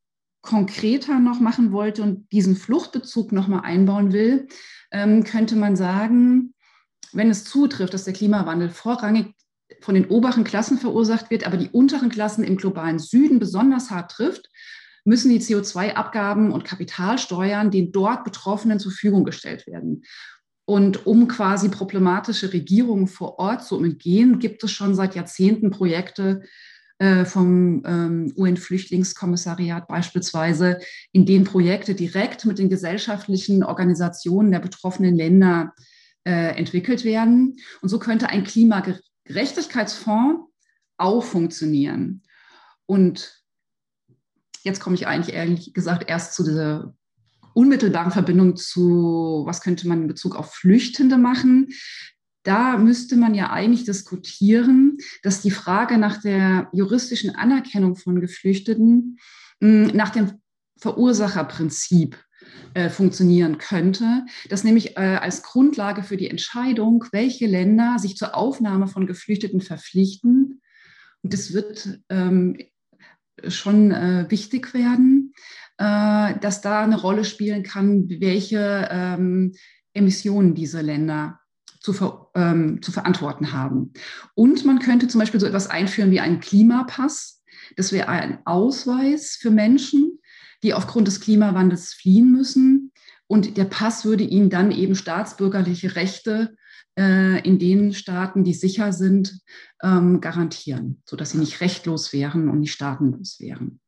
konkreter 0.42 1.20
noch 1.20 1.40
machen 1.40 1.72
wollte 1.72 2.02
und 2.02 2.32
diesen 2.32 2.56
Fluchtbezug 2.56 3.32
noch 3.32 3.48
mal 3.48 3.60
einbauen 3.60 4.12
will, 4.12 4.48
ähm, 4.92 5.24
könnte 5.24 5.56
man 5.56 5.76
sagen, 5.76 6.54
wenn 7.14 7.30
es 7.30 7.44
zutrifft, 7.44 7.94
dass 7.94 8.06
der 8.06 8.14
Klimawandel 8.14 8.70
vorrangig 8.70 9.36
von 9.82 9.96
den 9.96 10.08
oberen 10.08 10.44
Klassen 10.44 10.78
verursacht 10.78 11.30
wird, 11.30 11.46
aber 11.46 11.58
die 11.58 11.70
unteren 11.70 12.10
Klassen 12.10 12.44
im 12.44 12.58
globalen 12.58 13.00
Süden 13.00 13.40
besonders 13.40 13.90
hart 13.90 14.12
trifft, 14.12 14.50
müssen 15.06 15.30
die 15.30 15.40
CO2-Abgaben 15.40 16.52
und 16.52 16.66
Kapitalsteuern 16.66 17.72
den 17.72 17.92
dort 17.92 18.24
Betroffenen 18.24 18.80
zur 18.80 18.92
Verfügung 18.92 19.24
gestellt 19.24 19.66
werden. 19.68 20.04
Und 20.66 21.06
um 21.06 21.28
quasi 21.28 21.70
problematische 21.70 22.52
Regierungen 22.54 23.08
vor 23.08 23.38
Ort 23.40 23.66
zu 23.66 23.78
umgehen, 23.78 24.40
gibt 24.40 24.64
es 24.64 24.72
schon 24.72 24.96
seit 24.96 25.16
Jahrzehnten 25.16 25.72
Projekte 25.72 26.44
äh, 27.00 27.26
vom 27.26 27.84
ähm, 27.86 28.32
UN-Flüchtlingskommissariat 28.38 29.88
beispielsweise, 29.88 30.78
in 31.12 31.26
denen 31.26 31.46
Projekte 31.46 31.96
direkt 31.96 32.46
mit 32.46 32.60
den 32.60 32.70
gesellschaftlichen 32.70 33.64
Organisationen 33.64 34.52
der 34.52 34.60
betroffenen 34.60 35.16
Länder 35.16 35.74
äh, 36.26 36.56
entwickelt 36.56 37.04
werden. 37.04 37.58
Und 37.82 37.90
so 37.90 37.98
könnte 37.98 38.30
ein 38.30 38.44
Klimagerechtigkeitsfonds 38.44 40.48
auch 40.98 41.24
funktionieren. 41.24 42.22
Und 42.86 43.44
jetzt 44.62 44.80
komme 44.80 44.96
ich 44.96 45.08
eigentlich 45.08 45.36
ehrlich 45.36 45.74
gesagt 45.74 46.08
erst 46.08 46.36
zu 46.36 46.44
dieser 46.44 46.94
unmittelbaren 47.54 48.12
Verbindung 48.12 48.56
zu, 48.56 49.44
was 49.46 49.62
könnte 49.62 49.88
man 49.88 50.04
in 50.04 50.08
Bezug 50.08 50.36
auf 50.36 50.54
Flüchtende 50.54 51.18
machen. 51.18 51.70
Da 52.44 52.78
müsste 52.78 53.18
man 53.18 53.36
ja 53.36 53.52
eigentlich 53.52 53.86
diskutieren, 53.86 54.98
dass 55.22 55.42
die 55.42 55.52
Frage 55.52 55.98
nach 55.98 56.22
der 56.22 56.70
juristischen 56.74 57.36
Anerkennung 57.36 57.96
von 57.96 58.20
Geflüchteten 58.20 59.18
hm, 59.62 59.88
nach 59.94 60.10
dem 60.10 60.32
Verursacherprinzip 60.80 62.18
äh, 62.74 62.90
funktionieren 62.90 63.60
könnte, 63.60 64.26
das 64.50 64.64
nämlich 64.64 64.98
äh, 64.98 65.18
als 65.22 65.44
Grundlage 65.44 66.04
für 66.04 66.18
die 66.18 66.30
Entscheidung, 66.30 67.06
welche 67.12 67.46
Länder 67.46 67.98
sich 68.00 68.18
zur 68.18 68.36
Aufnahme 68.36 68.88
von 68.88 69.06
Geflüchteten 69.06 69.62
verpflichten. 69.62 70.62
Und 71.22 71.34
das 71.34 71.54
wird 71.54 72.00
ähm, 72.10 72.58
schon 73.48 73.92
äh, 73.92 74.26
wichtig 74.30 74.74
werden, 74.74 75.34
äh, 75.82 76.38
dass 76.40 76.62
da 76.62 76.84
eine 76.84 77.00
Rolle 77.00 77.26
spielen 77.26 77.64
kann, 77.64 78.08
welche 78.08 78.88
ähm, 78.92 79.54
Emissionen 79.94 80.54
diese 80.54 80.82
Länder 80.82 81.40
zu, 81.80 81.94
ver, 81.94 82.30
ähm, 82.36 82.84
zu 82.84 82.92
verantworten 82.92 83.52
haben. 83.52 83.94
Und 84.36 84.64
man 84.64 84.78
könnte 84.78 85.08
zum 85.08 85.20
Beispiel 85.20 85.40
so 85.40 85.48
etwas 85.48 85.68
einführen 85.68 86.12
wie 86.12 86.20
einen 86.20 86.40
Klimapass. 86.40 87.42
Das 87.78 87.92
wäre 87.92 88.10
ein 88.10 88.40
Ausweis 88.46 89.38
für 89.42 89.50
Menschen, 89.50 90.20
die 90.62 90.76
aufgrund 90.76 91.08
des 91.08 91.20
Klimawandels 91.20 91.94
fliehen 91.94 92.32
müssen. 92.32 92.92
Und 93.26 93.58
der 93.58 93.66
Pass 93.66 94.06
würde 94.06 94.24
ihnen 94.24 94.52
dann 94.52 94.72
eben 94.72 94.94
staatsbürgerliche 94.94 95.96
Rechte 95.96 96.56
äh, 96.96 97.42
in 97.42 97.58
den 97.58 97.94
Staaten, 97.96 98.44
die 98.44 98.54
sicher 98.54 98.94
sind, 98.94 99.40
ähm, 99.82 100.22
garantieren, 100.22 101.02
sodass 101.06 101.32
sie 101.32 101.40
nicht 101.40 101.60
rechtlos 101.60 102.14
wären 102.14 102.50
und 102.50 102.60
nicht 102.60 102.74
staatenlos 102.74 103.40
wären. 103.40 103.80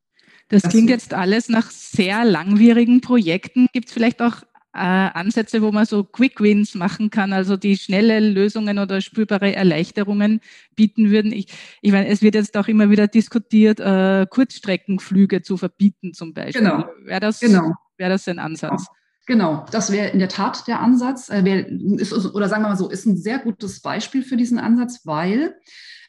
Das, 0.62 0.70
klingt 0.70 0.90
jetzt 0.90 1.14
alles 1.14 1.48
nach 1.48 1.70
sehr 1.70 2.24
langwierigen 2.24 3.00
Projekten. 3.00 3.66
Gibt 3.72 3.88
es 3.88 3.92
vielleicht 3.92 4.22
auch 4.22 4.42
äh, 4.74 4.78
Ansätze, 4.78 5.62
wo 5.62 5.70
man 5.70 5.86
so 5.86 6.02
Quick 6.02 6.40
Wins 6.40 6.74
machen 6.74 7.10
kann, 7.10 7.32
also 7.32 7.56
die 7.56 7.76
schnelle 7.76 8.18
Lösungen 8.18 8.78
oder 8.78 9.00
spürbare 9.00 9.54
Erleichterungen 9.54 10.40
bieten 10.74 11.10
würden. 11.10 11.32
Ich, 11.32 11.46
ich 11.80 11.92
meine, 11.92 12.08
es 12.08 12.22
wird 12.22 12.34
jetzt 12.34 12.56
auch 12.56 12.66
immer 12.66 12.90
wieder 12.90 13.06
diskutiert, 13.06 13.78
äh, 13.78 14.26
Kurzstreckenflüge 14.28 15.42
zu 15.42 15.56
verbieten 15.56 16.12
zum 16.12 16.34
Beispiel. 16.34 16.62
Genau. 16.62 16.86
Wäre 17.04 17.20
das, 17.20 17.38
genau. 17.38 17.72
wär 17.98 18.08
das 18.08 18.26
ein 18.26 18.40
Ansatz? 18.40 18.86
Genau, 19.26 19.64
das 19.70 19.90
wäre 19.90 20.08
in 20.08 20.18
der 20.18 20.28
Tat 20.28 20.66
der 20.66 20.80
Ansatz. 20.80 21.30
Äh, 21.30 21.44
wär, 21.44 21.68
ist, 21.68 22.12
oder 22.12 22.48
sagen 22.48 22.62
wir 22.62 22.70
mal 22.70 22.76
so, 22.76 22.90
ist 22.90 23.06
ein 23.06 23.16
sehr 23.16 23.38
gutes 23.38 23.80
Beispiel 23.80 24.22
für 24.22 24.36
diesen 24.36 24.58
Ansatz, 24.58 25.02
weil 25.04 25.54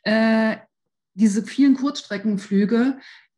äh, 0.04 0.58
diese 1.14 1.44
vielen 1.44 1.76
Kurzstreckenflüge 1.76 2.98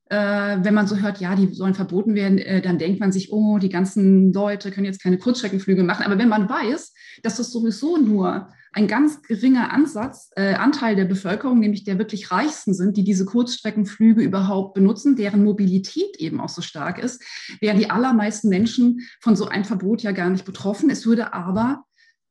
wenn 0.10 0.74
man 0.74 0.88
so 0.88 0.98
hört, 0.98 1.20
ja, 1.20 1.36
die 1.36 1.54
sollen 1.54 1.74
verboten 1.74 2.16
werden, 2.16 2.38
äh, 2.38 2.62
dann 2.62 2.78
denkt 2.78 3.00
man 3.00 3.12
sich, 3.12 3.32
oh, 3.32 3.58
die 3.58 3.70
ganzen 3.70 4.32
Leute 4.32 4.72
können 4.72 4.86
jetzt 4.86 5.04
keine 5.04 5.18
Kurzstreckenflüge 5.18 5.84
machen. 5.84 6.06
Aber 6.06 6.18
wenn 6.18 6.30
man 6.30 6.50
weiß, 6.50 6.94
dass 7.24 7.38
das 7.38 7.52
sowieso 7.52 7.98
nur 7.98 8.50
ein 8.72 8.88
ganz 8.88 9.22
geringer 9.24 9.74
Ansatz, 9.74 10.30
äh, 10.36 10.54
Anteil 10.54 10.96
der 10.96 11.06
Bevölkerung, 11.06 11.60
nämlich 11.60 11.84
der 11.84 11.98
wirklich 11.98 12.32
Reichsten 12.32 12.74
sind, 12.74 12.96
die 12.96 13.04
diese 13.04 13.26
Kurzstreckenflüge 13.26 14.22
überhaupt 14.22 14.76
benutzen, 14.76 15.16
deren 15.16 15.44
Mobilität 15.44 16.16
eben 16.18 16.40
auch 16.40 16.50
so 16.50 16.62
stark 16.62 17.00
ist, 17.00 17.24
wären 17.60 17.80
die 17.80 17.90
allermeisten 17.90 18.50
Menschen 18.50 19.02
von 19.20 19.36
so 19.36 19.48
einem 19.48 19.66
Verbot 19.66 20.04
ja 20.04 20.12
gar 20.12 20.30
nicht 20.30 20.46
betroffen. 20.46 20.90
Es 20.90 21.06
würde 21.06 21.34
aber 21.34 21.86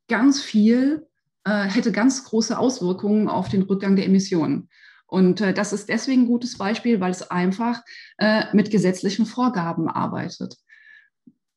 ganz 0.08 0.40
viel, 0.40 1.06
äh, 1.44 1.64
hätte 1.64 1.92
ganz 1.92 2.24
große 2.24 2.56
Auswirkungen 2.56 3.28
auf 3.28 3.48
den 3.48 3.62
Rückgang 3.62 3.96
der 3.96 4.06
Emissionen. 4.06 4.68
Und 5.06 5.40
äh, 5.40 5.54
das 5.54 5.72
ist 5.72 5.88
deswegen 5.88 6.22
ein 6.22 6.28
gutes 6.28 6.58
Beispiel, 6.58 7.00
weil 7.00 7.10
es 7.10 7.30
einfach 7.30 7.82
äh, 8.18 8.44
mit 8.52 8.70
gesetzlichen 8.70 9.26
Vorgaben 9.26 9.88
arbeitet, 9.88 10.56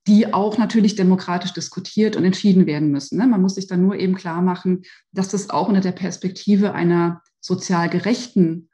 die 0.07 0.33
auch 0.33 0.57
natürlich 0.57 0.95
demokratisch 0.95 1.53
diskutiert 1.53 2.15
und 2.15 2.25
entschieden 2.25 2.65
werden 2.65 2.91
müssen. 2.91 3.17
Ne? 3.17 3.27
Man 3.27 3.41
muss 3.41 3.55
sich 3.55 3.67
dann 3.67 3.81
nur 3.81 3.95
eben 3.95 4.15
klar 4.15 4.41
machen, 4.41 4.83
dass 5.11 5.29
das 5.29 5.49
auch 5.49 5.67
unter 5.67 5.81
der 5.81 5.91
Perspektive 5.91 6.73
einer 6.73 7.21
sozial 7.41 7.89
gerechten 7.89 8.69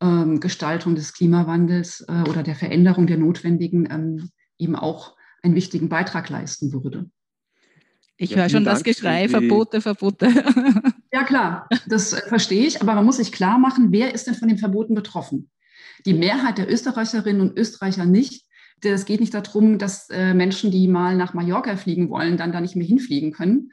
ähm, 0.00 0.40
Gestaltung 0.40 0.94
des 0.94 1.12
Klimawandels 1.12 2.04
äh, 2.08 2.28
oder 2.28 2.42
der 2.42 2.54
Veränderung 2.54 3.06
der 3.06 3.18
notwendigen 3.18 3.88
ähm, 3.90 4.30
eben 4.58 4.76
auch 4.76 5.16
einen 5.42 5.54
wichtigen 5.54 5.88
Beitrag 5.88 6.28
leisten 6.30 6.72
würde. 6.72 7.10
Ich 8.16 8.30
ja, 8.30 8.38
höre 8.38 8.48
schon 8.48 8.64
Dank 8.64 8.76
das 8.76 8.84
Geschrei, 8.84 9.28
Verbote, 9.28 9.80
Verbote. 9.80 10.28
Ja, 11.14 11.22
klar, 11.22 11.68
das 11.86 12.12
äh, 12.12 12.28
verstehe 12.28 12.66
ich, 12.66 12.82
aber 12.82 12.92
man 12.96 13.04
muss 13.04 13.18
sich 13.18 13.30
klar 13.30 13.56
machen, 13.56 13.92
wer 13.92 14.12
ist 14.12 14.26
denn 14.26 14.34
von 14.34 14.48
den 14.48 14.58
Verboten 14.58 14.96
betroffen? 14.96 15.48
Die 16.06 16.12
Mehrheit 16.12 16.58
der 16.58 16.68
Österreicherinnen 16.68 17.40
und 17.40 17.56
Österreicher 17.56 18.04
nicht. 18.04 18.44
Es 18.82 19.04
geht 19.04 19.20
nicht 19.20 19.32
darum, 19.32 19.78
dass 19.78 20.10
äh, 20.10 20.34
Menschen, 20.34 20.72
die 20.72 20.88
mal 20.88 21.16
nach 21.16 21.32
Mallorca 21.32 21.76
fliegen 21.76 22.10
wollen, 22.10 22.36
dann 22.36 22.50
da 22.50 22.60
nicht 22.60 22.74
mehr 22.74 22.86
hinfliegen 22.86 23.30
können. 23.30 23.70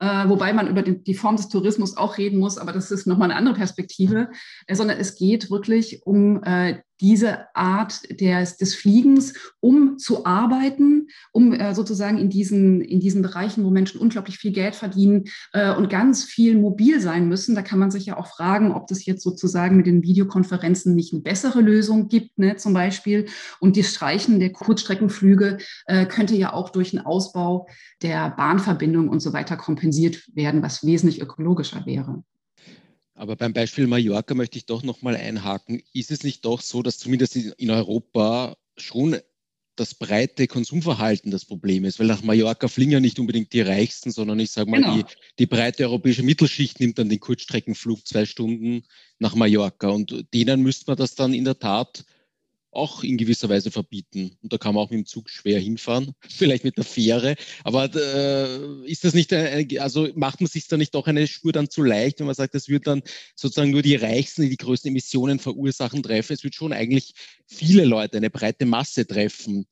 Äh, 0.00 0.28
wobei 0.28 0.52
man 0.52 0.68
über 0.68 0.82
die 0.82 1.14
Form 1.14 1.36
des 1.36 1.48
Tourismus 1.48 1.96
auch 1.96 2.18
reden 2.18 2.38
muss, 2.38 2.58
aber 2.58 2.72
das 2.72 2.90
ist 2.90 3.06
nochmal 3.06 3.30
eine 3.30 3.38
andere 3.38 3.54
Perspektive, 3.54 4.28
sondern 4.70 4.98
es 4.98 5.16
geht 5.16 5.50
wirklich 5.50 6.02
um 6.04 6.42
diese 7.00 7.54
Art 7.54 8.00
des, 8.20 8.56
des 8.56 8.74
Fliegens, 8.74 9.34
um 9.60 9.98
zu 9.98 10.24
arbeiten, 10.24 11.08
um 11.32 11.52
äh, 11.52 11.74
sozusagen 11.74 12.18
in 12.18 12.30
diesen, 12.30 12.80
in 12.80 13.00
diesen 13.00 13.22
Bereichen, 13.22 13.64
wo 13.64 13.70
Menschen 13.70 14.00
unglaublich 14.00 14.38
viel 14.38 14.52
Geld 14.52 14.74
verdienen 14.74 15.24
äh, 15.52 15.74
und 15.74 15.90
ganz 15.90 16.24
viel 16.24 16.56
mobil 16.56 17.00
sein 17.00 17.28
müssen. 17.28 17.54
Da 17.54 17.62
kann 17.62 17.78
man 17.78 17.90
sich 17.90 18.06
ja 18.06 18.16
auch 18.16 18.28
fragen, 18.28 18.72
ob 18.72 18.86
das 18.86 19.04
jetzt 19.04 19.22
sozusagen 19.22 19.76
mit 19.76 19.86
den 19.86 20.02
Videokonferenzen 20.02 20.94
nicht 20.94 21.12
eine 21.12 21.22
bessere 21.22 21.60
Lösung 21.60 22.08
gibt, 22.08 22.38
ne, 22.38 22.56
zum 22.56 22.72
Beispiel. 22.72 23.26
Und 23.60 23.76
das 23.76 23.92
Streichen 23.92 24.38
der 24.38 24.52
Kurzstreckenflüge 24.52 25.58
äh, 25.86 26.06
könnte 26.06 26.36
ja 26.36 26.52
auch 26.52 26.70
durch 26.70 26.94
einen 26.96 27.04
Ausbau 27.04 27.68
der 28.02 28.30
Bahnverbindung 28.30 29.08
und 29.08 29.20
so 29.20 29.32
weiter 29.32 29.56
kompensiert 29.56 30.22
werden, 30.34 30.62
was 30.62 30.84
wesentlich 30.84 31.20
ökologischer 31.20 31.84
wäre. 31.86 32.22
Aber 33.22 33.36
beim 33.36 33.52
Beispiel 33.52 33.86
Mallorca 33.86 34.34
möchte 34.34 34.58
ich 34.58 34.66
doch 34.66 34.82
nochmal 34.82 35.14
einhaken. 35.14 35.80
Ist 35.92 36.10
es 36.10 36.24
nicht 36.24 36.44
doch 36.44 36.60
so, 36.60 36.82
dass 36.82 36.98
zumindest 36.98 37.36
in 37.36 37.70
Europa 37.70 38.56
schon 38.76 39.16
das 39.76 39.94
breite 39.94 40.48
Konsumverhalten 40.48 41.30
das 41.30 41.44
Problem 41.44 41.84
ist? 41.84 42.00
Weil 42.00 42.08
nach 42.08 42.24
Mallorca 42.24 42.66
fliegen 42.66 42.90
ja 42.90 42.98
nicht 42.98 43.20
unbedingt 43.20 43.52
die 43.52 43.60
Reichsten, 43.60 44.10
sondern 44.10 44.40
ich 44.40 44.50
sage 44.50 44.68
mal, 44.68 44.80
genau. 44.80 44.96
die, 44.96 45.04
die 45.38 45.46
breite 45.46 45.84
europäische 45.84 46.24
Mittelschicht 46.24 46.80
nimmt 46.80 46.98
dann 46.98 47.08
den 47.08 47.20
Kurzstreckenflug 47.20 48.04
zwei 48.04 48.26
Stunden 48.26 48.82
nach 49.20 49.36
Mallorca. 49.36 49.90
Und 49.90 50.26
denen 50.34 50.60
müsste 50.60 50.86
man 50.88 50.96
das 50.96 51.14
dann 51.14 51.32
in 51.32 51.44
der 51.44 51.60
Tat 51.60 52.04
auch 52.72 53.04
in 53.04 53.18
gewisser 53.18 53.48
Weise 53.48 53.70
verbieten. 53.70 54.36
Und 54.42 54.52
da 54.52 54.58
kann 54.58 54.74
man 54.74 54.84
auch 54.84 54.90
mit 54.90 54.98
dem 54.98 55.06
Zug 55.06 55.30
schwer 55.30 55.60
hinfahren, 55.60 56.12
vielleicht 56.28 56.64
mit 56.64 56.76
der 56.76 56.84
Fähre. 56.84 57.36
Aber 57.64 57.90
äh, 57.94 58.90
ist 58.90 59.04
das 59.04 59.14
nicht, 59.14 59.32
eine, 59.32 59.66
also 59.80 60.08
macht 60.14 60.40
man 60.40 60.48
sich 60.48 60.66
da 60.68 60.76
nicht 60.76 60.94
doch 60.94 61.06
eine 61.06 61.26
Spur 61.26 61.52
dann 61.52 61.70
zu 61.70 61.82
leicht, 61.82 62.18
wenn 62.18 62.26
man 62.26 62.34
sagt, 62.34 62.54
das 62.54 62.68
wird 62.68 62.86
dann 62.86 63.02
sozusagen 63.36 63.70
nur 63.70 63.82
die 63.82 63.96
Reichsten, 63.96 64.42
die 64.42 64.50
die 64.50 64.56
größten 64.56 64.88
Emissionen 64.90 65.38
verursachen, 65.38 66.02
treffen. 66.02 66.32
Es 66.32 66.44
wird 66.44 66.54
schon 66.54 66.72
eigentlich 66.72 67.14
viele 67.46 67.84
Leute, 67.84 68.16
eine 68.16 68.30
breite 68.30 68.64
Masse 68.64 69.06
treffen. 69.06 69.66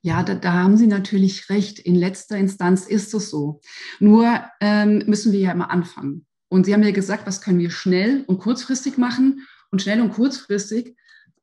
Ja, 0.00 0.22
da, 0.22 0.34
da 0.34 0.52
haben 0.52 0.76
Sie 0.76 0.86
natürlich 0.86 1.50
recht. 1.50 1.78
In 1.78 1.94
letzter 1.94 2.36
Instanz 2.36 2.86
ist 2.86 3.12
es 3.14 3.30
so. 3.30 3.60
Nur 3.98 4.42
ähm, 4.60 5.02
müssen 5.06 5.32
wir 5.32 5.40
ja 5.40 5.52
immer 5.52 5.70
anfangen. 5.70 6.24
Und 6.48 6.64
Sie 6.64 6.72
haben 6.72 6.82
ja 6.82 6.92
gesagt, 6.92 7.26
was 7.26 7.42
können 7.42 7.58
wir 7.58 7.70
schnell 7.70 8.24
und 8.26 8.38
kurzfristig 8.38 8.96
machen? 8.96 9.46
Und 9.70 9.82
schnell 9.82 10.00
und 10.00 10.12
kurzfristig 10.12 10.96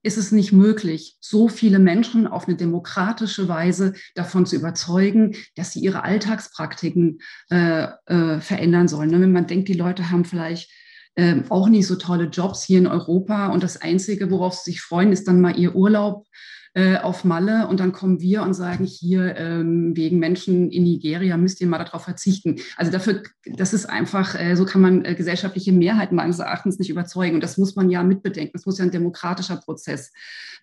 ist 0.05 0.17
es 0.17 0.31
nicht 0.31 0.51
möglich, 0.51 1.17
so 1.19 1.47
viele 1.47 1.79
Menschen 1.79 2.27
auf 2.27 2.47
eine 2.47 2.55
demokratische 2.55 3.47
Weise 3.47 3.93
davon 4.13 4.45
zu 4.45 4.55
überzeugen, 4.55 5.35
dass 5.55 5.73
sie 5.73 5.79
ihre 5.79 6.03
Alltagspraktiken 6.03 7.19
äh, 7.49 7.87
äh, 8.05 8.39
verändern 8.39 8.87
sollen. 8.87 9.09
Ne, 9.09 9.19
wenn 9.19 9.31
man 9.31 9.47
denkt, 9.47 9.67
die 9.67 9.73
Leute 9.73 10.11
haben 10.11 10.23
vielleicht 10.23 10.71
äh, 11.15 11.41
auch 11.49 11.69
nicht 11.69 11.87
so 11.87 11.95
tolle 11.95 12.25
Jobs 12.25 12.63
hier 12.63 12.77
in 12.77 12.87
Europa 12.87 13.47
und 13.47 13.63
das 13.63 13.81
Einzige, 13.81 14.29
worauf 14.29 14.53
sie 14.53 14.71
sich 14.71 14.81
freuen, 14.81 15.11
ist 15.11 15.27
dann 15.27 15.41
mal 15.41 15.57
ihr 15.57 15.75
Urlaub 15.75 16.27
äh, 16.75 16.97
auf 16.97 17.23
Malle 17.23 17.69
und 17.69 17.79
dann 17.79 17.93
kommen 17.93 18.19
wir 18.19 18.43
und 18.43 18.53
sagen, 18.53 18.83
hier 18.83 19.37
ähm, 19.37 19.95
wegen 19.95 20.19
Menschen 20.19 20.69
in 20.71 20.83
Nigeria 20.83 21.37
müsst 21.37 21.61
ihr 21.61 21.67
mal 21.67 21.77
darauf 21.77 22.03
verzichten. 22.03 22.57
Also 22.75 22.91
dafür, 22.91 23.23
das 23.45 23.73
ist 23.73 23.85
einfach, 23.85 24.37
äh, 24.37 24.55
so 24.55 24.65
kann 24.65 24.81
man 24.81 25.05
äh, 25.05 25.15
gesellschaftliche 25.15 25.71
Mehrheiten 25.71 26.17
meines 26.17 26.39
Erachtens 26.39 26.77
nicht 26.77 26.89
überzeugen. 26.89 27.35
Und 27.35 27.43
das 27.43 27.57
muss 27.57 27.77
man 27.77 27.89
ja 27.89 28.03
mitbedenken. 28.03 28.51
Das 28.51 28.65
muss 28.65 28.77
ja 28.77 28.83
ein 28.83 28.91
demokratischer 28.91 29.55
Prozess 29.55 30.11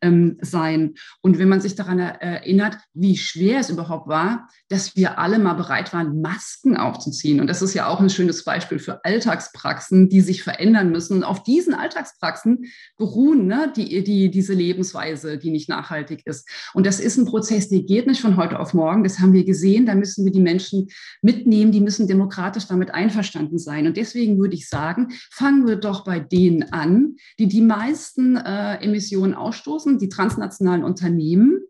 ähm, 0.03 0.37
sein. 0.43 0.97
Und 1.23 1.39
wenn 1.39 1.49
man 1.49 1.63
sich 1.63 1.77
daran 1.77 1.99
erinnert, 1.99 2.77
wie 2.93 3.17
schwer 3.17 3.61
es 3.61 3.71
überhaupt 3.71 4.07
war, 4.07 4.49
dass 4.69 4.97
wir 4.97 5.19
alle 5.19 5.39
mal 5.39 5.55
bereit 5.55 5.95
waren, 5.95 6.21
Masken 6.21 6.77
aufzuziehen. 6.77 7.41
Und 7.41 7.47
das 7.47 7.63
ist 7.63 7.73
ja 7.73 7.87
auch 7.87 8.01
ein 8.01 8.11
schönes 8.11 8.45
Beispiel 8.45 8.79
für 8.79 9.03
Alltagspraxen, 9.03 10.11
die 10.11 10.21
sich 10.21 10.43
verändern 10.43 10.91
müssen. 10.91 11.17
Und 11.17 11.25
auf 11.25 11.43
diesen 11.43 11.73
Alltagspraxen 11.73 12.67
beruhen 12.99 13.47
ne, 13.47 13.73
die, 13.75 14.05
die, 14.05 14.31
diese 14.31 14.53
Lebensweise, 14.53 15.39
die 15.39 15.51
nicht 15.51 15.71
nachhaltig 15.71 16.01
nachhaltig 16.03 16.26
ist. 16.26 16.48
Und 16.74 16.86
das 16.86 17.00
ist 17.00 17.16
ein 17.16 17.26
Prozess, 17.26 17.68
der 17.68 17.82
geht 17.82 18.07
nicht 18.07 18.20
von 18.20 18.36
heute 18.36 18.59
auf 18.59 18.74
morgen. 18.74 19.05
Das 19.05 19.18
haben 19.18 19.32
wir 19.32 19.44
gesehen. 19.44 19.86
Da 19.86 19.94
müssen 19.94 20.24
wir 20.24 20.32
die 20.32 20.40
Menschen 20.40 20.88
mitnehmen. 21.22 21.72
Die 21.72 21.80
müssen 21.80 22.09
demokratisch 22.09 22.66
damit 22.66 22.92
einverstanden 22.92 23.59
sein. 23.59 23.86
Und 23.86 23.96
deswegen 23.96 24.38
würde 24.38 24.55
ich 24.55 24.68
sagen, 24.68 25.09
fangen 25.30 25.66
wir 25.66 25.76
doch 25.76 26.05
bei 26.05 26.20
denen 26.20 26.72
an, 26.72 27.16
die 27.38 27.48
die 27.48 27.61
meisten 27.61 28.36
äh, 28.36 28.76
Emissionen 28.82 29.34
ausstoßen, 29.34 29.98
die 29.98 30.09
transnationalen 30.09 30.84
Unternehmen 30.84 31.61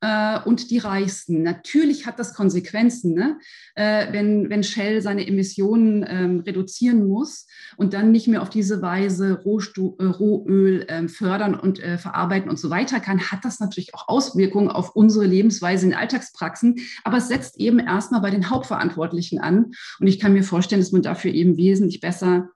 äh, 0.00 0.38
und 0.44 0.70
die 0.70 0.78
Reichsten. 0.78 1.42
Natürlich 1.42 2.06
hat 2.06 2.18
das 2.18 2.34
Konsequenzen, 2.34 3.14
ne? 3.14 3.38
äh, 3.74 4.12
wenn, 4.12 4.48
wenn 4.48 4.62
Shell 4.62 5.02
seine 5.02 5.26
Emissionen 5.26 6.04
ähm, 6.08 6.40
reduzieren 6.40 7.06
muss 7.06 7.46
und 7.76 7.94
dann 7.94 8.12
nicht 8.12 8.28
mehr 8.28 8.42
auf 8.42 8.50
diese 8.50 8.80
Weise 8.82 9.40
Rohstu 9.42 9.96
äh, 9.98 10.04
Rohöl 10.04 10.86
ähm, 10.88 11.08
fördern 11.08 11.54
und 11.54 11.80
äh, 11.80 11.98
verarbeiten 11.98 12.48
und 12.48 12.58
so 12.58 12.70
weiter 12.70 13.00
kann, 13.00 13.30
hat 13.30 13.44
das 13.44 13.60
natürlich 13.60 13.94
auch 13.94 14.08
Auswirkungen 14.08 14.68
auf 14.68 14.94
unsere 14.94 15.26
Lebensweise 15.26 15.86
in 15.86 15.94
Alltagspraxen. 15.94 16.76
Aber 17.04 17.16
es 17.16 17.28
setzt 17.28 17.58
eben 17.58 17.78
erstmal 17.78 18.20
bei 18.20 18.30
den 18.30 18.50
Hauptverantwortlichen 18.50 19.40
an. 19.40 19.72
Und 19.98 20.06
ich 20.06 20.20
kann 20.20 20.32
mir 20.32 20.44
vorstellen, 20.44 20.80
dass 20.80 20.92
man 20.92 21.02
dafür 21.02 21.32
eben 21.32 21.56
wesentlich 21.56 22.00
besser 22.00 22.50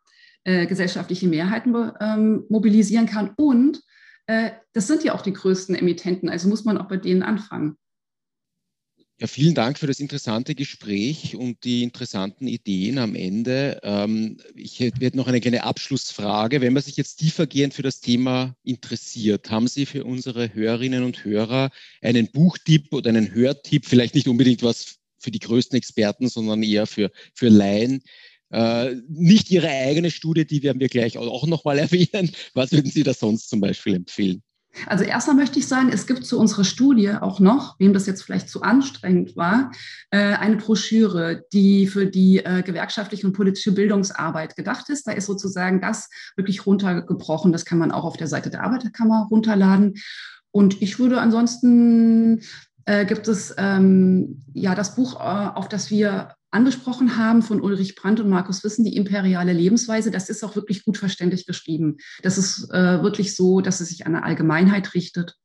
äh, 0.45 0.66
gesellschaftliche 0.66 1.28
Mehrheiten 1.28 1.74
ähm, 2.01 2.45
mobilisieren 2.49 3.07
kann 3.07 3.32
und 3.36 3.80
das 4.72 4.86
sind 4.86 5.04
ja 5.04 5.14
auch 5.14 5.22
die 5.22 5.32
größten 5.32 5.74
Emittenten, 5.74 6.28
also 6.28 6.48
muss 6.48 6.64
man 6.64 6.78
auch 6.78 6.88
bei 6.88 6.96
denen 6.96 7.22
anfangen. 7.22 7.76
Ja, 9.22 9.28
vielen 9.28 9.54
Dank 9.54 9.78
für 9.78 9.86
das 9.86 10.00
interessante 10.00 10.56
Gespräch 10.56 11.36
und 11.36 11.62
die 11.62 11.84
interessanten 11.84 12.48
Ideen 12.48 12.98
am 12.98 13.14
Ende. 13.14 13.78
Ähm, 13.84 14.38
ich 14.56 14.80
hätte 14.80 15.16
noch 15.16 15.28
eine 15.28 15.40
kleine 15.40 15.62
Abschlussfrage. 15.62 16.60
Wenn 16.60 16.72
man 16.72 16.82
sich 16.82 16.96
jetzt 16.96 17.18
tiefergehend 17.18 17.72
für 17.72 17.82
das 17.82 18.00
Thema 18.00 18.56
interessiert, 18.64 19.48
haben 19.48 19.68
Sie 19.68 19.86
für 19.86 20.04
unsere 20.04 20.52
Hörerinnen 20.52 21.04
und 21.04 21.24
Hörer 21.24 21.70
einen 22.00 22.32
Buchtipp 22.32 22.92
oder 22.92 23.10
einen 23.10 23.32
Hörtipp, 23.32 23.86
vielleicht 23.86 24.16
nicht 24.16 24.26
unbedingt 24.26 24.64
was 24.64 24.96
für 25.18 25.30
die 25.30 25.38
größten 25.38 25.78
Experten, 25.78 26.28
sondern 26.28 26.64
eher 26.64 26.88
für, 26.88 27.12
für 27.32 27.48
Laien, 27.48 28.02
äh, 28.53 28.94
nicht 29.09 29.50
Ihre 29.50 29.68
eigene 29.68 30.11
Studie, 30.11 30.46
die 30.46 30.62
werden 30.62 30.80
wir 30.80 30.88
gleich 30.88 31.18
auch 31.18 31.46
nochmal 31.46 31.78
erwähnen. 31.80 32.30
Was 32.55 32.72
würden 32.72 32.90
Sie 32.90 33.03
da 33.03 33.14
sonst 33.14 33.48
zum 33.48 33.61
Beispiel 33.61 33.94
empfehlen? 33.94 34.42
Also 34.86 35.05
erstmal 35.05 35.36
möchte 35.36 35.59
ich 35.59 35.68
sagen, 35.68 35.90
es 35.92 36.07
gibt 36.07 36.24
zu 36.24 36.38
unserer 36.38 36.64
Studie 36.64 37.11
auch 37.11 37.40
noch, 37.40 37.78
wem 37.78 37.92
das 37.92 38.07
jetzt 38.07 38.22
vielleicht 38.22 38.48
zu 38.48 38.62
anstrengend 38.62 39.36
war, 39.36 39.70
äh, 40.11 40.34
eine 40.34 40.57
Broschüre, 40.57 41.44
die 41.53 41.86
für 41.86 42.07
die 42.07 42.38
äh, 42.38 42.62
gewerkschaftliche 42.62 43.26
und 43.26 43.34
politische 43.34 43.72
Bildungsarbeit 43.72 44.57
gedacht 44.57 44.88
ist. 44.88 45.07
Da 45.07 45.12
ist 45.12 45.26
sozusagen 45.26 45.80
das 45.80 46.09
wirklich 46.36 46.66
runtergebrochen. 46.66 47.53
Das 47.53 47.66
kann 47.66 47.78
man 47.78 47.92
auch 47.92 48.05
auf 48.05 48.16
der 48.16 48.28
Seite 48.28 48.48
der 48.48 48.64
Arbeiterkammer 48.64 49.28
runterladen. 49.30 49.94
Und 50.50 50.80
ich 50.80 50.98
würde 50.98 51.20
ansonsten 51.20 52.40
äh, 52.86 53.05
gibt 53.05 53.28
es 53.28 53.55
ähm, 53.59 54.42
ja 54.55 54.74
das 54.74 54.94
Buch, 54.94 55.16
auf 55.16 55.68
das 55.68 55.90
wir 55.90 56.34
angesprochen 56.53 57.16
haben 57.16 57.42
von 57.42 57.61
Ulrich 57.61 57.96
Brandt 57.96 58.20
und 58.20 58.28
Markus 58.28 58.62
Wissen, 58.62 58.84
die 58.84 58.96
imperiale 58.96 59.53
Lebensweise, 59.53 60.11
das 60.11 60.28
ist 60.28 60.44
auch 60.44 60.55
wirklich 60.55 60.84
gut 60.84 60.98
verständlich 60.98 61.46
geschrieben. 61.46 61.96
Das 62.22 62.38
ist 62.38 62.70
äh, 62.70 63.03
wirklich 63.03 63.34
so, 63.34 63.61
dass 63.61 63.80
es 63.80 63.88
sich 63.88 64.07
an 64.07 64.14
eine 64.14 64.24
Allgemeinheit 64.24 64.94
richtet. 64.94 65.36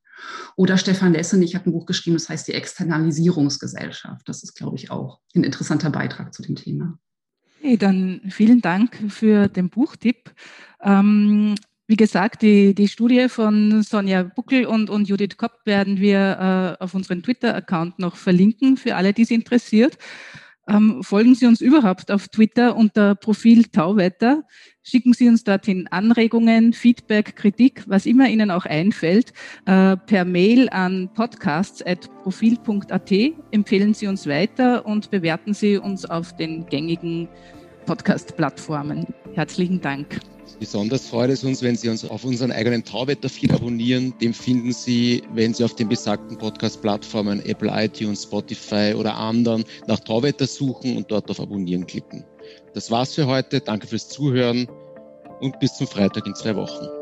Oder 0.56 0.76
Stefan 0.76 1.12
Lessenich 1.12 1.54
hat 1.54 1.66
ein 1.66 1.72
Buch 1.72 1.86
geschrieben, 1.86 2.16
das 2.16 2.28
heißt 2.28 2.48
die 2.48 2.54
Externalisierungsgesellschaft. 2.54 4.28
Das 4.28 4.42
ist, 4.42 4.54
glaube 4.54 4.76
ich, 4.76 4.90
auch 4.90 5.20
ein 5.34 5.44
interessanter 5.44 5.90
Beitrag 5.90 6.34
zu 6.34 6.42
dem 6.42 6.56
Thema. 6.56 6.98
Hey, 7.60 7.76
dann 7.76 8.20
vielen 8.28 8.60
Dank 8.60 8.96
für 9.08 9.48
den 9.48 9.70
Buchtipp. 9.70 10.32
Ähm, 10.82 11.54
wie 11.86 11.96
gesagt, 11.96 12.42
die, 12.42 12.74
die 12.74 12.88
Studie 12.88 13.28
von 13.28 13.82
Sonja 13.82 14.22
Buckel 14.24 14.66
und, 14.66 14.90
und 14.90 15.08
Judith 15.08 15.38
Kopp 15.38 15.60
werden 15.64 15.98
wir 15.98 16.76
äh, 16.78 16.82
auf 16.84 16.94
unseren 16.94 17.22
Twitter-Account 17.22 17.98
noch 17.98 18.16
verlinken 18.16 18.76
für 18.76 18.94
alle, 18.94 19.12
die 19.12 19.22
es 19.22 19.30
interessiert. 19.30 19.96
Ähm, 20.68 21.02
folgen 21.02 21.34
Sie 21.34 21.46
uns 21.46 21.62
überhaupt 21.62 22.10
auf 22.10 22.28
Twitter 22.28 22.76
unter 22.76 23.14
Profil 23.14 23.64
Tauwetter. 23.64 24.42
Schicken 24.82 25.14
Sie 25.14 25.28
uns 25.28 25.42
dorthin 25.44 25.86
Anregungen, 25.88 26.74
Feedback, 26.74 27.36
Kritik, 27.36 27.84
was 27.86 28.04
immer 28.06 28.28
Ihnen 28.28 28.50
auch 28.50 28.66
einfällt, 28.66 29.32
äh, 29.66 29.96
per 29.96 30.24
Mail 30.26 30.68
an 30.68 31.10
podcasts.profil.at. 31.14 33.12
Empfehlen 33.50 33.94
Sie 33.94 34.06
uns 34.06 34.26
weiter 34.26 34.84
und 34.84 35.10
bewerten 35.10 35.54
Sie 35.54 35.78
uns 35.78 36.04
auf 36.04 36.36
den 36.36 36.66
gängigen 36.66 37.28
Podcast-Plattformen. 37.88 39.06
Herzlichen 39.32 39.80
Dank. 39.80 40.20
Besonders 40.60 41.08
freut 41.08 41.30
es 41.30 41.42
uns, 41.42 41.62
wenn 41.62 41.74
Sie 41.74 41.88
uns 41.88 42.04
auf 42.04 42.22
unseren 42.22 42.52
eigenen 42.52 42.84
Tauwetter-Feed 42.84 43.50
abonnieren. 43.50 44.12
Den 44.20 44.34
finden 44.34 44.72
Sie, 44.72 45.22
wenn 45.32 45.54
Sie 45.54 45.64
auf 45.64 45.74
den 45.74 45.88
besagten 45.88 46.36
Podcast-Plattformen 46.36 47.42
Apple, 47.46 47.70
iTunes, 47.74 48.24
Spotify 48.24 48.92
oder 48.94 49.16
anderen 49.16 49.64
nach 49.86 50.00
Tauwetter 50.00 50.46
suchen 50.46 50.98
und 50.98 51.10
dort 51.10 51.30
auf 51.30 51.40
Abonnieren 51.40 51.86
klicken. 51.86 52.26
Das 52.74 52.90
war's 52.90 53.14
für 53.14 53.26
heute. 53.26 53.58
Danke 53.60 53.86
fürs 53.86 54.10
Zuhören 54.10 54.68
und 55.40 55.58
bis 55.58 55.74
zum 55.78 55.86
Freitag 55.86 56.26
in 56.26 56.34
zwei 56.34 56.54
Wochen. 56.56 56.97